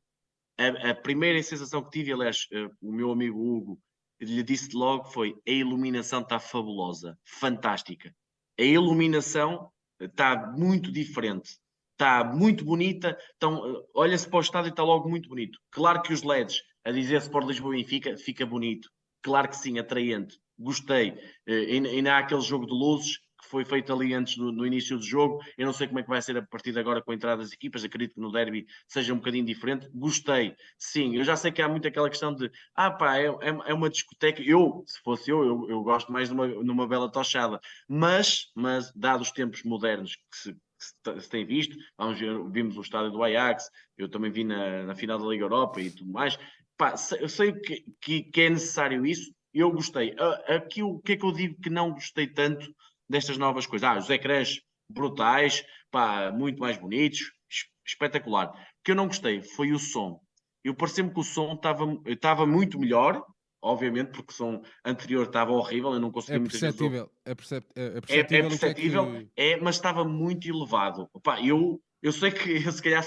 [0.58, 3.80] a, a primeira sensação que tive, aliás, uh, o meu amigo Hugo
[4.20, 8.12] lhe disse logo foi a iluminação está fabulosa, fantástica.
[8.60, 9.70] A iluminação
[10.00, 11.60] está muito diferente
[12.04, 15.58] está muito bonita, então olha-se para o estádio e está logo muito bonito.
[15.72, 18.90] Claro que os LEDs, a dizer Sport Lisboa e fica, fica bonito.
[19.22, 20.38] Claro que sim, atraente.
[20.60, 21.18] Gostei.
[21.48, 25.04] Eh, ainda há aquele jogo de luzes que foi feito ali antes do, início do
[25.04, 25.42] jogo.
[25.58, 27.42] Eu não sei como é que vai ser a partir de agora com a entrada
[27.42, 27.86] das equipas.
[27.86, 29.90] Acredito que no derby seja um bocadinho diferente.
[29.94, 30.56] Gostei.
[30.78, 33.74] Sim, eu já sei que há muito aquela questão de ah pá, é, é, é
[33.74, 34.42] uma discoteca.
[34.42, 37.62] Eu, se fosse eu, eu, eu gosto mais de uma, numa bela tochada.
[37.88, 40.58] Mas, mas, dados os tempos modernos que se,
[41.20, 41.76] se tem visto.
[42.18, 45.82] Ver, vimos o estádio do Ajax, eu também vi na, na final da Liga Europa
[45.82, 46.38] e tudo mais.
[46.78, 50.16] Pá, eu sei que, que, que, é necessário isso, eu gostei.
[50.48, 52.74] Aqui o que é que eu digo que não gostei tanto
[53.08, 53.88] destas novas coisas?
[53.88, 54.60] Ah, os ecrãs
[54.90, 57.32] brutais, pá, muito mais bonitos,
[57.86, 58.50] espetacular.
[58.50, 60.20] O que eu não gostei foi o som.
[60.64, 61.60] Eu pareceu-me que o som
[62.08, 63.24] estava muito melhor,
[63.64, 68.44] obviamente, porque som anterior estava horrível, eu não conseguia é perceptível, é, percep é, perceptível,
[68.44, 69.30] é, é perceptível, é, que...
[69.38, 71.10] é, mas estava muito elevado.
[71.14, 73.06] Opa, eu, eu sei que eu se calhar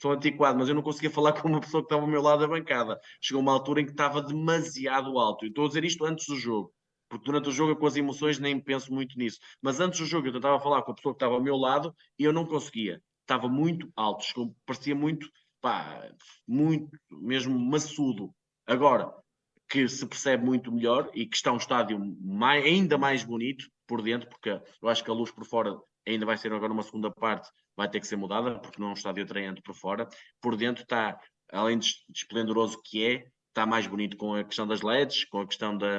[0.00, 2.40] sou antiquado, mas eu não conseguia falar com uma pessoa que estava ao meu lado
[2.40, 3.00] da bancada.
[3.20, 5.46] Chegou uma altura em que estava demasiado alto.
[5.46, 6.70] E estou a dizer isto antes do jogo,
[7.08, 9.38] porque durante o jogo, com as emoções, nem penso muito nisso.
[9.62, 11.94] Mas antes do jogo, eu tentava falar com a pessoa que estava ao meu lado
[12.18, 13.00] e eu não conseguia.
[13.22, 15.26] Estava muito alto, chegou, parecia muito,
[15.62, 16.10] pá,
[16.46, 18.30] muito, mesmo maçudo.
[18.66, 19.10] Agora,
[19.74, 24.00] que se percebe muito melhor e que está um estádio mais, ainda mais bonito por
[24.00, 27.10] dentro, porque eu acho que a luz por fora ainda vai ser agora uma segunda
[27.10, 30.08] parte, vai ter que ser mudada, porque não é um estádio atraente por fora.
[30.40, 31.18] Por dentro está,
[31.50, 35.46] além de esplendoroso que é, está mais bonito com a questão das LEDs, com a
[35.46, 35.98] questão da,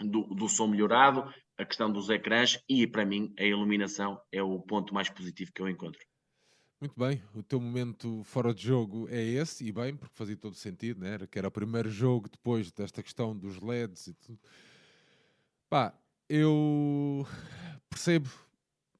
[0.00, 4.58] do, do som melhorado, a questão dos ecrãs e, para mim, a iluminação é o
[4.58, 6.04] ponto mais positivo que eu encontro.
[6.80, 10.54] Muito bem, o teu momento fora de jogo é esse, e bem, porque fazia todo
[10.54, 11.18] sentido, né?
[11.30, 14.38] que era o primeiro jogo depois desta questão dos LEDs e tudo.
[15.68, 15.92] Pá,
[16.26, 17.26] eu
[17.90, 18.30] percebo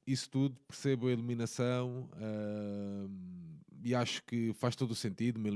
[0.07, 3.11] isso tudo, percebo a iluminação uh,
[3.83, 5.49] e acho que faz todo o sentido uma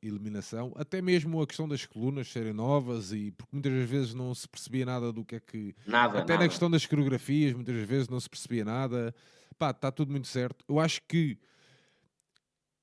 [0.00, 4.48] iluminação, até mesmo a questão das colunas serem novas e porque muitas vezes não se
[4.48, 5.74] percebia nada do que é que.
[5.84, 6.44] Nada, até nada.
[6.44, 9.12] na questão das coreografias, muitas vezes não se percebia nada.
[9.58, 10.64] Pá, está tudo muito certo.
[10.68, 11.36] Eu acho que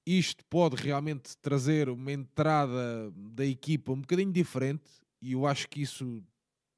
[0.06, 4.84] isto pode realmente trazer uma entrada da equipa um bocadinho diferente
[5.22, 6.24] e eu acho que isso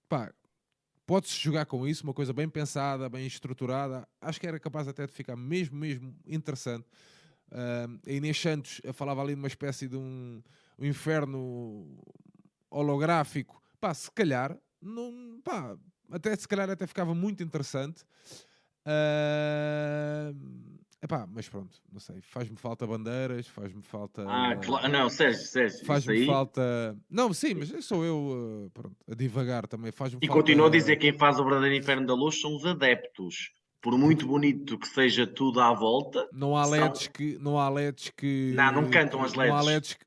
[0.10, 0.34] pá,
[1.06, 4.08] pode-se jogar com isso, uma coisa bem pensada, bem estruturada.
[4.22, 6.86] Acho que era capaz até de ficar mesmo, mesmo interessante.
[7.52, 10.42] Uh, a Inês Santos falava ali de uma espécie de um,
[10.78, 11.98] um inferno
[12.70, 13.62] holográfico.
[13.80, 15.78] Pá, se calhar, não, pá,
[16.12, 18.04] até se calhar até ficava muito interessante.
[18.86, 22.22] Uh, epá, mas pronto, não sei.
[22.22, 24.26] Faz-me falta bandeiras, faz-me falta.
[24.28, 24.88] Ah, claro.
[24.90, 25.86] Não, Sérgio, Sérgio.
[25.86, 26.26] Faz-me aí...
[26.26, 26.98] falta.
[27.10, 29.92] Não, sim, mas sou eu pronto, a divagar também.
[29.92, 30.42] Faz-me e falta...
[30.42, 33.52] continuo a dizer que quem faz o verdadeiro inferno da luz são os adeptos.
[33.82, 36.26] Por muito bonito que seja tudo à volta.
[36.32, 37.12] Não há LEDs são...
[37.12, 37.38] que.
[37.38, 38.54] Não há LEDs que.
[38.56, 39.52] Não, não cantam as LEDs.
[39.52, 40.06] Não há LEDs que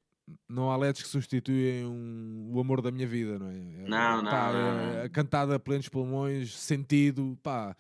[0.49, 3.55] não há LEDs que substituem um, o amor da minha vida, não é?
[3.89, 5.01] Não, não, pá, não.
[5.03, 7.77] É, cantada a plenos pulmões, sentido, pá,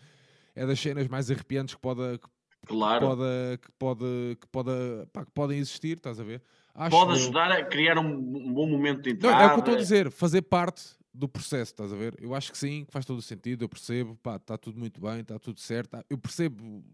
[0.55, 2.29] é das cenas mais arrepiantes que pode, que,
[2.67, 3.07] claro.
[3.07, 4.71] pode, que, pode, que, pode,
[5.13, 6.43] pá, que podem existir, estás a ver?
[6.75, 9.35] Acho pode ajudar a criar um, um, bom momento de entrada.
[9.35, 12.15] Não, é o que eu estou a dizer, fazer parte do processo, estás a ver?
[12.21, 15.01] Eu acho que sim, que faz todo o sentido, eu percebo, pá, está tudo muito
[15.01, 15.99] bem, está tudo certo.
[16.11, 16.85] Eu percebo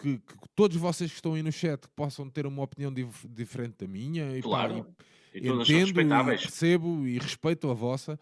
[0.00, 3.74] que, que, todos vocês que estão aí no chat possam ter uma opinião dif diferente
[3.78, 4.40] da minha.
[4.40, 4.84] Claro.
[4.84, 5.04] pá,
[5.34, 8.18] e, e entendo, e percebo e respeito a vossa.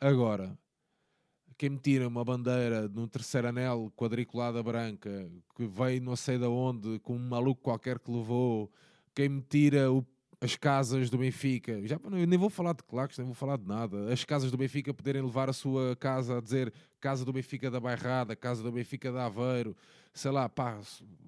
[0.00, 0.56] Agora,
[1.62, 6.44] quem me tira uma bandeira num terceiro anel quadriculada branca que veio não sei de
[6.44, 8.68] onde com um maluco qualquer que levou,
[9.14, 10.04] quem me tira o
[10.40, 13.64] as casas do Benfica, já eu nem vou falar de claques, nem vou falar de
[13.64, 14.12] nada.
[14.12, 17.78] As casas do Benfica poderem levar a sua casa a dizer casa do Benfica da
[17.78, 19.76] Bairrada, casa do Benfica da Aveiro,
[20.12, 20.80] sei lá, pá,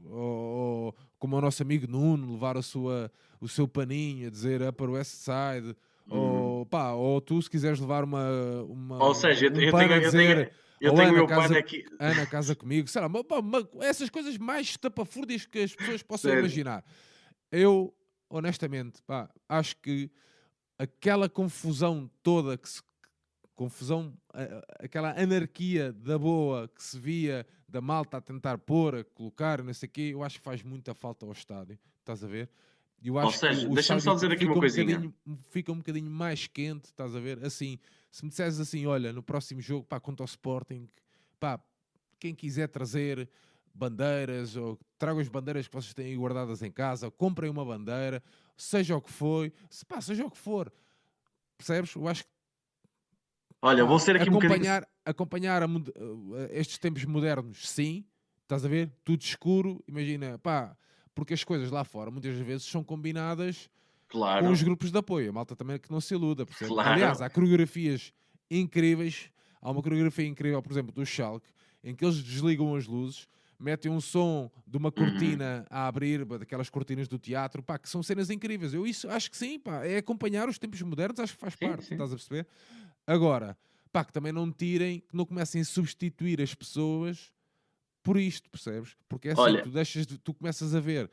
[0.06, 3.08] ou, ou, como o nosso amigo Nuno, levar a sua,
[3.40, 5.76] o seu paninho a dizer Upper West Side,
[6.10, 6.42] uhum.
[6.42, 8.62] ou pá, ou tu se quiseres levar uma.
[8.64, 10.50] uma ou seja, um eu, tenho, eu tenho,
[10.80, 11.84] eu tenho meu casa, aqui.
[11.98, 16.30] Ana, casa comigo, sei lá, uma, uma, essas coisas mais tapafúrdias que as pessoas possam
[16.30, 16.40] Sério?
[16.40, 16.84] imaginar.
[17.50, 17.94] Eu
[18.28, 20.10] honestamente, pá, acho que
[20.78, 22.82] aquela confusão toda que se
[23.54, 24.12] confusão,
[24.80, 29.72] aquela anarquia da boa que se via da malta a tentar pôr, a colocar, não
[29.72, 32.50] sei o quê, eu acho que faz muita falta ao estádio, estás a ver?
[33.04, 35.12] Eu acho Ou seja, deixa-me só dizer aqui uma coisinha.
[35.26, 37.44] Um fica um bocadinho mais quente, estás a ver?
[37.44, 37.78] Assim,
[38.10, 40.88] se me disseres assim, olha, no próximo jogo, pá, contra o Sporting,
[41.38, 41.60] pá,
[42.18, 43.28] quem quiser trazer
[43.74, 48.22] bandeiras, ou tragam as bandeiras que vocês têm guardadas em casa, comprem uma bandeira,
[48.56, 50.72] seja o que for, se, pá, seja o que for.
[51.58, 51.94] Percebes?
[51.94, 52.30] Eu acho que
[53.60, 55.66] Olha, vou ser aqui acompanhar, um acompanhar a,
[56.50, 58.04] estes tempos modernos, sim,
[58.42, 58.92] estás a ver?
[59.02, 60.76] Tudo escuro, imagina, pá,
[61.14, 63.70] porque as coisas lá fora muitas vezes são combinadas
[64.08, 64.46] claro.
[64.46, 65.30] com os grupos de apoio.
[65.30, 66.90] A malta também que não se iluda, Claro.
[66.90, 68.12] Aliás, há coreografias
[68.50, 69.30] incríveis.
[69.60, 71.48] Há uma coreografia incrível, por exemplo, do Schalke,
[71.82, 73.28] em que eles desligam as luzes
[73.58, 78.02] metem um som de uma cortina a abrir, daquelas cortinas do teatro, pá, que são
[78.02, 78.74] cenas incríveis.
[78.74, 81.66] Eu isso acho que sim, pá, é acompanhar os tempos modernos, acho que faz sim,
[81.66, 81.94] parte, sim.
[81.94, 82.46] estás a perceber?
[83.06, 83.56] Agora,
[83.92, 87.32] pá, que também não tirem, que não comecem a substituir as pessoas
[88.04, 88.94] por isto, percebes?
[89.08, 89.62] Porque é assim, Olha...
[89.62, 91.10] tu, deixas de, tu começas a ver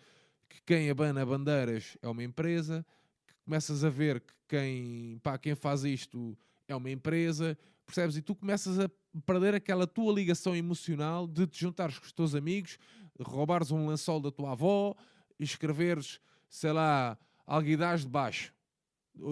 [0.47, 2.85] que quem abana bandeiras é uma empresa,
[3.25, 6.37] que começas a ver que quem, pá, quem faz isto
[6.67, 8.17] é uma empresa, percebes?
[8.17, 8.91] E tu começas a
[9.25, 12.77] perder aquela tua ligação emocional de te juntares com os teus amigos,
[13.21, 14.93] roubares um lençol da tua avó
[15.39, 16.19] e escreveres,
[16.49, 18.53] sei lá, alguidaz de baixo.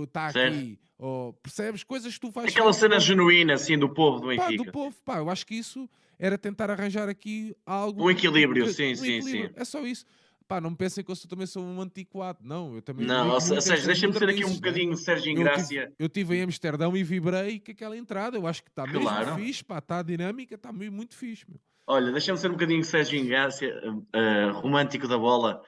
[0.04, 1.84] Está aqui, ou percebes?
[1.84, 2.52] Coisas que tu fazes.
[2.52, 4.50] Aquela cena genuína, assim, do povo do Benfica.
[4.50, 8.04] Pá, do povo, pá, eu acho que isso era tentar arranjar aqui algo.
[8.04, 9.48] Um equilíbrio, que, sim, um sim, equilíbrio.
[9.48, 9.54] sim.
[9.56, 10.06] É só isso
[10.50, 13.06] pá, não me pensem que eu também sou um antiquado, não, eu também...
[13.06, 15.94] Não, ou seja, deixa-me ser aqui um bocadinho Sérgio Ingrácia.
[16.00, 19.26] Eu estive em Amsterdão e vibrei com aquela entrada, eu acho que está claro.
[19.28, 21.60] mesmo fixe, pá, está dinâmica, está muito fixe, meu.
[21.86, 25.62] Olha, deixa-me ser um bocadinho Sérgio Ingrácia, uh, romântico da bola,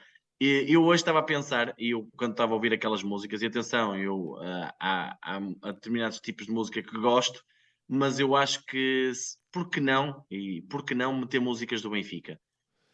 [0.43, 3.95] eu hoje estava a pensar, e eu quando estava a ouvir aquelas músicas, e atenção,
[3.95, 4.37] eu,
[4.79, 7.43] há, há, há determinados tipos de música que gosto,
[7.87, 9.11] mas eu acho que,
[9.51, 12.39] por que não, e por que não meter músicas do Benfica?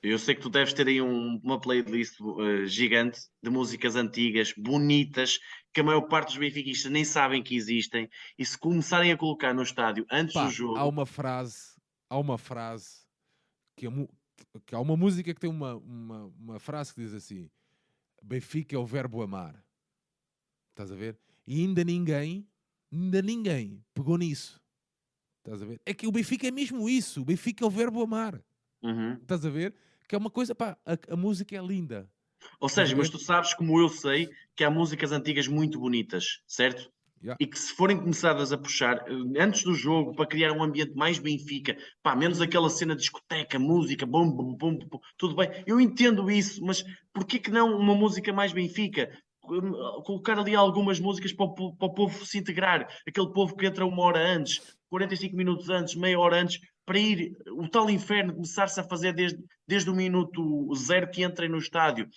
[0.02, 4.54] Eu sei que tu deves ter aí um, uma playlist uh, gigante de músicas antigas,
[4.56, 5.40] bonitas,
[5.74, 9.54] que a maior parte dos benfiquistas nem sabem que existem, e se começarem a colocar
[9.54, 10.78] no estádio antes Pá, do jogo.
[10.78, 11.76] Há uma frase,
[12.10, 13.06] há uma frase
[13.76, 13.88] que,
[14.66, 17.50] que há uma música que tem uma, uma, uma frase que diz assim:
[18.22, 19.64] Benfica é o verbo amar.
[20.72, 21.18] Estás a ver?
[21.46, 22.48] E ainda ninguém,
[22.92, 24.62] ainda ninguém pegou nisso.
[25.40, 25.82] Estás a ver?
[25.86, 27.22] É que o Benfica é mesmo isso.
[27.22, 28.44] O Benfica é o verbo amar.
[28.84, 29.14] Uhum.
[29.14, 29.74] Estás a ver?
[30.08, 32.10] Que é uma coisa, pá, a, a música é linda.
[32.60, 36.92] Ou seja, mas tu sabes, como eu sei, que há músicas antigas muito bonitas, certo?
[37.22, 37.36] Yeah.
[37.40, 40.94] E que se forem começadas a puxar eh, antes do jogo para criar um ambiente
[40.96, 45.50] mais Benfica, pá, menos aquela cena de discoteca, música, bom, bom, bom, bom, tudo bem,
[45.66, 49.10] eu entendo isso, mas porquê que não uma música mais Benfica?
[49.50, 49.72] Hum,
[50.04, 53.86] colocar ali algumas músicas para o, para o, povo se integrar, aquele povo que entra
[53.86, 58.80] uma hora antes, 45 minutos antes, meia hora antes, para ir o tal inferno começar-se
[58.80, 62.08] a fazer desde, desde o minuto zero que entrem no estádio.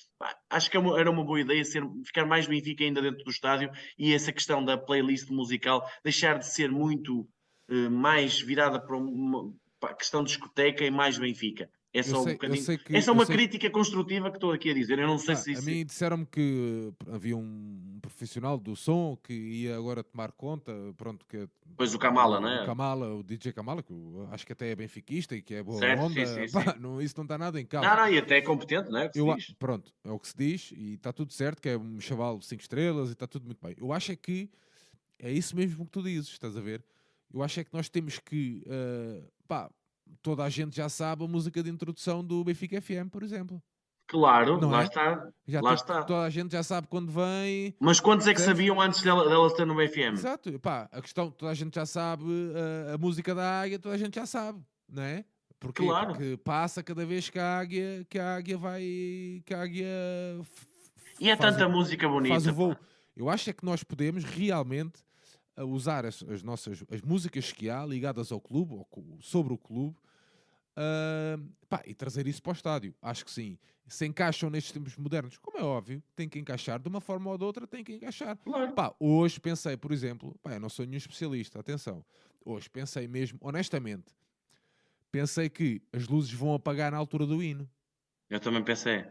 [0.48, 3.68] Acho que é era uma boa ideia ser, ficar mais Benfica ainda dentro do estádio
[3.98, 7.28] e essa questão da playlist musical deixar de ser muito
[7.68, 11.68] uh, mais virada para uma para questão de discoteca e mais Benfica.
[11.92, 12.78] É só, sei, um bocadinho...
[12.78, 14.98] que, é só uma crítica construtiva que estou aqui a dizer.
[15.00, 15.62] Eu não sei ah, se isso...
[15.62, 20.72] A mim disseram-me que havia um profissional do som que ia agora tomar conta.
[20.96, 21.48] Pronto, que...
[21.76, 22.62] Pois o Kamala, o, não é?
[22.62, 23.92] O Kamala, o DJ Kamala, que
[24.30, 26.26] acho que até é benfiquista e que é boa certo, onda.
[26.26, 27.88] Sim, sim, Pá, não, isso não está nada em causa.
[27.88, 29.10] Não, não, e até é competente, não é?
[29.12, 32.38] Eu, pronto, é o que se diz e está tudo certo, que é um chaval
[32.38, 33.74] de 5 estrelas e está tudo muito bem.
[33.76, 34.48] Eu acho é que
[35.18, 36.84] é isso mesmo que tu dizes, estás a ver?
[37.32, 39.70] Eu acho é que nós temos que, uh, pá,
[40.22, 43.62] toda a gente já sabe a música de introdução do Benfica FM, por exemplo.
[44.10, 44.84] Claro, não lá é?
[44.84, 45.28] está.
[45.46, 46.02] Já lá está.
[46.02, 47.76] Toda a gente já sabe quando vem.
[47.78, 50.14] Mas quantos é que sabiam antes dela, dela estar no BFM?
[50.14, 52.24] Exato, pá, a questão, toda a gente já sabe
[52.90, 55.24] a, a música da águia, toda a gente já sabe, não é?
[55.60, 55.84] Porquê?
[55.84, 56.08] Claro.
[56.08, 58.82] Porque passa cada vez que a águia, que a águia vai.
[59.44, 59.86] que a águia.
[61.20, 62.34] E é tanta o, música bonita.
[62.34, 62.76] Faz o voo.
[63.14, 65.04] Eu acho é que nós podemos realmente
[65.60, 69.58] a usar as, as, nossas as músicas que há ligadas ao clube, ou sobre o
[69.58, 69.96] clube,
[70.76, 72.94] uh, pá, e trazer isso para o estádio.
[73.02, 73.58] Acho que sim.
[73.86, 77.36] Se encaixam nestes tempos modernos, como é óbvio, tem que encaixar de uma forma ou
[77.36, 78.36] de outra, tem que encaixar.
[78.38, 78.72] Claro.
[78.72, 82.04] Pá, hoje pensei, por exemplo, pá, eu não sou nenhum especialista, atenção.
[82.44, 84.14] Hoje pensei mesmo, honestamente,
[85.10, 87.68] pensei que as luzes vão apagar na altura do hino.
[88.30, 89.04] Eu também pensei.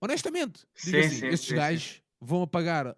[0.00, 2.00] Honestamente, sim, assim, sim, estes sim, gajos sim.
[2.20, 2.94] vão apagar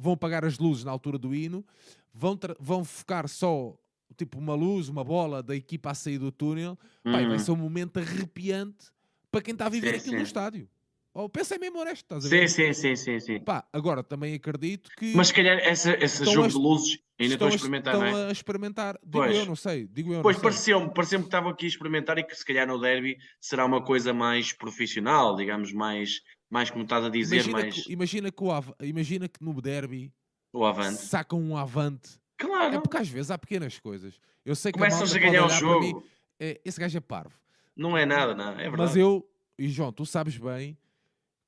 [0.00, 1.64] vão apagar as luzes na altura do hino,
[2.12, 3.76] vão, vão focar só
[4.16, 7.28] tipo uma luz, uma bola da equipa a sair do túnel, uhum.
[7.28, 8.92] vai ser um momento arrepiante
[9.30, 10.18] para quem está a viver sim, aquilo sim.
[10.18, 10.68] no estádio.
[11.14, 12.48] Ou oh, pensa mesmo honesto, estás a ver?
[12.48, 15.14] Sim, sim, sim, sim, Pá, agora também acredito que.
[15.14, 18.18] Mas se calhar essa, esse jogo a, de luzes ainda estão a experimentar, estão não
[18.18, 18.28] é?
[18.28, 18.98] a experimentar.
[19.04, 19.36] Digo pois.
[19.36, 19.86] eu, não sei.
[19.86, 22.80] Digo eu, pois pareceu-me pareceu que estavam aqui a experimentar e que se calhar no
[22.80, 26.22] derby será uma coisa mais profissional, digamos, mais,
[26.52, 27.36] mais como estás a dizer.
[27.36, 27.74] Imagina, mais...
[27.74, 28.50] que, imagina, que, o,
[28.82, 30.12] imagina que no derby
[30.52, 30.98] o avante.
[30.98, 32.20] sacam um avante.
[32.36, 32.74] Claro.
[32.74, 34.20] É porque às vezes há pequenas coisas.
[34.44, 35.80] Eu sei que Começam a, a ganhar o jogo.
[35.80, 36.02] Mim,
[36.38, 37.34] é, esse gajo é parvo.
[37.74, 38.50] Não é nada, não.
[38.50, 38.76] É verdade.
[38.76, 39.26] Mas eu,
[39.58, 40.76] e João, tu sabes bem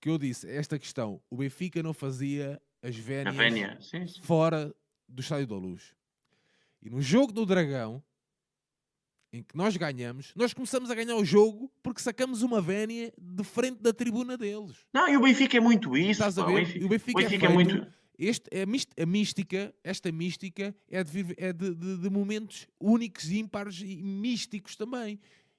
[0.00, 1.20] que eu disse esta questão.
[1.28, 4.22] O Benfica não fazia as vénias sim, sim.
[4.22, 4.74] fora
[5.06, 5.94] do Estádio da Luz.
[6.80, 8.02] E no jogo do Dragão,
[9.34, 13.42] em que nós ganhamos, nós começamos a ganhar o jogo porque sacamos uma vénia de
[13.42, 14.76] frente da tribuna deles.
[14.92, 16.12] Não, e o Benfica é muito isso.
[16.12, 16.52] Estás a ver?
[16.52, 17.86] O Benfica, o Benfica, o Benfica é, é, muito
[18.16, 18.62] este, é
[19.02, 24.76] a mística, esta mística é, de, é de, de, de, momentos únicos, ímpares e místicos
[24.76, 25.18] também.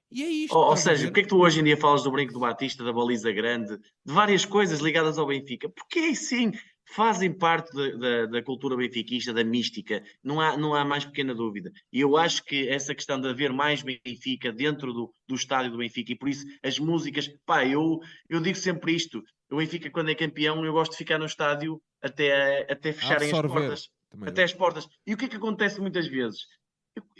[0.09, 0.55] E é isto.
[0.55, 2.81] Ou, ou seja, porque é que tu hoje em dia falas do brinco do Batista,
[2.81, 5.67] da baliza grande, de várias coisas ligadas ao Benfica?
[5.67, 6.53] Porque é sim,
[6.85, 11.33] fazem parte da, da, da, cultura benfiquista, da mística, não há, não há mais pequena
[11.33, 11.71] dúvida.
[11.91, 15.77] E eu acho que essa questão de haver mais Benfica dentro do, do estádio do
[15.77, 17.99] Benfica, e por isso as músicas, pá, eu,
[18.29, 21.81] eu digo sempre isto: o Benfica, quando é campeão, eu gosto de ficar no estádio
[22.01, 23.89] até, até fecharem as portas.
[24.21, 24.87] Até as portas.
[25.05, 26.41] E o que é que acontece muitas vezes?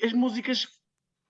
[0.02, 0.68] As músicas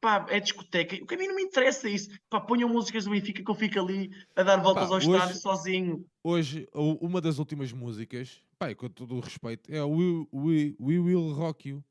[0.06, 0.96] pá, é discoteca.
[0.98, 2.12] O que a mim não me interessa isso.
[2.30, 5.12] Pá, ponham músicas do Benfica que eu fico ali a dar voltas pá, ao hoje,
[5.12, 6.06] estádio sozinho.
[6.24, 11.00] Hoje, uma das últimas músicas, pá, com todo o respeito, é o We, We, We
[11.00, 11.84] Will Rock You.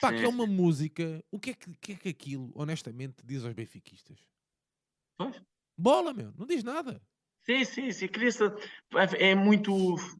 [0.00, 0.16] Pá, Sim.
[0.16, 1.24] que é uma música.
[1.30, 4.18] O que é que, que é que aquilo, honestamente, diz aos benfiquistas?
[5.16, 5.40] Pois?
[5.78, 7.00] Bola, meu, não diz nada.
[7.44, 8.08] Sim, sim, sim.
[8.08, 8.42] Cria-se.
[9.18, 9.72] É muito.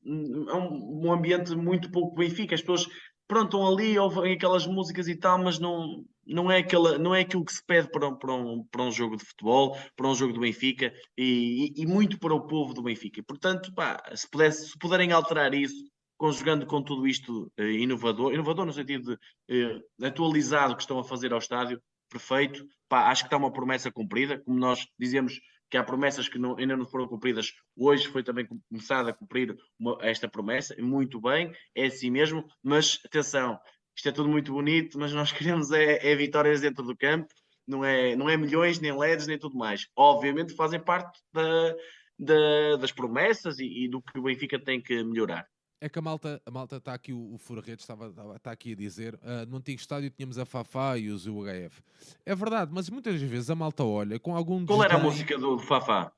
[0.06, 2.54] É um ambiente muito pouco Benfica.
[2.54, 2.86] As pessoas
[3.26, 7.20] pronto, estão ali, ouvem aquelas músicas e tal, mas não, não, é, aquela, não é
[7.20, 10.14] aquilo que se pede para um, para, um, para um jogo de futebol, para um
[10.14, 13.22] jogo do Benfica e, e, muito para o povo do Benfica.
[13.22, 15.84] Portanto, pá, se, pudesse, se puderem alterar isso,
[16.16, 19.16] conjugando com tudo isto eh, inovador, inovador no sentido
[19.48, 21.80] de eh, atualizado que estão a fazer ao estádio,
[22.10, 22.66] perfeito.
[22.88, 25.38] Pá, acho que está uma promessa cumprida, como nós dizemos
[25.70, 27.52] que há promessas que não, ainda não foram cumpridas.
[27.76, 33.00] Hoje foi também começada a cumprir uma, esta promessa, muito bem, é assim mesmo, mas
[33.04, 33.58] atenção,
[33.96, 37.32] isto é tudo muito bonito, mas nós queremos é, é vitórias dentro do campo,
[37.66, 39.88] não é, não é milhões, nem LEDs, nem tudo mais.
[39.96, 41.74] Obviamente fazem parte da,
[42.18, 45.46] da, das promessas e, e do que o Benfica tem que melhorar.
[45.80, 49.14] É que a malta, a malta está aqui, o, o estava, está aqui a dizer,
[49.16, 51.82] uh, no antigo estádio tínhamos a Fafá e os UHF.
[52.24, 55.58] É verdade, mas muitas vezes a malta olha com algum Qual era a música do
[55.58, 56.12] Fafá?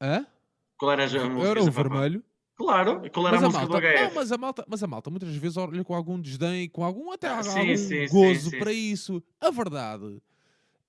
[0.00, 0.26] Hã?
[0.76, 2.22] Qual era a música Era o vermelho.
[2.58, 4.02] Claro, qual era mas a, música malta, do HF?
[4.02, 7.12] Não, mas a, malta, mas a malta muitas vezes olha com algum desdém, com algum
[7.12, 9.22] até ah, sim, algum sim, gozo sim, para isso.
[9.40, 10.20] A verdade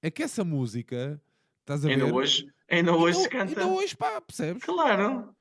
[0.01, 1.21] é que essa música,
[1.61, 1.93] estás a ver?
[1.93, 3.61] Ainda hoje, ainda hoje se canta.
[3.61, 4.63] Ainda hoje, pá, percebes?
[4.63, 5.33] Claro.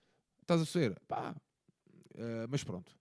[0.42, 1.00] Estás a ver?
[1.08, 1.34] Pá,
[2.18, 2.92] Uh, mas pronto.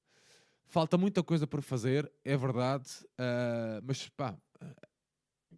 [0.68, 2.88] Falta muita coisa por fazer, é verdade.
[3.14, 4.38] Uh, mas pá,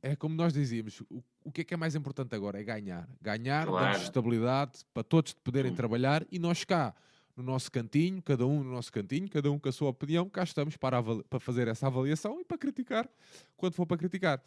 [0.01, 2.59] é como nós dizíamos, o, o que é que é mais importante agora?
[2.59, 3.09] É ganhar.
[3.21, 3.85] Ganhar, claro.
[3.85, 6.95] damos estabilidade para todos poderem trabalhar e nós cá,
[7.39, 10.43] no nosso cantinho, cada um no nosso cantinho, cada um com a sua opinião, cá
[10.43, 13.09] estamos para, para fazer essa avaliação e para criticar,
[13.55, 14.43] quando for para criticar.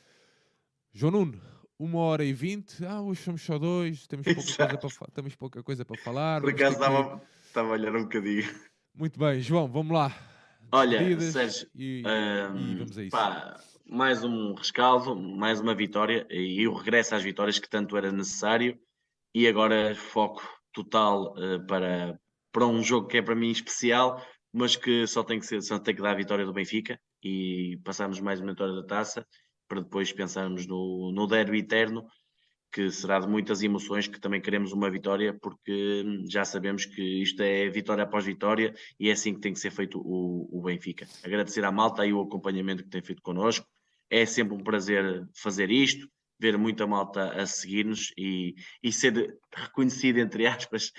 [0.92, 1.40] João Nuno,
[1.78, 5.62] uma hora e vinte, ah, hoje somos só dois, temos pouca, coisa para, temos pouca
[5.62, 6.40] coisa para falar.
[6.42, 7.22] Por acaso estava,
[7.54, 8.48] a olhar um bocadinho.
[8.94, 10.14] Muito bem, João, vamos lá.
[10.70, 13.10] Olha, Sérgio, e, um, e, vamos a isso.
[13.10, 18.12] Pá, mais um rescaldo, mais uma vitória e o regresso às vitórias que tanto era
[18.12, 18.78] necessário.
[19.34, 20.42] E agora foco
[20.74, 22.18] total uh, para,
[22.52, 24.22] para um jogo que é para mim especial,
[24.52, 27.80] mas que só tem que, ser, só tem que dar a vitória do Benfica e
[27.82, 29.26] passarmos mais uma vitória da taça
[29.66, 32.06] para depois pensarmos no, no derby eterno,
[32.70, 37.42] que será de muitas emoções, que também queremos uma vitória, porque já sabemos que isto
[37.42, 41.06] é vitória após vitória e é assim que tem que ser feito o, o Benfica.
[41.24, 43.66] Agradecer à malta e o acompanhamento que tem feito connosco.
[44.10, 46.06] É sempre um prazer fazer isto,
[46.38, 50.92] ver muita malta a seguir-nos e, e ser reconhecido, entre aspas,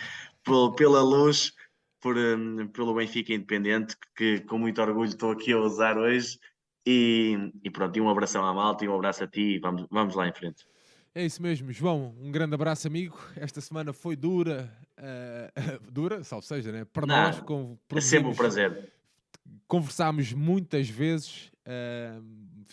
[0.75, 1.53] pela luz,
[2.01, 6.37] por, um, pelo Benfica Independente, que com muito orgulho estou aqui a usar hoje
[6.85, 9.87] e, e pronto, e um abração à malta e um abraço a ti e vamos,
[9.89, 10.65] vamos lá em frente.
[11.15, 12.15] É isso mesmo, João.
[12.19, 13.17] Um grande abraço, amigo.
[13.35, 16.85] Esta semana foi dura, uh, dura, salvo seja, né?
[16.85, 17.39] para Não, nós.
[17.41, 18.91] Com, é sempre um prazer.
[19.67, 22.23] Conversámos muitas vezes, uh,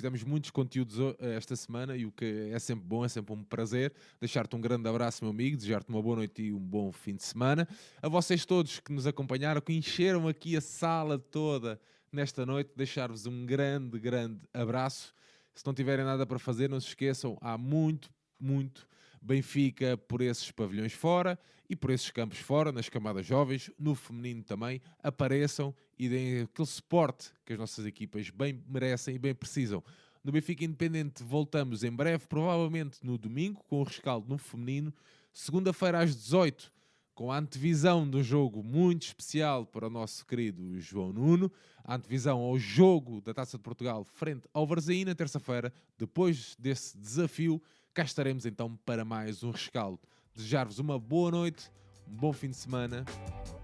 [0.01, 3.93] fizemos muitos conteúdos esta semana e o que é sempre bom, é sempre um prazer.
[4.19, 7.23] Deixar-te um grande abraço, meu amigo, desejar-te uma boa noite e um bom fim de
[7.23, 7.69] semana.
[8.01, 11.79] A vocês todos que nos acompanharam, que encheram aqui a sala toda
[12.11, 15.15] nesta noite, deixar-vos um grande, grande abraço.
[15.55, 18.11] Se não tiverem nada para fazer, não se esqueçam, há muito,
[18.41, 18.89] muito
[19.21, 21.39] Benfica por esses pavilhões fora
[21.69, 26.67] e por esses campos fora, nas camadas jovens, no feminino também, apareçam e deem aquele
[26.67, 29.83] suporte que as nossas equipas bem merecem e bem precisam.
[30.25, 34.93] No Benfica Independente voltamos em breve, provavelmente no domingo, com o rescaldo no feminino.
[35.33, 36.73] Segunda-feira às 18
[37.21, 41.53] com a antevisão do jogo muito especial para o nosso querido João Nuno,
[41.85, 45.71] a antevisão ao jogo da Taça de Portugal frente ao Varzaí na terça-feira.
[45.99, 47.61] Depois desse desafio,
[48.01, 50.01] cá estaremos então para mais um rescaldo.
[50.35, 51.71] Desejar-vos uma boa noite,
[52.09, 53.05] um bom fim de semana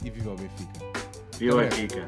[0.05, 0.79] e viva o Benfica.
[1.39, 2.07] Viva o Benfica!